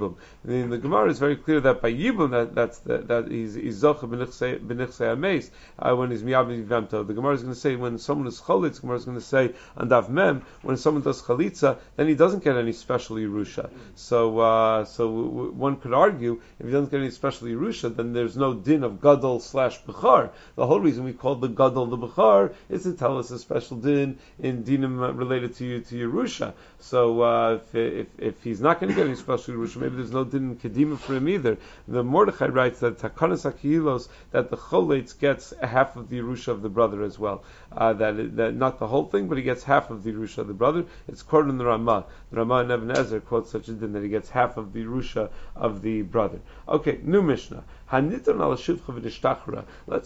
In 0.48 0.70
the 0.70 0.78
Gemara, 0.78 1.10
it's 1.10 1.20
very 1.20 1.36
clear 1.36 1.60
that 1.62 1.82
by 1.82 1.92
Yibum 1.92 2.32
that 2.32 2.56
that's 2.56 2.80
the, 2.80 3.00
that 3.00 3.30
he's, 3.30 3.56
he's 3.56 3.71
zocha 3.72 4.08
b'nichsei 4.10 5.16
ameis 5.16 5.50
uh, 5.80 5.96
when 5.96 6.12
he's 6.12 6.24
miyavim 6.24 6.66
vemto. 6.66 7.06
The 7.06 7.14
Gemara 7.14 7.36
is 7.36 7.42
going 7.42 7.54
to 7.54 7.60
say 7.60 7.76
when 7.76 7.98
someone 7.98 8.28
is 8.28 8.40
chalitz, 8.42 8.76
the 8.76 8.82
Gemara 8.82 8.98
is 8.98 9.06
going 9.06 9.18
to 9.18 9.24
say 9.24 9.54
on 9.78 9.88
dav 9.88 10.10
mem 10.10 10.44
when 10.62 10.78
someone 10.78 11.04
does 11.04 11.22
chalitza, 11.22 11.78
then 11.96 12.08
he 12.08 12.16
doesn't 12.16 12.44
get 12.44 12.56
any 12.56 12.74
special 12.74 13.18
yerusha. 13.18 13.70
So 13.96 14.40
uh, 14.40 14.86
so 14.86 15.08
w- 15.08 15.52
one 15.52 15.78
could 15.78 15.94
argue 15.94 16.42
if 16.60 16.66
he 16.66 16.72
doesn't 16.72 16.92
get 16.92 17.00
any 17.00 17.12
special 17.12 17.48
yerusha, 17.48 17.96
then 17.96 18.14
there's 18.14 18.38
no 18.38 18.54
din 18.54 18.84
of 18.84 19.02
gadol 19.02 19.40
slash 19.40 19.82
bechar. 19.84 20.30
The 20.56 20.66
whole 20.66 20.80
reason 20.80 21.04
we 21.04 21.14
call 21.14 21.36
the 21.36 21.48
gadol 21.48 21.86
the 21.88 21.98
bechar 21.98 22.54
is 22.70 22.84
to 22.84 22.94
tell 22.94 23.18
us 23.18 23.32
a 23.32 23.40
special 23.40 23.78
din 23.78 24.18
in 24.40 24.64
dinim 24.64 25.18
related 25.18 25.56
to 25.56 25.66
you 25.66 25.80
to 25.82 25.96
yerusha. 25.96 26.54
So 26.80 27.22
uh, 27.22 27.60
if, 27.74 27.76
if, 27.76 28.08
if 28.18 28.44
he's 28.44 28.62
not 28.62 28.80
going 28.80 28.90
to 28.90 28.96
get 28.96 29.08
any 29.08 29.16
special 29.16 29.56
yerusha, 29.56 29.78
maybe 29.78 29.96
there's 29.96 30.12
no 30.12 30.24
din 30.24 30.52
in 30.52 30.56
kedima 30.58 30.98
for 30.98 31.16
him 31.16 31.28
either. 31.28 31.58
The 31.88 32.04
Mordechai 32.04 32.48
writes 32.48 32.80
that 32.80 33.00
takanas 33.00 33.46
kilos 33.62 34.10
that 34.32 34.50
the 34.50 34.58
choletz 34.58 35.18
gets 35.18 35.54
half 35.62 35.96
of 35.96 36.10
the 36.10 36.20
Yerusha 36.20 36.50
of 36.50 36.62
the 36.62 36.70
brother 36.70 37.04
as 37.04 37.20
well. 37.20 37.44
Uh, 37.72 37.94
that, 37.94 38.36
that 38.36 38.56
not 38.56 38.80
the 38.80 38.88
whole 38.88 39.06
thing, 39.06 39.28
but 39.28 39.38
he 39.38 39.44
gets 39.44 39.64
half 39.64 39.90
of 39.90 40.04
the 40.04 40.12
Yerusha 40.12 40.40
of 40.40 40.48
the 40.48 40.54
brother. 40.54 40.86
It's 41.08 41.22
quoted 41.22 41.50
in 41.50 41.58
the 41.58 41.66
Ramah. 41.66 42.06
The 42.32 42.38
Ramah 42.38 42.64
in 42.64 42.72
Ibn 42.72 43.22
quotes 43.22 43.52
such 43.52 43.68
a 43.68 43.74
din 43.74 43.94
that 43.94 44.04
he 44.04 44.10
gets 44.10 44.30
half 44.30 44.58
of 44.58 44.74
the 44.74 44.84
Yerusha 44.84 45.30
of 45.56 45.82
the 45.82 46.02
brother. 46.02 46.40
Okay, 46.68 47.00
new 47.04 47.22
Mishnah. 47.22 47.64
Let's 47.92 48.24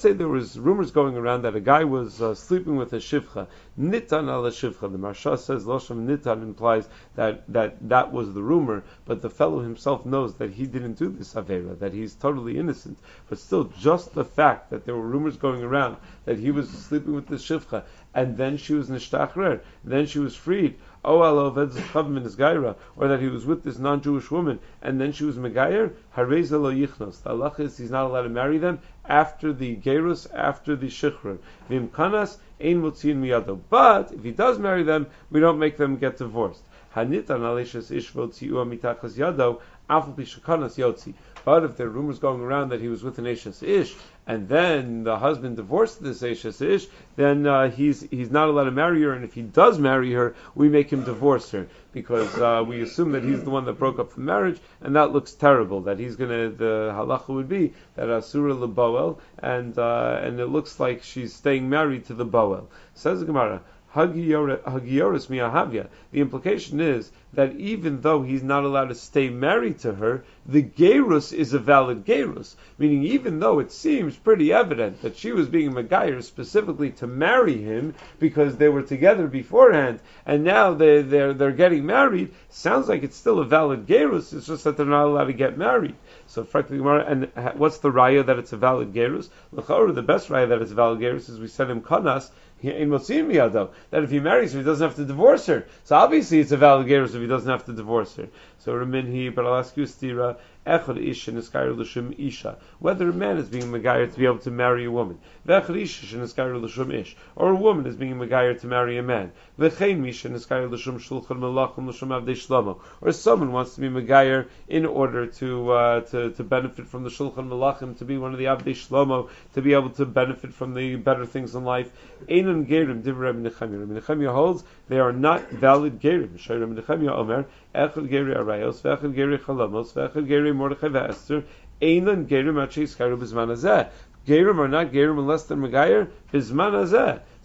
say 0.01 0.13
there 0.13 0.27
was 0.27 0.57
rumors 0.57 0.89
going 0.89 1.15
around 1.15 1.43
that 1.43 1.55
a 1.55 1.59
guy 1.59 1.83
was 1.83 2.19
uh, 2.19 2.33
sleeping 2.33 2.77
with 2.77 2.93
a 2.93 2.97
shivcha. 2.97 3.45
Nitan 3.79 4.27
ala 4.27 4.49
shivcha. 4.49 4.91
The 4.91 4.97
Maharsha 4.97 5.38
says 5.38 5.65
Losham 5.65 6.07
Nitan 6.07 6.41
implies 6.41 6.89
that, 7.15 7.43
that 7.47 7.77
that 7.88 8.11
was 8.11 8.33
the 8.33 8.41
rumor, 8.41 8.83
but 9.05 9.21
the 9.21 9.29
fellow 9.29 9.59
himself 9.59 10.03
knows 10.03 10.33
that 10.36 10.51
he 10.51 10.65
didn't 10.65 10.97
do 10.97 11.09
this 11.09 11.36
avera, 11.36 11.77
that 11.77 11.93
he's 11.93 12.15
totally 12.15 12.57
innocent. 12.57 12.97
But 13.29 13.38
still, 13.38 13.65
just 13.65 14.15
the 14.15 14.25
fact 14.25 14.71
that 14.71 14.86
there 14.86 14.95
were 14.95 15.07
rumors 15.07 15.38
going 15.38 15.61
around 15.61 15.97
that 16.25 16.39
he 16.39 16.49
was 16.49 16.69
sleeping 16.69 17.13
with 17.13 17.27
the 17.27 17.36
shivcha, 17.36 17.83
and 18.15 18.36
then 18.36 18.57
she 18.57 18.73
was 18.73 18.89
nishtachrer, 18.89 19.59
then 19.83 20.07
she 20.07 20.17
was 20.17 20.36
freed 20.36 20.75
Oh, 21.08 21.20
or 21.20 23.08
that 23.08 23.20
he 23.22 23.28
was 23.28 23.45
with 23.45 23.64
this 23.64 23.78
non-Jewish 23.78 24.32
woman 24.32 24.60
and 24.82 24.99
then 24.99 25.12
she 25.12 25.24
was 25.24 25.38
Megayer, 25.38 25.93
Hareza 26.18 26.60
lo 26.60 26.74
yichnos. 26.74 27.22
The 27.22 27.30
Allah 27.30 27.53
is 27.60 27.78
he's 27.78 27.91
not 27.91 28.08
allowed 28.08 28.24
to 28.24 28.30
marry 28.30 28.58
them 28.58 28.80
after 29.08 29.53
the 29.53 29.76
Gerus, 29.76 30.26
after 30.34 30.76
the 30.76 30.88
Shichrur. 30.88 31.38
Vim 31.70 31.89
kanas, 31.89 32.38
ein 32.60 32.82
mutziin 32.82 33.18
miyado. 33.18 33.60
But 33.70 34.14
if 34.14 34.24
he 34.24 34.32
does 34.32 34.58
marry 34.58 34.82
them, 34.82 35.06
we 35.30 35.39
don't 35.39 35.60
make 35.60 35.78
them 35.78 35.97
get 35.97 36.18
divorced. 36.18 36.64
Hanitan 36.95 37.41
alishas 37.41 37.91
ishvot 37.91 38.34
tziua 38.34 38.66
mitachas 38.68 39.16
yado, 39.16 39.62
afal 39.88 40.16
pishakanas 40.16 40.78
yotzi. 40.80 41.14
But 41.45 41.63
if 41.63 41.77
there 41.77 41.85
are 41.85 41.91
rumors 41.91 42.17
going 42.17 42.41
around 42.41 42.69
that 42.69 42.81
he 42.81 42.87
was 42.87 43.03
with 43.03 43.19
an 43.19 43.27
Ashes 43.27 43.61
Ish, 43.61 43.95
and 44.25 44.49
then 44.49 45.03
the 45.03 45.19
husband 45.19 45.57
divorced 45.57 46.01
this 46.01 46.23
Ashes 46.23 46.59
Ish, 46.59 46.87
then 47.17 47.45
uh, 47.45 47.69
he's 47.69 48.01
he's 48.09 48.31
not 48.31 48.49
allowed 48.49 48.63
to 48.63 48.71
marry 48.71 49.03
her, 49.03 49.13
and 49.13 49.23
if 49.23 49.35
he 49.35 49.43
does 49.43 49.77
marry 49.77 50.11
her, 50.13 50.35
we 50.55 50.69
make 50.69 50.91
him 50.91 51.03
divorce 51.03 51.51
her 51.51 51.67
because 51.91 52.35
uh, 52.39 52.63
we 52.67 52.81
assume 52.81 53.11
that 53.11 53.23
he's 53.23 53.43
the 53.43 53.51
one 53.51 53.63
that 53.65 53.73
broke 53.73 53.99
up 53.99 54.11
the 54.15 54.21
marriage, 54.21 54.59
and 54.81 54.95
that 54.95 55.11
looks 55.11 55.33
terrible. 55.33 55.81
That 55.81 55.99
he's 55.99 56.15
gonna 56.15 56.49
the 56.49 56.91
halacha 56.95 57.29
would 57.29 57.47
be 57.47 57.73
that 57.95 58.09
asura 58.09 58.55
leboel, 58.55 59.19
and 59.37 59.77
uh, 59.77 60.19
and 60.23 60.39
it 60.39 60.47
looks 60.47 60.79
like 60.79 61.03
she's 61.03 61.31
staying 61.31 61.69
married 61.69 62.05
to 62.05 62.15
the 62.15 62.25
boel. 62.25 62.65
Says 62.95 63.19
the 63.19 63.25
Gemara. 63.27 63.61
Hagioris 63.95 65.27
miahavya. 65.27 65.87
The 66.11 66.19
implication 66.19 66.81
is 66.81 67.11
that 67.33 67.55
even 67.55 68.01
though 68.01 68.23
he's 68.23 68.43
not 68.43 68.63
allowed 68.63 68.89
to 68.89 68.95
stay 68.95 69.29
married 69.29 69.79
to 69.79 69.93
her, 69.95 70.23
the 70.45 70.63
gerus 70.63 71.33
is 71.33 71.53
a 71.53 71.59
valid 71.59 72.05
gerus. 72.05 72.55
Meaning, 72.77 73.03
even 73.03 73.39
though 73.39 73.59
it 73.59 73.71
seems 73.71 74.15
pretty 74.17 74.51
evident 74.51 75.01
that 75.01 75.15
she 75.17 75.31
was 75.31 75.47
being 75.47 75.71
Megayer 75.71 76.21
specifically 76.21 76.91
to 76.91 77.07
marry 77.07 77.61
him 77.61 77.93
because 78.19 78.57
they 78.57 78.69
were 78.69 78.81
together 78.81 79.27
beforehand, 79.27 79.99
and 80.25 80.43
now 80.43 80.73
they, 80.73 81.01
they're, 81.01 81.33
they're 81.33 81.51
getting 81.51 81.85
married, 81.85 82.33
sounds 82.49 82.89
like 82.89 83.03
it's 83.03 83.17
still 83.17 83.39
a 83.39 83.45
valid 83.45 83.87
gerus, 83.87 84.33
it's 84.33 84.47
just 84.47 84.65
that 84.65 84.77
they're 84.77 84.85
not 84.85 85.05
allowed 85.05 85.25
to 85.25 85.33
get 85.33 85.57
married. 85.57 85.95
So, 86.27 86.45
and 86.53 87.31
what's 87.55 87.77
the 87.77 87.91
raya 87.91 88.25
that 88.25 88.39
it's 88.39 88.53
a 88.53 88.57
valid 88.57 88.93
gerus? 88.93 89.29
The 89.53 90.01
best 90.01 90.29
raya 90.29 90.49
that 90.49 90.61
it's 90.61 90.71
a 90.71 90.75
valid 90.75 90.99
gerus 90.99 91.29
is 91.29 91.39
we 91.39 91.47
said 91.47 91.69
him 91.69 91.81
kanas, 91.81 92.29
that 92.62 94.03
if 94.03 94.10
he 94.12 94.20
marries 94.20 94.53
her, 94.53 94.60
he 94.60 94.66
doesn't 94.66 94.88
have 94.88 94.95
to 94.95 95.06
divorce 95.06 95.45
her. 95.45 95.66
So 95.84 95.95
obviously 95.95 96.39
it's 96.39 96.51
a 96.51 96.58
valid 96.58 96.88
gerus 96.88 97.14
if 97.14 97.22
he 97.22 97.28
doesn't 97.28 97.49
have 97.49 97.66
to 97.66 97.74
divorce 97.74 98.16
her. 98.16 98.28
So 98.60 98.74
Raminhi, 98.74 99.34
but 99.34 99.45
I'll 99.45 99.56
ask 99.56 99.76
you, 99.78 99.84
Stira, 99.84 100.38
Echad 100.66 101.78
L'Shum 101.78 102.13
Isha. 102.18 102.57
Whether 102.80 103.09
a 103.09 103.13
man 103.13 103.38
is 103.38 103.49
being 103.49 103.66
Megayer 103.66 104.11
to 104.11 104.20
be 104.20 104.26
able 104.26 104.39
to 104.39 104.51
marry 104.51 104.86
a 104.86 104.91
woman. 104.91 105.20
V'echad 105.47 105.80
Isha 105.80 106.18
Niskayr 106.18 106.61
L'Shum 106.61 106.91
Ish. 106.91 107.16
Or 107.36 107.49
a 107.49 107.55
woman 107.55 107.86
is 107.86 107.95
being 107.95 108.16
Megayer 108.16 108.59
to 108.61 108.68
marry 108.68 108.97
a 108.97 109.03
man. 109.03 109.32
V'chein 109.59 109.99
Misha 109.99 110.30
Niskayr 110.30 110.70
L'Shum 110.70 110.99
Shulchan 110.99 111.39
Melachim 111.39 111.88
L'Shum 111.88 112.09
Avdei 112.09 112.36
Shlomo. 112.36 112.80
Or 113.01 113.11
someone 113.11 113.51
wants 113.51 113.76
to 113.76 113.82
be 113.82 113.89
Megayer 113.89 114.47
in 114.68 114.86
order 114.86 115.28
to, 115.28 115.72
uh, 115.72 116.01
to, 116.01 116.32
to 116.32 116.43
benefit 116.43 116.88
from 116.88 117.03
the 117.03 117.09
Shulchan 117.09 117.47
Melachim, 117.47 117.97
to 117.99 118.05
be 118.05 118.18
one 118.18 118.34
of 118.34 118.39
the 118.39 118.45
Avdei 118.45 118.76
Shlomo, 118.76 119.30
to 119.53 119.61
be 119.61 119.74
able 119.74 119.91
to 119.91 120.05
benefit 120.05 120.53
from 120.53 120.74
the 120.74 120.95
better 120.95 121.26
things 121.26 121.55
in 121.55 121.63
life. 121.63 121.91
Einan 122.28 122.68
Gerim 122.68 123.03
Divrei 123.03 124.32
holds 124.32 124.63
they 124.88 124.99
are 124.99 125.11
not 125.11 125.49
valid 125.49 125.99
Gerim. 125.99 126.38
Nechemia 126.38 127.11
Omer, 127.11 127.45
Echad 127.76 128.09
Geri 128.09 128.34
Arayos, 128.34 128.82
V'echad 128.82 129.13
Geri 129.13 129.38
Chalamos, 129.38 129.93
V'echad 129.93 130.28
Geri 130.28 130.53
Mordechai 130.53 130.88
V'Esther, 130.88 131.43
Einan 131.82 132.26
Gerim 132.26 132.55
Achis 132.55 132.95
Karu 132.95 133.17
Hazeh. 133.17 133.89
Gerim 134.26 134.57
are 134.57 134.67
not 134.67 134.91
Gerim 134.91 135.19
unless 135.19 135.43
they're 135.43 135.57
Megayer. 135.57 136.09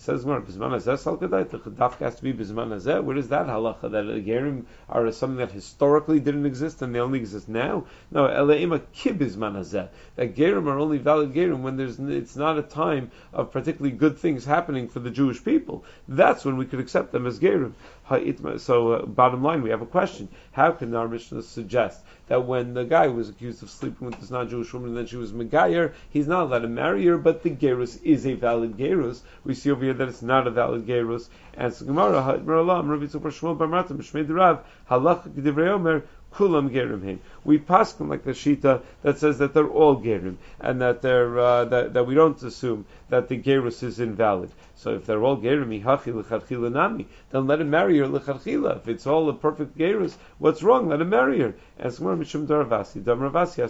Says 0.01 0.25
more 0.25 0.41
Bisman 0.41 0.71
Hazeh 0.71 0.97
Salkadai. 0.97 1.51
The 1.51 1.59
Chadaf 1.59 1.99
has 1.99 2.15
to 2.15 2.23
be 2.23 2.33
Bisman 2.33 2.69
Hazeh. 2.69 3.05
Where 3.05 3.19
is 3.19 3.29
that 3.29 3.49
halacha 3.49 3.83
that 3.83 4.07
Gerim 4.25 4.65
are 4.89 5.13
something 5.13 5.37
that 5.37 5.53
historically 5.53 6.19
didn't 6.21 6.47
exist 6.47 6.81
and 6.81 6.95
they 6.95 7.01
only 7.01 7.19
exist 7.19 7.51
now? 7.51 7.85
No, 8.11 8.27
Eleima 8.27 8.81
Kib 8.95 9.19
Hazeh. 9.19 9.91
That 10.17 10.35
Gerim 10.35 10.69
are 10.69 10.79
only 10.79 10.97
valid 10.97 11.35
Gerim 11.35 11.61
when 11.61 11.77
there's 11.77 11.99
it's 12.01 12.35
not 12.35 12.57
a 12.57 12.63
time 12.63 13.11
of 13.35 13.53
particularly 13.53 13.95
good 13.95 14.17
things 14.17 14.47
happening 14.47 14.89
for 14.89 15.01
the 15.01 15.11
Jewish 15.11 15.45
people. 15.45 15.85
That's 16.09 16.47
when 16.47 16.57
we 16.57 16.65
could 16.65 16.81
accept 16.81 17.13
them 17.13 17.27
as 17.27 17.39
Gerim. 17.39 17.75
So, 18.59 18.93
uh, 18.93 19.07
bottom 19.07 19.45
line, 19.45 19.63
we 19.63 19.71
have 19.71 19.83
a 19.83 19.87
question: 19.87 20.29
How 20.51 20.73
can 20.73 20.93
our 20.97 21.07
Mishnah 21.07 21.43
suggest 21.43 22.03
that 22.27 22.45
when 22.45 22.75
the 22.75 22.85
guy 22.85 23.07
was 23.07 23.29
accused 23.29 23.63
of 23.63 23.71
sleeping 23.71 24.07
with 24.07 24.19
this 24.19 24.31
non-Jewish 24.31 24.73
woman 24.73 24.89
and 24.89 24.99
then 24.99 25.07
she 25.07 25.17
was 25.17 25.33
Megayer, 25.33 25.93
he's 26.09 26.27
not 26.27 26.45
allowed 26.45 26.61
to 26.61 26.69
marry 26.69 27.07
her, 27.07 27.19
but 27.19 27.45
the 27.45 27.51
Gerus 27.51 28.03
is 28.03 28.27
a 28.27 28.35
valid 28.35 28.77
Gerus? 28.77 29.23
We 29.45 29.55
see 29.55 29.71
over 29.71 29.85
here 29.85 29.90
that 29.93 30.09
it's 30.09 30.23
not 30.23 30.47
a 30.47 30.51
valid 30.51 30.87
Gerus. 30.87 31.29
And 31.55 31.73
so 31.73 31.85
Gemara, 31.85 32.39
Rabbi 32.39 33.05
Tzupar 33.07 33.33
Shmuel 33.33 33.57
Barmatim, 33.57 33.99
Shmei 33.99 34.29
Rav, 34.29 34.65
Halach 34.91 35.69
Omer, 35.69 36.05
kulam 36.33 36.71
gerim 36.71 37.03
him. 37.03 37.21
We 37.45 37.59
paskin 37.59 38.09
like 38.09 38.25
the 38.25 38.33
shita 38.33 38.83
that 39.03 39.19
says 39.19 39.39
that 39.39 39.55
they're 39.55 39.69
all 39.69 40.01
gerim, 40.01 40.37
and 40.61 40.81
that 40.81 41.03
they're 41.03 41.39
uh, 41.39 41.65
that, 41.67 41.95
that 41.95 42.07
we 42.07 42.15
don't 42.15 42.41
assume 42.43 42.87
that 43.11 43.29
the 43.29 43.37
gerus 43.37 43.83
is 43.83 44.01
invalid. 44.01 44.51
So 44.75 44.95
if 44.95 45.05
they're 45.05 45.23
all 45.23 45.37
gerim, 45.37 46.73
nami, 46.73 47.07
then 47.31 47.47
let 47.47 47.61
him 47.61 47.69
marry 47.69 47.99
her 47.99 48.07
lechatchila. 48.07 48.79
If 48.79 48.89
it's 48.89 49.07
all 49.07 49.29
a 49.29 49.35
perfect 49.35 49.77
gerus, 49.77 50.17
what's 50.39 50.63
wrong? 50.63 50.89
Let 50.89 51.03
him 51.03 51.11
marry 51.11 51.41
her. 51.41 51.55
And 51.79 51.93
Smar 51.93 52.19
Mishum 52.19 52.47
Daravasi, 52.47 53.03
Damravasi, 53.03 53.61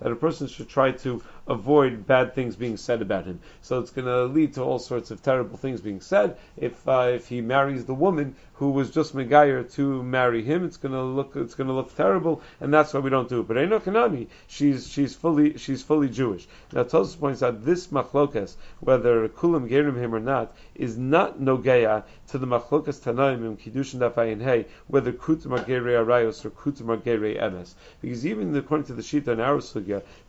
that 0.00 0.12
a 0.12 0.16
person 0.16 0.46
should 0.48 0.68
try 0.68 0.90
to 0.90 1.22
avoid 1.46 2.06
bad 2.06 2.34
things 2.34 2.56
being 2.56 2.76
said 2.76 3.02
about 3.02 3.26
him. 3.26 3.40
So 3.62 3.78
it's 3.78 3.90
going 3.90 4.06
to 4.06 4.24
lead 4.24 4.54
to 4.54 4.62
all 4.62 4.78
sorts 4.78 5.10
of 5.10 5.22
terrible 5.22 5.56
things 5.56 5.80
being 5.80 6.00
said. 6.00 6.36
If 6.56 6.86
uh, 6.88 7.10
if 7.14 7.28
he 7.28 7.40
marries 7.40 7.84
the 7.84 7.94
woman 7.94 8.34
who 8.54 8.70
was 8.70 8.90
just 8.90 9.14
Megayer 9.14 9.70
to 9.74 10.02
marry 10.02 10.42
him, 10.42 10.64
it's 10.64 10.76
going 10.76 10.92
to 10.92 11.02
look 11.02 11.36
it's 11.36 11.54
going 11.54 11.68
to 11.68 11.74
look 11.74 11.94
terrible, 11.94 12.40
and 12.60 12.72
that's 12.72 12.94
why 12.94 13.00
we 13.00 13.10
don't 13.10 13.28
do 13.28 13.40
it. 13.40 13.48
But 13.48 13.56
Eino 13.56 13.80
Kanami, 13.80 14.28
she's 14.46 14.88
she's 14.88 15.14
fully 15.14 15.58
she's 15.58 15.82
fully 15.82 16.08
Jewish. 16.08 16.46
Now 16.72 16.84
Tosfos 17.04 17.18
points 17.20 17.42
out 17.42 17.64
this 17.64 17.88
machlokas, 17.88 18.54
whether 18.80 19.28
kulam 19.28 19.68
gerim 19.68 19.96
him 19.96 20.14
or 20.14 20.20
not, 20.20 20.56
is 20.74 20.96
not 20.96 21.38
nogeya 21.38 22.02
to 22.28 22.38
the 22.38 22.46
machlokas 22.46 23.00
tanaim 23.00 23.44
in 23.44 23.56
kiddushin 23.56 23.98
dafayin 23.98 24.42
hey, 24.42 24.64
whether 24.86 25.12
kutam 25.12 25.52
are 25.52 25.64
gerei 25.64 26.02
arayos 26.02 26.44
or 26.44 26.50
kutam 26.50 26.88
are 26.88 26.96
gerei 26.96 27.38
emes. 27.38 27.74
Because 28.00 28.26
even 28.26 28.56
according 28.56 28.86
to 28.86 28.94
the 28.94 29.02
shita 29.02 29.28
in 29.28 29.40
our 29.40 29.60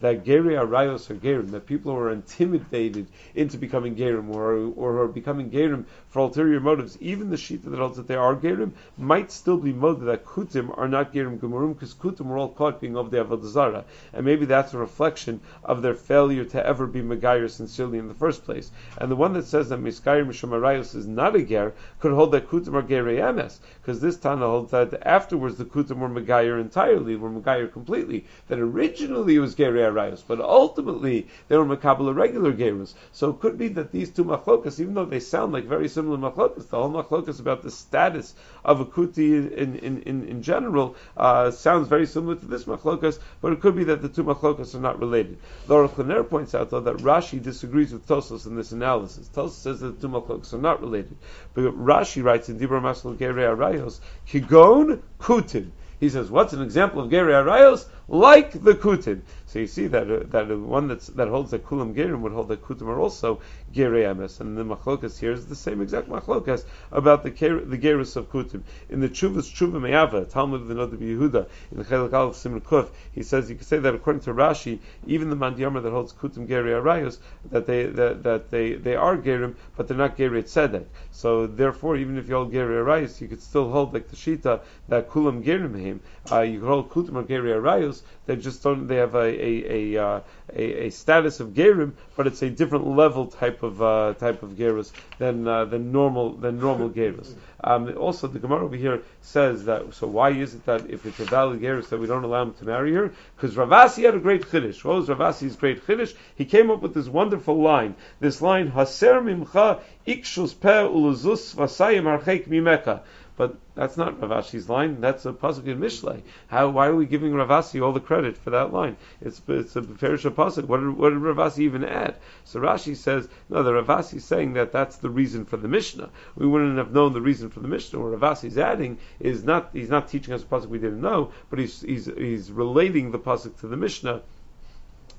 that 0.01 0.25
gerei 0.25 0.59
arayos 0.59 1.09
are 1.09 1.15
gerim, 1.15 1.51
that 1.51 1.65
people 1.65 1.93
who 1.93 1.99
are 1.99 2.11
intimidated 2.11 3.07
into 3.33 3.57
becoming 3.57 3.95
gerim 3.95 4.29
or 4.35 4.73
or 4.75 5.03
are 5.03 5.07
becoming 5.07 5.49
gerim 5.49 5.85
for 6.09 6.19
ulterior 6.19 6.59
motives, 6.59 6.97
even 7.01 7.29
the 7.29 7.37
shita 7.37 7.71
that 7.71 7.79
holds 7.79 7.95
that 7.95 8.07
they 8.07 8.15
are 8.15 8.35
gerim 8.35 8.71
might 8.97 9.31
still 9.31 9.57
be 9.57 9.71
motive 9.71 10.03
that 10.03 10.25
kutim 10.25 10.77
are 10.77 10.89
not 10.89 11.13
gerim 11.13 11.39
gemurim 11.39 11.73
because 11.73 11.93
kutim 11.93 12.25
were 12.25 12.37
all 12.37 12.49
caught 12.49 12.81
being 12.81 12.97
of 12.97 13.11
the 13.11 13.17
avodazara 13.23 13.85
and 14.13 14.25
maybe 14.25 14.45
that's 14.45 14.73
a 14.73 14.77
reflection 14.77 15.39
of 15.63 15.81
their 15.81 15.93
failure 15.93 16.43
to 16.43 16.64
ever 16.65 16.87
be 16.87 17.01
megayer 17.01 17.49
sincerely 17.49 17.97
in 17.97 18.07
the 18.07 18.13
first 18.13 18.43
place. 18.43 18.71
And 18.97 19.11
the 19.11 19.15
one 19.15 19.33
that 19.33 19.45
says 19.45 19.69
that 19.69 19.79
miskayim 19.79 20.27
mishamarayos 20.27 20.95
is 20.95 21.07
not 21.07 21.35
a 21.35 21.43
ger 21.43 21.73
could 21.99 22.11
hold 22.11 22.31
that 22.31 22.49
kutim 22.49 22.73
are 22.73 22.83
gerei 22.83 23.19
emes, 23.19 23.59
because 23.81 24.01
this 24.01 24.17
Tana 24.17 24.45
holds 24.45 24.71
that 24.71 24.93
afterwards 25.05 25.57
the 25.57 25.65
kutim 25.65 25.99
were 25.99 26.09
megayer 26.09 26.59
entirely, 26.59 27.15
were 27.15 27.29
megayer 27.29 27.71
completely. 27.71 28.25
That 28.47 28.59
originally 28.59 29.35
it 29.35 29.39
was 29.39 29.55
gerei 29.55 29.91
arayos, 29.91 30.23
but 30.27 30.41
ultimately 30.41 31.27
they 31.47 31.57
were 31.57 31.65
makabel 31.65 32.15
regular 32.15 32.53
gerus. 32.53 32.93
So 33.11 33.29
it 33.29 33.39
could 33.39 33.57
be 33.57 33.67
that 33.69 33.91
these 33.91 34.09
two 34.09 34.25
machlokas, 34.25 34.79
even 34.79 34.93
though 34.93 35.05
they 35.05 35.19
sound 35.19 35.53
like 35.53 35.65
very 35.65 35.87
similar 35.87 36.17
machlokas, 36.17 36.69
the 36.69 36.77
whole 36.77 36.91
machlokas 36.91 37.39
about 37.39 37.61
the 37.61 37.71
status 37.71 38.33
of 38.63 38.79
a 38.79 38.85
kuti 38.85 39.51
in 39.55 39.75
in, 39.77 40.01
in, 40.01 40.27
in 40.27 40.41
general 40.41 40.95
uh, 41.17 41.51
sounds 41.51 41.87
very 41.87 42.05
similar 42.05 42.35
to 42.35 42.45
this 42.45 42.65
machlokas, 42.65 43.19
but 43.41 43.53
it 43.53 43.61
could 43.61 43.75
be 43.75 43.83
that 43.83 44.01
the 44.01 44.09
two 44.09 44.23
machlokas 44.23 44.73
are 44.75 44.79
not 44.79 44.99
related. 44.99 45.37
Laura 45.67 45.87
points 46.23 46.54
out 46.55 46.69
though 46.69 46.79
that 46.79 46.97
Rashi 46.97 47.41
disagrees 47.41 47.93
with 47.93 48.07
Tosfos 48.07 48.47
in 48.47 48.55
this 48.55 48.71
analysis. 48.71 49.29
Tosfos 49.33 49.51
says 49.51 49.79
that 49.81 49.99
the 49.99 50.07
two 50.07 50.13
machlokas 50.13 50.53
are 50.53 50.57
not 50.57 50.81
related, 50.81 51.17
but 51.53 51.61
Rashi 51.77 52.23
writes 52.23 52.49
in 52.49 52.57
Dibra 52.59 52.81
Masal 52.81 53.15
Gerei 53.15 53.55
Arayos, 53.55 53.99
Kigon 54.27 55.01
Kutin. 55.19 55.71
He 55.99 56.09
says, 56.09 56.29
what's 56.29 56.53
an 56.53 56.61
example 56.61 57.01
of 57.01 57.09
Gerei 57.09 57.45
Arayos? 57.45 57.85
Like 58.07 58.51
the 58.51 58.73
Kutin. 58.73 59.21
So 59.55 59.59
you 59.59 59.67
see 59.67 59.87
that 59.87 60.11
uh, 60.11 60.19
that 60.31 60.51
uh, 60.51 60.57
one 60.57 60.89
that's, 60.89 61.07
that 61.07 61.29
holds 61.29 61.51
that 61.51 61.65
Kulam 61.65 61.95
Gerim 61.95 62.19
would 62.19 62.33
hold 62.33 62.49
that 62.49 62.61
Kutim 62.61 62.89
are 62.89 62.99
also 62.99 63.39
Emes. 63.73 64.41
And 64.41 64.57
the 64.57 64.65
Machlokas 64.65 65.17
here 65.17 65.31
is 65.31 65.45
the 65.45 65.55
same 65.55 65.81
exact 65.81 66.09
Machlokas 66.09 66.65
about 66.91 67.23
the 67.23 67.29
the 67.29 67.77
Gerus 67.77 68.17
of 68.17 68.29
Kutim. 68.29 68.63
In 68.89 68.99
the 68.99 69.07
Chuvas 69.07 69.49
Chuva 69.49 69.79
Me'ava, 69.79 70.25
Talmud 70.25 70.59
of 70.59 70.67
the 70.67 70.73
Noda 70.73 70.97
B'Yehuda, 70.97 71.47
in 71.71 71.77
the 71.77 71.85
Chelik 71.85 72.11
Aleph 72.11 72.35
Simon 72.35 72.59
Kuf, 72.59 72.89
he 73.13 73.23
says, 73.23 73.49
you 73.49 73.55
can 73.55 73.63
say 73.63 73.77
that 73.79 73.95
according 73.95 74.23
to 74.23 74.33
Rashi, 74.33 74.79
even 75.07 75.29
the 75.29 75.37
Mandiyama 75.37 75.81
that 75.83 75.91
holds 75.91 76.11
Kutim 76.11 76.47
Gerei 76.47 76.81
Arayos, 76.81 77.19
that 77.51 77.65
they, 77.65 77.85
that, 77.85 78.23
that 78.23 78.51
they, 78.51 78.73
they 78.73 78.97
are 78.97 79.15
Gerim, 79.15 79.55
but 79.77 79.87
they're 79.87 79.95
not 79.95 80.17
Gerei 80.17 80.43
Tzedek. 80.43 80.83
So 81.11 81.47
therefore, 81.47 81.95
even 81.95 82.17
if 82.17 82.27
you 82.27 82.35
hold 82.35 82.51
Gerei 82.51 82.83
Arayos, 82.83 83.21
you 83.21 83.29
could 83.29 83.41
still 83.41 83.69
hold 83.69 83.93
like 83.93 84.09
the 84.09 84.17
Shita, 84.17 84.59
that 84.89 85.09
Kulam 85.09 85.45
Gerim 85.45 85.79
him, 85.79 86.01
uh, 86.29 86.41
you 86.41 86.59
could 86.59 86.67
hold 86.67 86.89
Kutim 86.89 87.15
or 87.15 87.23
Gerei 87.23 87.61
Arayos, 87.61 88.01
they 88.25 88.35
just 88.35 88.61
don't, 88.61 88.87
they 88.87 88.97
have 88.97 89.15
a, 89.15 89.44
a, 89.47 89.97
uh, 89.97 90.19
a, 90.53 90.85
a, 90.85 90.89
status 90.89 91.39
of 91.39 91.49
Gerim, 91.49 91.93
but 92.15 92.27
it's 92.27 92.41
a 92.41 92.49
different 92.49 92.87
level 92.87 93.27
type 93.27 93.63
of, 93.63 93.81
uh, 93.81 94.13
type 94.19 94.43
of 94.43 94.51
Gerus 94.51 94.91
than, 95.17 95.47
uh, 95.47 95.65
than 95.65 95.91
normal, 95.91 96.33
than 96.33 96.59
normal 96.59 96.89
Gerus. 96.89 97.33
Um, 97.65 97.97
also, 97.97 98.27
the 98.27 98.37
Gemara 98.37 98.63
over 98.63 98.75
here 98.75 99.01
says 99.21 99.65
that, 99.65 99.95
so 99.95 100.05
why 100.05 100.29
is 100.29 100.53
it 100.53 100.67
that 100.67 100.87
if 100.87 101.03
it's 101.07 101.19
a 101.19 101.25
valid 101.25 101.61
Gerus 101.61 101.89
that 101.89 101.97
we 101.97 102.05
don't 102.05 102.23
allow 102.23 102.43
him 102.43 102.53
to 102.53 102.65
marry 102.65 102.93
her? 102.93 103.11
Because 103.35 103.55
Ravasi 103.55 104.03
had 104.03 104.13
a 104.13 104.19
great 104.19 104.43
Chiddush. 104.43 104.83
What 104.83 104.97
was 104.97 105.09
Ravasi's 105.09 105.55
great 105.55 105.83
Chiddush? 105.83 106.13
He 106.35 106.45
came 106.45 106.69
up 106.69 106.83
with 106.83 106.93
this 106.93 107.07
wonderful 107.07 107.59
line, 107.59 107.95
this 108.19 108.39
line, 108.39 108.71
Haser 108.71 109.19
mimcha 109.19 109.81
ikshus 110.05 110.57
pe 110.59 110.69
uluzus 110.69 111.55
vasayim 111.55 112.05
archek 112.05 112.47
mimeka. 112.47 113.01
But 113.37 113.57
that's 113.75 113.97
not 113.97 114.21
Ravashi's 114.21 114.69
line. 114.69 115.01
That's 115.01 115.25
a 115.25 115.33
pasuk 115.33 115.65
in 115.67 115.79
Mishlei. 115.79 116.21
How? 116.47 116.69
Why 116.69 116.87
are 116.87 116.95
we 116.95 117.05
giving 117.05 117.33
Ravasi 117.33 117.83
all 117.83 117.91
the 117.91 117.99
credit 117.99 118.37
for 118.37 118.51
that 118.51 118.71
line? 118.71 118.95
It's 119.19 119.41
it's 119.49 119.75
a 119.75 119.81
Perisha 119.81 120.31
pasuk. 120.31 120.65
What 120.65 120.79
did, 120.79 120.95
what 120.95 121.09
did 121.09 121.19
Ravasi 121.19 121.59
even 121.59 121.83
add? 121.83 122.15
So 122.45 122.61
Rashi 122.61 122.95
says 122.95 123.27
no. 123.49 123.61
The 123.61 123.71
Ravasi 123.71 124.15
is 124.15 124.23
saying 124.23 124.53
that 124.53 124.71
that's 124.71 124.97
the 124.97 125.09
reason 125.09 125.43
for 125.43 125.57
the 125.57 125.67
Mishnah. 125.67 126.11
We 126.37 126.47
wouldn't 126.47 126.77
have 126.77 126.93
known 126.93 127.11
the 127.11 127.19
reason 127.19 127.49
for 127.55 127.61
the 127.61 127.67
Mishnah. 127.69 127.99
What 127.99 128.19
Ravasi 128.19 128.49
is 128.49 128.57
adding 128.57 128.99
is 129.17 129.45
not 129.45 129.69
he's 129.71 129.89
not 129.89 130.09
teaching 130.09 130.33
us 130.33 130.43
a 130.43 130.45
pasuk 130.45 130.67
we 130.67 130.77
didn't 130.77 131.01
know, 131.01 131.31
but 131.49 131.57
he's 131.57 131.81
he's 131.81 132.05
he's 132.05 132.51
relating 132.51 133.11
the 133.11 133.19
pasuk 133.19 133.57
to 133.61 133.67
the 133.67 133.77
Mishnah 133.77 134.21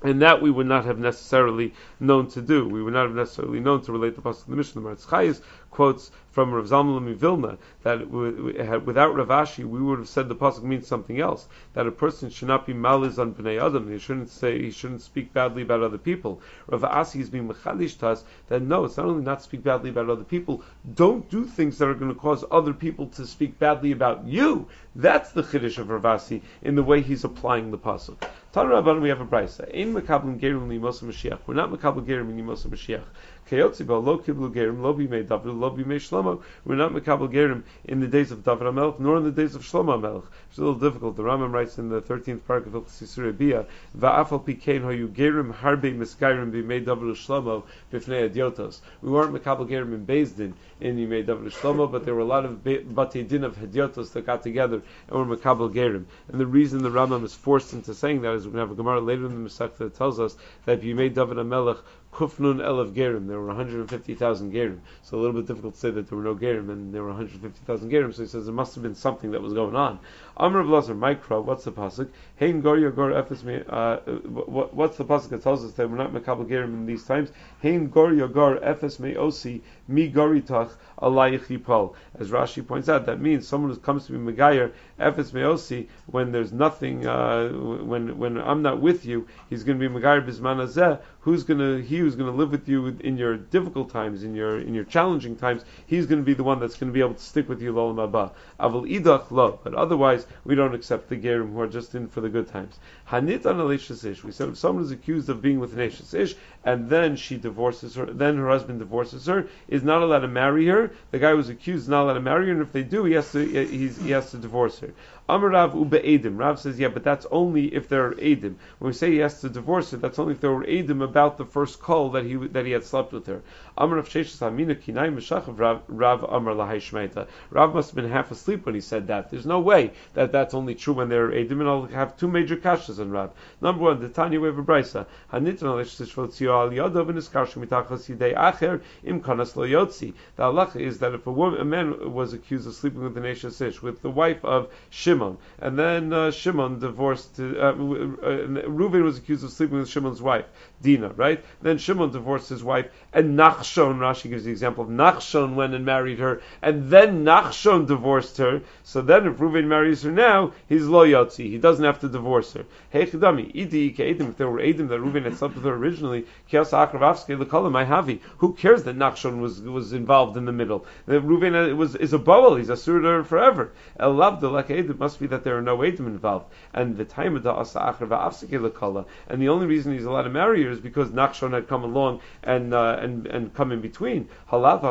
and 0.03 0.21
that 0.21 0.41
we 0.41 0.51
would 0.51 0.67
not 0.67 0.85
have 0.85 0.99
necessarily 0.99 1.73
known 1.99 2.27
to 2.27 2.41
do. 2.41 2.67
We 2.67 2.83
would 2.83 2.93
not 2.93 3.07
have 3.07 3.15
necessarily 3.15 3.59
known 3.59 3.81
to 3.81 3.91
relate 3.91 4.15
the 4.15 4.21
pasuk 4.21 4.43
to 4.43 4.49
the 4.51 4.55
Mishnah. 4.55 4.81
The 4.81 4.87
Maritz 4.87 5.41
quotes 5.71 6.11
from 6.29 6.53
Rav 6.53 6.65
Zalman 6.65 7.15
Vilna 7.15 7.57
that 7.81 8.09
without 8.11 9.15
Ravashi 9.15 9.65
we 9.65 9.81
would 9.81 9.97
have 9.97 10.07
said 10.07 10.29
the 10.29 10.35
pasuk 10.35 10.63
means 10.63 10.87
something 10.87 11.19
else. 11.19 11.47
That 11.73 11.87
a 11.87 11.91
person 11.91 12.29
should 12.29 12.47
not 12.47 12.67
be 12.67 12.73
maliz 12.73 13.17
on 13.17 13.33
bnei 13.33 13.59
adam. 13.59 13.91
He 13.91 13.97
shouldn't 13.97 14.29
say 14.29 14.61
he 14.61 14.69
shouldn't 14.69 15.01
speak 15.01 15.33
badly 15.33 15.63
about 15.63 15.81
other 15.81 15.97
people. 15.97 16.41
Rav 16.67 16.83
Asi 16.83 17.19
is 17.19 17.29
being 17.31 17.47
mechadish 17.47 17.97
to 17.99 18.09
us 18.09 18.23
that 18.49 18.61
no, 18.61 18.85
it's 18.85 18.97
not 18.97 19.07
only 19.07 19.23
not 19.23 19.41
speak 19.41 19.63
badly 19.63 19.89
about 19.89 20.09
other 20.09 20.23
people. 20.23 20.63
Don't 20.93 21.27
do 21.29 21.43
things 21.43 21.79
that 21.79 21.87
are 21.87 21.95
going 21.95 22.13
to 22.13 22.19
cause 22.19 22.45
other 22.51 22.73
people 22.73 23.07
to 23.07 23.25
speak 23.25 23.57
badly 23.57 23.91
about 23.91 24.25
you. 24.25 24.67
That's 24.95 25.31
the 25.31 25.43
chiddush 25.43 25.79
of 25.79 25.87
Ravasi 25.87 26.41
in 26.61 26.75
the 26.75 26.83
way 26.83 27.01
he's 27.01 27.23
applying 27.23 27.71
the 27.71 27.77
pasuk. 27.77 28.27
Rabban, 28.65 29.01
we 29.01 29.09
have 29.09 29.21
a 29.21 29.25
brisa. 29.25 29.69
Ein 29.71 29.93
mekablim 29.93 30.39
gerim 30.39 30.67
limos 30.67 31.03
Mashiach. 31.03 31.39
We're 31.45 31.53
not 31.53 31.69
mekabel 31.71 32.03
gerim 32.03 32.35
limos 32.35 32.65
Mashiach. 32.65 33.03
Kayotziba 33.49 34.03
lo 34.03 34.17
kiblu 34.17 34.51
gerim 34.51 34.81
lo 34.81 34.95
bimei 34.95 35.27
David 35.27 35.53
lo 35.53 35.69
bimei 35.69 35.99
Shlomo. 35.99 36.41
We're 36.65 36.75
not 36.75 36.91
mekabel 36.91 37.31
gerim 37.31 37.63
in 37.85 37.99
the 37.99 38.07
days 38.07 38.31
of 38.31 38.43
David 38.43 38.63
Hamelch 38.63 38.99
nor 38.99 39.17
in 39.17 39.25
the 39.25 39.31
days 39.31 39.53
of 39.53 39.61
Shlomo 39.61 39.99
Hamelch. 39.99 40.25
It's 40.57 40.61
a 40.63 40.65
little 40.65 40.89
difficult. 40.89 41.15
The 41.15 41.21
Rambam 41.21 41.51
writes 41.51 41.77
in 41.77 41.89
the 41.89 42.01
13th 42.01 42.47
paragraph 42.47 42.73
of 42.73 42.87
Hilchos 42.87 43.37
Bia, 43.37 43.67
va'afal 43.95 44.43
pikein 44.43 44.81
ho 44.81 45.07
gerim 45.07 45.53
harbe 45.53 45.95
miskairim 45.95 46.51
bimei 46.51 46.83
David 46.83 47.13
Shlomo 47.13 47.61
bifnei 47.93 48.27
adiotos. 48.27 48.79
We 49.03 49.11
weren't 49.11 49.35
mekabel 49.35 49.69
gerim 49.69 49.93
in 49.93 50.07
Bezdin 50.07 50.53
in 50.81 50.97
Yimei 50.97 51.23
David 51.23 51.53
Shlomo, 51.53 51.91
but 51.91 52.05
there 52.05 52.15
were 52.15 52.21
a 52.21 52.25
lot 52.25 52.43
of 52.43 52.63
batei 52.63 53.27
din 53.27 53.43
of 53.43 53.55
hediotos 53.55 54.13
that 54.13 54.25
got 54.25 54.41
together 54.41 54.81
and 55.09 55.29
were 55.29 55.37
mekabel 55.37 55.71
gerim. 55.71 56.05
And 56.27 56.41
the 56.41 56.47
reason 56.47 56.81
the 56.81 56.89
Rambam 56.89 57.23
is 57.23 57.35
forced 57.35 57.73
into 57.73 57.93
saying 57.93 58.23
that 58.23 58.33
is 58.33 58.47
we're 58.47 58.53
going 58.53 58.65
to 58.65 58.69
have 58.69 58.71
a 58.71 58.81
Gemara 58.81 58.99
later 58.99 59.27
in 59.27 59.43
the 59.43 59.49
Masech 59.51 59.77
that 59.77 59.93
tells 59.93 60.19
us 60.19 60.37
that 60.65 60.81
Yimei 60.81 61.13
David 61.13 61.37
Hamelech 61.37 61.83
Kufnun 62.17 62.57
Elav 62.57 62.93
Gerim. 62.93 63.27
There 63.27 63.39
were 63.39 63.47
150,000 63.47 64.51
Gerim. 64.51 64.79
So 65.03 65.17
a 65.17 65.19
little 65.19 65.39
bit 65.39 65.45
difficult 65.45 65.75
to 65.75 65.79
say 65.79 65.91
that 65.91 66.09
there 66.09 66.17
were 66.17 66.23
no 66.23 66.35
Gerim 66.35 66.69
and 66.69 66.91
there 66.91 67.03
were 67.03 67.09
150,000 67.09 67.91
Gerim. 67.91 68.13
So 68.13 68.23
he 68.23 68.27
says 68.27 68.45
there 68.45 68.55
must 68.55 68.73
have 68.73 68.81
been 68.81 68.95
something 68.95 69.31
that 69.31 69.41
was 69.41 69.53
going 69.53 69.75
on. 69.75 69.99
Amr 70.39 70.63
Blazer, 70.63 70.93
Mikra, 70.93 71.43
what's 71.43 71.63
the 71.63 71.71
pasuk? 71.71 72.09
Hein 72.39 72.61
Gor 72.61 72.77
Yogor 72.77 73.11
Efes 73.11 73.43
Me. 73.43 73.63
Uh, 73.67 73.97
what's 74.45 74.95
the 74.97 75.03
pasuk 75.03 75.29
that 75.29 75.41
tells 75.41 75.65
us 75.65 75.71
that 75.73 75.89
we're 75.89 75.97
not 75.97 76.13
Mekabel 76.13 76.47
Gerim 76.47 76.73
in 76.75 76.85
these 76.85 77.03
times? 77.05 77.31
Hein 77.63 77.89
Gor 77.89 78.11
Yogor 78.11 78.61
Efes 78.61 78.99
Me 78.99 79.15
Osi 79.15 79.61
Alayich. 79.89 81.93
As 82.19 82.31
Rashi 82.31 82.65
points 82.65 82.89
out, 82.89 83.05
that 83.05 83.21
means 83.21 83.47
someone 83.47 83.71
who 83.71 83.77
comes 83.77 84.07
to 84.07 84.13
be 84.13 84.17
Megayer 84.17 84.71
Efes 84.99 85.31
Meosi 85.31 85.87
when 86.07 86.31
there's 86.31 86.51
nothing, 86.51 87.05
uh, 87.05 87.49
when 87.49 88.17
when 88.17 88.37
I'm 88.37 88.61
not 88.61 88.81
with 88.81 89.05
you, 89.05 89.27
he's 89.49 89.63
going 89.63 89.79
to 89.79 89.89
be 89.89 89.93
Megayer 89.93 90.25
Bisman. 90.25 90.99
Who's 91.21 91.43
going 91.43 91.59
to 91.59 91.81
he 91.81 91.97
who's 91.97 92.15
going 92.15 92.31
to 92.31 92.37
live 92.37 92.51
with 92.51 92.67
you 92.67 92.97
in 93.01 93.17
your 93.17 93.37
difficult 93.37 93.91
times, 93.91 94.23
in 94.23 94.33
your 94.33 94.59
in 94.59 94.73
your 94.73 94.85
challenging 94.85 95.35
times? 95.35 95.63
He's 95.85 96.05
going 96.05 96.21
to 96.21 96.25
be 96.25 96.33
the 96.33 96.43
one 96.43 96.59
that's 96.59 96.75
going 96.75 96.89
to 96.89 96.93
be 96.93 97.01
able 97.01 97.15
to 97.15 97.21
stick 97.21 97.47
with 97.47 97.61
you 97.61 97.73
Lolam 97.73 98.03
Abba. 98.03 98.31
Avol 98.59 98.89
Idach 98.89 99.29
Lo. 99.29 99.59
But 99.63 99.75
otherwise, 99.75 100.25
we 100.45 100.55
don't 100.55 100.73
accept 100.73 101.09
the 101.09 101.15
Gerim 101.15 101.53
who 101.53 101.61
are 101.61 101.67
just 101.67 101.93
in 101.95 102.07
for 102.07 102.21
the 102.21 102.29
good 102.29 102.47
times. 102.47 102.79
Hanit 103.09 103.45
an 103.45 103.71
Ish. 103.71 104.23
We 104.23 104.31
said 104.31 104.49
if 104.49 104.57
someone 104.57 104.83
is 104.83 104.91
accused 104.91 105.29
of 105.29 105.41
being 105.41 105.59
with 105.59 105.73
an 105.73 105.79
Ish 105.79 106.35
and 106.63 106.89
then 106.89 107.15
she 107.15 107.37
divorces 107.37 107.95
her, 107.95 108.05
then 108.05 108.37
her 108.37 108.49
husband 108.49 108.79
divorces 108.79 109.25
her, 109.27 109.47
is 109.67 109.76
is 109.77 109.83
not 109.83 110.01
allowed 110.01 110.19
to 110.19 110.27
marry 110.27 110.65
her. 110.67 110.91
The 111.11 111.19
guy 111.19 111.31
who 111.31 111.37
was 111.37 111.49
accused 111.49 111.83
is 111.83 111.89
not 111.89 112.03
allowed 112.03 112.15
to 112.15 112.19
marry 112.19 112.47
her, 112.47 112.51
and 112.51 112.61
if 112.61 112.71
they 112.73 112.83
do, 112.83 113.05
he 113.05 113.13
has 113.13 113.31
to 113.31 113.45
he 113.45 114.11
has 114.11 114.31
to 114.31 114.37
divorce 114.37 114.79
her. 114.79 114.91
Amar 115.29 115.49
Rav 115.49 115.75
Ube 115.75 115.91
Edim. 115.91 116.37
Rav 116.37 116.57
says, 116.59 116.79
yeah, 116.79 116.87
but 116.87 117.03
that's 117.03 117.25
only 117.31 117.73
if 117.75 117.89
they're 117.89 118.11
Edim. 118.11 118.55
When 118.79 118.89
we 118.89 118.93
say 118.93 119.11
he 119.11 119.17
has 119.17 119.41
to 119.41 119.49
divorce 119.49 119.91
her, 119.91 119.97
that's 119.97 120.19
only 120.19 120.33
if 120.33 120.39
there 120.39 120.53
were 120.53 120.63
Edim 120.63 121.03
about 121.03 121.37
the 121.37 121.43
first 121.43 121.81
call 121.81 122.11
that 122.11 122.23
he 122.23 122.35
that 122.35 122.65
he 122.65 122.71
had 122.71 122.85
slept 122.85 123.11
with 123.11 123.27
her. 123.27 123.41
Amar 123.77 123.97
Rav 123.97 124.07
Sheshes 124.07 124.41
Amina 124.41 124.75
Kinai 124.75 125.13
Meshachav 125.13 125.83
Rav 125.87 126.23
Amar 126.23 126.53
Lahai 126.53 126.77
Shmeita. 126.77 127.27
Rav 127.49 127.73
must 127.73 127.89
have 127.89 127.95
been 127.95 128.09
half 128.09 128.31
asleep 128.31 128.65
when 128.65 128.75
he 128.75 128.81
said 128.81 129.07
that. 129.07 129.29
There's 129.29 129.45
no 129.45 129.59
way 129.59 129.91
that 130.13 130.31
that's 130.31 130.53
only 130.53 130.75
true 130.75 130.93
when 130.93 131.09
they're 131.09 131.29
Edim, 131.29 131.59
and 131.59 131.67
I'll 131.67 131.85
have 131.87 132.15
two 132.15 132.29
major 132.29 132.55
kashas 132.55 132.99
on 132.99 133.11
Rav. 133.11 133.31
Number 133.59 133.83
one, 133.83 133.99
the 133.99 134.07
Tanya 134.07 134.39
we 134.39 134.47
have 134.47 134.57
a 134.57 134.63
brisa. 134.63 135.05
Hanitran 135.33 135.67
Al 135.67 136.69
Yadav 136.69 137.09
and 137.09 137.17
Iskarshu 137.17 137.65
Mitachas 137.65 138.15
Yidei 138.15 138.33
Acher 138.33 138.81
Im 139.03 139.21
Kanas 139.21 139.55
Lo 139.55 139.65
Yotzi. 139.65 140.13
The 140.37 140.43
halacha 140.43 140.79
is 140.79 140.99
that 140.99 141.13
if 141.13 141.27
a 141.27 141.31
woman, 141.31 141.59
a 141.59 141.65
man 141.65 142.13
was 142.13 142.33
accused 142.33 142.67
of 142.67 142.73
sleeping 142.73 143.03
with 143.03 143.13
the 143.13 143.19
nation 143.19 143.51
with 143.81 144.01
the 144.01 144.09
wife 144.09 144.43
of 144.45 144.71
Shimon, 144.89 145.16
Shimon, 145.17 145.37
and 145.59 145.79
then 145.79 146.13
uh, 146.13 146.31
Shimon 146.31 146.79
divorced. 146.79 147.39
Uh, 147.39 147.43
uh, 147.43 147.73
Reuven 147.73 149.03
was 149.03 149.17
accused 149.17 149.43
of 149.43 149.51
sleeping 149.51 149.79
with 149.79 149.89
Shimon's 149.89 150.21
wife, 150.21 150.45
Dina, 150.81 151.09
right? 151.09 151.43
Then 151.61 151.77
Shimon 151.77 152.11
divorced 152.11 152.49
his 152.49 152.63
wife, 152.63 152.87
and 153.13 153.37
Nachshon. 153.37 153.97
Rashi 153.97 154.29
gives 154.29 154.43
the 154.43 154.51
example 154.51 154.83
of 154.83 154.89
Nachshon 154.89 155.55
went 155.55 155.73
and 155.73 155.85
married 155.85 156.19
her, 156.19 156.41
and 156.61 156.89
then 156.89 157.25
Nachshon 157.25 157.87
divorced 157.87 158.37
her. 158.37 158.61
So 158.83 159.01
then, 159.01 159.25
if 159.27 159.37
Reuven 159.37 159.65
marries 159.65 160.03
her 160.03 160.11
now, 160.11 160.53
he's 160.69 160.85
lo 160.85 161.05
yotzi. 161.05 161.49
He 161.49 161.57
doesn't 161.57 161.83
have 161.83 161.99
to 162.01 162.09
divorce 162.09 162.53
her. 162.53 162.65
Hey 162.89 163.05
chidami, 163.05 163.53
idi 163.55 163.95
edim. 163.95 164.29
If 164.29 164.37
there 164.37 164.49
were 164.49 164.59
edim 164.59 164.89
that 164.89 164.99
Reuven 164.99 165.23
had 165.23 165.35
slept 165.35 165.55
with 165.55 165.63
her 165.63 165.73
originally, 165.73 166.25
kias 166.51 166.71
akravavske 166.71 167.43
lekalim 167.43 167.87
havi. 167.87 168.19
Who 168.37 168.53
cares 168.53 168.83
that 168.83 168.97
Nachshon 168.97 169.39
was 169.39 169.61
was 169.61 169.93
involved 169.93 170.37
in 170.37 170.45
the 170.45 170.51
middle? 170.51 170.85
That 171.07 171.23
Reuven 171.23 171.71
uh, 171.71 171.75
was 171.75 171.95
is 171.95 172.13
a 172.13 172.19
bubble. 172.19 172.55
He's 172.55 172.69
a 172.69 172.77
surah 172.77 173.23
forever. 173.23 173.71
El 173.99 174.13
lavdalak 174.13 174.67
edim 174.67 175.06
must 175.07 175.21
be 175.21 175.27
that 175.27 175.45
there 175.45 175.57
are 175.57 175.61
no 175.61 175.81
Edom 175.83 176.05
involved. 176.05 176.47
And 176.73 176.97
the 176.97 177.05
time 177.05 177.37
of 177.37 177.43
the 177.43 177.53
Asa 177.53 177.79
Achra 177.79 179.05
and 179.29 179.41
the 179.41 179.47
only 179.47 179.65
reason 179.65 179.93
he's 179.93 180.03
allowed 180.03 180.23
to 180.23 180.29
marry 180.29 180.63
her 180.65 180.69
is 180.69 180.81
because 180.81 181.11
Nachshon 181.11 181.53
had 181.53 181.69
come 181.69 181.85
along 181.85 182.19
and 182.43 182.73
uh, 182.73 182.97
and 182.99 183.25
and 183.27 183.53
come 183.53 183.71
in 183.71 183.79
between. 183.79 184.27
Halav 184.51 184.81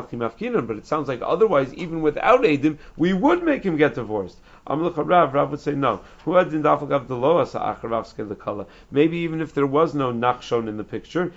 but 0.66 0.76
it 0.78 0.86
sounds 0.86 1.08
like 1.08 1.20
otherwise, 1.22 1.74
even 1.74 2.00
without 2.00 2.46
Edom, 2.46 2.78
we 2.96 3.12
would 3.12 3.42
make 3.42 3.62
him 3.62 3.76
get 3.76 3.94
divorced. 3.94 4.38
Amlech 4.66 4.94
Rav, 4.96 5.32
Rav 5.32 5.50
would 5.52 5.60
say 5.60 5.72
no. 5.72 6.00
Who 6.24 6.34
had 6.34 6.48
acharav 6.48 8.14
lekala? 8.16 8.66
Maybe 8.90 9.18
even 9.18 9.40
if 9.40 9.54
there 9.54 9.66
was 9.66 9.94
no 9.94 10.12
nachshon 10.12 10.68
in 10.68 10.76
the 10.76 10.82
picture. 10.82 11.32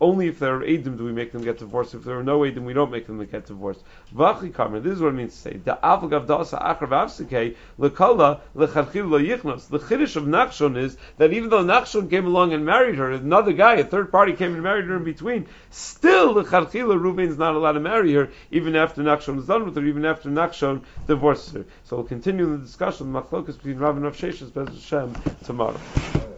Only 0.00 0.26
if 0.28 0.38
there 0.40 0.56
are 0.56 0.60
edim 0.60 0.98
do 0.98 1.04
we 1.04 1.12
make 1.12 1.30
them 1.30 1.42
get 1.42 1.58
divorced. 1.58 1.94
If 1.94 2.02
there 2.02 2.18
are 2.18 2.24
no 2.24 2.40
edim, 2.40 2.64
we 2.64 2.72
don't 2.72 2.90
make 2.90 3.06
them 3.06 3.24
get 3.24 3.46
divorced. 3.46 3.84
This 4.12 4.92
is 4.92 5.00
what 5.00 5.08
it 5.08 5.12
means 5.12 5.34
to 5.34 5.38
say. 5.38 5.56
The 5.58 5.78
avagav 5.82 6.26
dasa 6.26 6.60
acharav 6.60 7.54
lekala 7.78 8.40
lecharchil 8.56 9.08
lo 9.08 9.20
yichnos. 9.20 9.68
The 9.68 9.78
chiddush 9.78 10.16
of 10.16 10.24
nachshon 10.24 10.76
is 10.76 10.96
that 11.18 11.32
even 11.32 11.48
though 11.48 11.64
nachshon 11.64 12.10
came 12.10 12.26
along 12.26 12.52
and 12.52 12.66
married 12.66 12.96
her, 12.96 13.12
another 13.12 13.52
guy, 13.52 13.74
a 13.74 13.84
third 13.84 14.10
party, 14.10 14.32
came 14.32 14.54
and 14.54 14.62
married 14.64 14.86
her 14.86 14.96
in 14.96 15.04
between. 15.04 15.46
Still, 15.70 16.34
the 16.34 16.42
lecharchila 16.42 16.98
Reuven 17.00 17.28
is 17.28 17.38
not 17.38 17.54
allowed 17.54 17.72
to 17.72 17.80
marry 17.80 18.12
her 18.14 18.30
even 18.50 18.74
after 18.74 19.02
nachshon 19.02 19.38
is 19.38 19.46
done 19.46 19.64
with 19.64 19.76
her 19.76 19.91
even 19.92 20.06
after 20.06 20.30
Nachshon 20.30 20.82
divorces 21.06 21.52
her. 21.52 21.64
So 21.84 21.96
we'll 21.96 22.06
continue 22.06 22.46
the 22.46 22.64
discussion, 22.64 23.12
the 23.12 23.20
machlokas 23.20 23.58
between 23.58 23.78
Rav 23.78 23.96
and 23.96 24.04
Rav 24.04 24.16
Sheshes, 24.16 24.52
Bez 24.52 24.68
Hashem, 24.68 25.14
tomorrow. 25.44 26.31